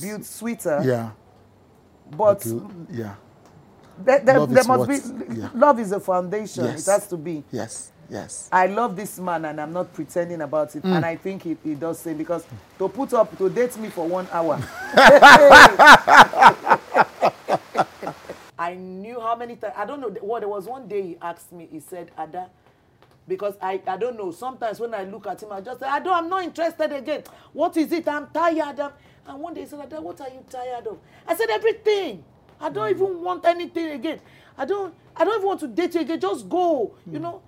build 0.00 0.24
sweeter. 0.24 0.80
Yeah. 0.84 1.10
But 2.16 2.44
Yeah. 2.90 3.14
there, 3.98 4.20
there, 4.20 4.38
Love 4.40 4.50
there 4.50 4.60
is 4.60 4.68
must 4.68 4.78
what- 4.80 5.28
be 5.28 5.36
yeah. 5.40 5.48
love 5.54 5.78
is 5.80 5.92
a 5.92 6.00
foundation. 6.00 6.64
Yes. 6.64 6.86
It 6.86 6.90
has 6.90 7.06
to 7.08 7.16
be. 7.16 7.42
Yes. 7.50 7.90
Yes. 8.10 8.50
I 8.52 8.66
love 8.66 8.96
this 8.96 9.18
man 9.18 9.46
and 9.46 9.58
I'm 9.58 9.72
not 9.72 9.90
pretending 9.94 10.42
about 10.42 10.76
it. 10.76 10.82
Mm. 10.82 10.96
And 10.96 11.06
I 11.06 11.16
think 11.16 11.42
he, 11.42 11.56
he 11.64 11.74
does 11.74 11.98
say 11.98 12.12
because 12.12 12.44
to 12.78 12.86
put 12.88 13.14
up 13.14 13.34
to 13.38 13.48
date 13.48 13.74
me 13.78 13.88
for 13.88 14.06
one 14.06 14.28
hour. 14.30 14.58
I 18.58 18.74
knew 18.74 19.20
how 19.20 19.34
many 19.36 19.56
times 19.56 19.74
I 19.76 19.84
don't 19.84 20.00
know 20.00 20.08
what 20.20 20.40
there 20.40 20.48
was 20.48 20.66
one 20.66 20.86
day 20.86 21.02
he 21.02 21.16
asked 21.20 21.52
me, 21.52 21.66
he 21.70 21.80
said, 21.80 22.10
Ada, 22.18 22.48
because 23.26 23.56
I, 23.60 23.80
I 23.86 23.96
don't 23.96 24.16
know. 24.16 24.30
Sometimes 24.30 24.80
when 24.80 24.94
I 24.94 25.04
look 25.04 25.26
at 25.26 25.42
him, 25.42 25.52
I 25.52 25.60
just 25.60 25.80
say, 25.80 25.86
I 25.86 26.00
don't, 26.00 26.14
I'm 26.14 26.28
not 26.28 26.44
interested 26.44 26.92
again. 26.92 27.22
What 27.52 27.76
is 27.76 27.90
it? 27.92 28.06
I'm 28.08 28.28
tired. 28.28 28.80
I'm, 28.80 28.92
and 29.26 29.40
one 29.40 29.54
day 29.54 29.62
he 29.62 29.66
said, 29.66 29.80
Ada, 29.80 30.00
what 30.00 30.20
are 30.20 30.28
you 30.28 30.44
tired 30.50 30.86
of? 30.86 30.98
I 31.26 31.34
said, 31.34 31.48
everything. 31.50 32.24
I 32.60 32.68
don't 32.70 32.90
even 32.90 33.22
want 33.22 33.44
anything 33.44 33.90
again. 33.90 34.20
I 34.56 34.64
don't 34.64 34.94
I 35.16 35.24
don't 35.24 35.34
even 35.36 35.46
want 35.46 35.60
to 35.60 35.66
date 35.68 35.94
you 35.94 36.00
again. 36.00 36.20
Just 36.20 36.48
go. 36.48 36.94
You 37.10 37.18
know? 37.18 37.42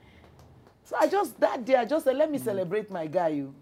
So 0.85 0.97
I 0.99 1.07
just 1.07 1.39
that 1.41 1.65
day 1.65 1.77
I 1.77 1.85
just 1.85 2.05
said, 2.05 2.17
let 2.17 2.31
me 2.31 2.39
celebrate 2.39 2.91
my 2.91 3.07
guy. 3.07 3.29
You. 3.29 3.55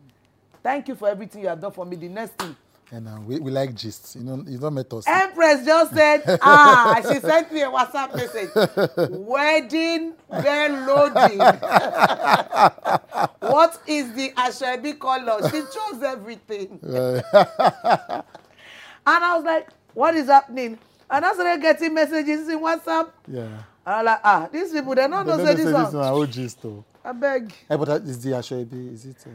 Thank 0.63 0.89
you 0.89 0.95
for 0.95 1.09
everything 1.09 1.43
you 1.43 1.49
have 1.49 1.61
done 1.61 1.73
for 1.73 1.85
me. 1.85 1.97
The 1.97 2.09
next 2.09 2.39
thing. 2.39 2.57
And 2.91 3.09
uh, 3.09 3.19
we, 3.27 3.41
we 3.41 3.51
like 3.51 3.75
gists. 3.75 4.15
You 4.15 4.23
know, 4.25 4.45
you 4.47 4.59
don't 4.59 4.75
met 4.75 4.93
us. 4.93 5.05
Empress 5.09 5.65
just 5.65 5.95
said, 5.95 6.23
ah, 6.43 7.01
she 7.11 7.19
sent 7.19 7.51
me 7.53 7.63
a 7.63 7.71
WhatsApp 7.71 8.15
message. 8.15 8.51
Wedding 9.11 10.13
bell 10.31 10.71
loading. 10.87 11.39
what 13.41 13.81
is 13.87 14.13
the 14.15 14.31
Ashebi 14.37 14.99
color? 14.99 15.41
She 15.51 15.61
chose 15.61 16.03
everything. 16.03 16.79
and 16.83 17.23
I 19.07 19.37
was 19.37 19.45
like, 19.45 19.69
what 19.95 20.15
is 20.15 20.27
happening? 20.27 20.79
And 21.11 21.25
I 21.25 21.33
started 21.35 21.63
getting 21.63 21.95
messages 21.95 22.49
in 22.49 22.61
WhatsApp. 22.61 23.11
yeah. 23.29 23.63
And 23.87 23.95
I'm 23.97 24.05
like, 24.05 24.21
ah, 24.25 24.49
these 24.51 24.73
people, 24.73 24.95
don't 24.95 25.11
They 25.27 25.37
know 25.37 25.39
say 25.39 25.45
say 25.47 25.55
this 25.55 25.65
this 25.67 25.75
one. 25.75 25.95
one. 25.95 26.09
Oh, 26.13 26.27
gist 26.27 26.63
though. 26.63 26.85
I 27.05 27.13
beg. 27.13 27.53
Hey, 27.69 27.77
but 27.77 27.85
that 27.87 28.03
is 28.03 28.23
the 28.23 28.31
Ashwebi, 28.31 28.93
is 28.95 29.05
it? 29.07 29.17
Uh, 29.27 29.31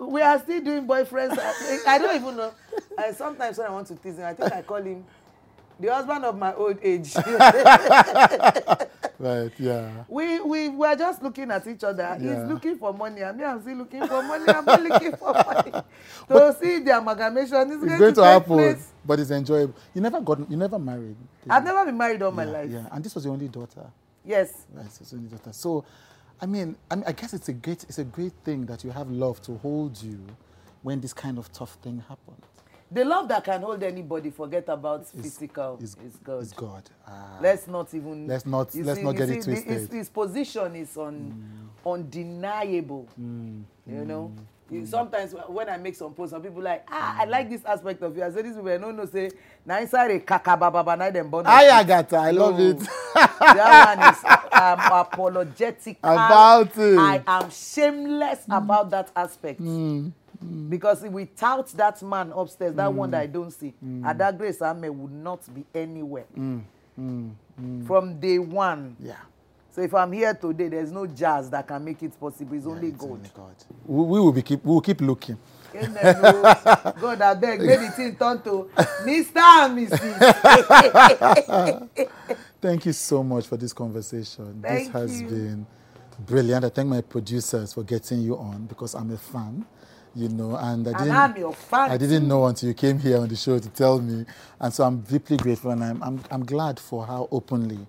Uh, 0.00 0.06
we 0.06 0.22
are 0.22 0.38
still 0.38 0.60
doing 0.62 0.86
boyfriends. 0.86 1.36
I, 1.38 1.94
I 1.94 1.98
don't 1.98 2.14
even 2.14 2.36
know. 2.36 2.52
I, 2.96 3.12
sometimes 3.12 3.58
when 3.58 3.66
I 3.66 3.70
want 3.70 3.88
to 3.88 3.96
tease 3.96 4.18
him, 4.18 4.24
I 4.26 4.34
think 4.34 4.52
I 4.52 4.62
call 4.62 4.82
him 4.82 5.04
the 5.80 5.92
husband 5.92 6.24
of 6.24 6.38
my 6.38 6.54
old 6.54 6.78
age. 6.82 7.14
right. 9.18 9.50
Yeah. 9.58 10.04
we 10.08 10.40
we 10.40 10.68
were 10.68 10.94
just 10.94 11.22
looking 11.22 11.50
at 11.50 11.66
each 11.66 11.84
other. 11.84 12.16
Yeah. 12.20 12.40
He's 12.40 12.50
looking 12.50 12.76
for 12.78 12.92
money, 12.92 13.22
and 13.22 13.38
me, 13.38 13.44
I'm 13.44 13.60
still 13.62 13.76
looking 13.76 14.06
for 14.06 14.22
money. 14.22 14.44
I'm 14.48 14.64
not 14.64 14.82
looking 14.82 15.16
for 15.16 15.32
money. 15.32 15.72
to 16.28 16.56
see 16.60 16.78
the 16.80 16.98
amalgamation 16.98 17.70
is 17.70 17.76
going, 17.78 17.98
going 17.98 18.14
to, 18.14 18.20
to 18.20 18.24
happen, 18.24 18.56
place. 18.56 18.88
but 19.04 19.20
it's 19.20 19.30
enjoyable. 19.30 19.74
You 19.94 20.00
never 20.02 20.20
got. 20.20 20.50
You 20.50 20.56
never 20.56 20.78
married. 20.78 21.16
I've 21.48 21.62
you? 21.62 21.72
never 21.72 21.86
been 21.86 21.96
married 21.96 22.22
all 22.22 22.32
my 22.32 22.44
yeah, 22.44 22.50
life. 22.50 22.70
Yeah. 22.70 22.86
And 22.92 23.04
this 23.04 23.14
was 23.14 23.24
your 23.24 23.32
only 23.32 23.48
daughter. 23.48 23.86
Yes. 24.24 24.66
Right, 24.72 24.86
it's 24.86 25.12
only 25.14 25.28
daughter. 25.28 25.52
So, 25.52 25.84
I 26.40 26.46
mean, 26.46 26.76
I 26.90 26.96
mean, 26.96 27.04
I 27.06 27.12
guess 27.12 27.32
it's 27.32 27.48
a 27.48 27.52
great, 27.54 27.84
it's 27.84 27.98
a 27.98 28.04
great 28.04 28.32
thing 28.44 28.66
that 28.66 28.84
you 28.84 28.90
have 28.90 29.10
love 29.10 29.40
to 29.42 29.56
hold 29.58 30.00
you 30.02 30.18
when 30.82 31.00
this 31.00 31.12
kind 31.12 31.38
of 31.38 31.50
tough 31.52 31.76
thing 31.82 32.02
happens. 32.08 32.44
The 32.92 33.04
love 33.04 33.28
that 33.28 33.44
can 33.44 33.62
hold 33.62 33.82
anybody, 33.84 34.30
forget 34.30 34.68
about 34.68 35.06
physical, 35.06 35.78
is, 35.80 35.94
God. 36.24 36.42
Is 36.42 36.52
God. 36.52 36.82
Ah. 37.06 37.38
Let's 37.40 37.68
not 37.68 37.94
even. 37.94 38.26
Let's 38.26 38.44
not- 38.46 38.74
let's 38.74 38.98
see- 38.98 39.04
not 39.04 39.16
get 39.16 39.28
see, 39.28 39.34
it 39.38 39.44
the- 39.44 39.50
His, 39.52 39.64
twisted. 39.64 39.92
his 39.92 40.08
position 40.08 40.74
is 40.76 40.96
un, 40.96 41.70
undeniable. 41.86 43.06
Mm, 43.20 43.62
You 43.86 44.04
know. 44.04 44.32
You- 44.70 44.86
Sometimes 44.86 45.34
when 45.48 45.68
I 45.68 45.76
make 45.78 45.96
some 45.96 46.14
posts, 46.14 46.30
some 46.32 46.42
people 46.42 46.62
like, 46.62 46.86
ah, 46.92 47.16
I 47.20 47.24
like 47.24 47.50
this 47.50 47.64
aspect 47.64 48.02
of 48.02 48.16
you. 48.16 48.22
I 48.22 48.30
say 48.30 48.42
this 48.42 48.54
people 48.54 48.78
no 48.78 48.92
no 48.92 49.04
say, 49.04 49.30
na 49.66 49.78
inside 49.78 50.12
a 50.12 50.20
kaka 50.20 50.56
baba 50.56 50.96
na 50.96 51.10
them 51.10 51.28
born. 51.28 51.44
Hi, 51.44 51.66
Agatha. 51.80 52.16
I 52.18 52.30
love 52.30 52.56
No. 52.56 52.68
it. 52.70 52.78
that 53.40 53.96
one 53.98 54.14
is 54.14 54.24
um, 54.52 54.78
apologetic 55.00 55.98
About 56.04 56.78
I, 56.78 56.82
it. 56.84 56.98
I 56.98 57.22
am 57.26 57.50
shameless 57.50 58.44
about 58.48 58.90
that 58.90 59.10
aspect. 59.16 59.60
Mm, 59.60 60.12
Because 60.68 61.02
without 61.02 61.68
that 61.68 62.02
man 62.02 62.32
upstairs, 62.34 62.74
that 62.74 62.92
one 62.92 63.08
mm. 63.08 63.12
that 63.12 63.20
I 63.22 63.26
don't 63.26 63.50
see, 63.50 63.74
Mm. 63.84 64.08
Ada 64.08 64.32
Grace 64.36 64.58
Ameh 64.60 64.90
would 64.92 65.12
not 65.12 65.40
be 65.54 65.64
anywhere 65.74 66.26
mm. 66.36 66.62
Mm. 66.98 67.86
from 67.86 68.18
day 68.20 68.38
one. 68.38 68.96
Yeah. 69.00 69.16
So 69.72 69.82
if 69.82 69.94
I'm 69.94 70.12
here 70.12 70.34
today, 70.34 70.68
there's 70.68 70.90
no 70.90 71.06
jazz 71.06 71.48
that 71.50 71.66
can 71.68 71.84
make 71.84 72.02
it 72.02 72.18
possible. 72.18 72.56
It's 72.56 72.66
only 72.66 72.88
It's 72.88 72.96
God. 72.98 73.10
only 73.10 73.30
God. 73.34 73.54
We, 73.86 74.02
we 74.04 74.20
will 74.20 74.32
be 74.32 74.42
keep. 74.42 74.64
We 74.64 74.72
will 74.72 74.80
keep 74.80 75.00
looking. 75.00 75.38
Amen, 75.74 76.16
oh. 76.24 76.92
God, 77.00 77.20
I 77.22 77.34
beg, 77.34 77.60
the 77.60 77.92
thing 77.96 78.16
turn 78.16 78.42
to 78.42 78.68
Mr. 79.04 79.36
and 79.36 79.78
Mrs. 79.88 80.18
Thank 82.60 82.86
you 82.86 82.92
so 82.92 83.22
much 83.22 83.46
for 83.46 83.56
this 83.56 83.72
conversation. 83.72 84.60
Thank 84.62 84.86
this 84.86 84.88
has 84.92 85.22
you. 85.22 85.28
been 85.28 85.66
brilliant. 86.26 86.64
I 86.64 86.68
thank 86.70 86.88
my 86.88 87.00
producers 87.00 87.72
for 87.74 87.84
getting 87.84 88.20
you 88.22 88.36
on 88.36 88.66
because 88.66 88.94
I'm 88.94 89.10
a 89.12 89.16
fan, 89.16 89.64
you 90.14 90.28
know, 90.28 90.56
and 90.56 90.88
I 90.88 90.92
didn't. 90.92 91.16
I'm 91.16 91.36
your 91.36 91.52
fan 91.52 91.90
I 91.90 91.96
didn't 91.96 92.26
know 92.26 92.46
until 92.46 92.68
you 92.68 92.74
came 92.74 92.98
here 92.98 93.18
on 93.18 93.28
the 93.28 93.36
show 93.36 93.58
to 93.58 93.68
tell 93.68 94.00
me, 94.00 94.24
and 94.58 94.72
so 94.72 94.84
I'm 94.84 95.00
deeply 95.00 95.36
grateful, 95.36 95.70
and 95.70 95.84
I'm 95.84 96.02
I'm, 96.02 96.20
I'm 96.30 96.44
glad 96.44 96.78
for 96.80 97.06
how 97.06 97.28
openly 97.30 97.86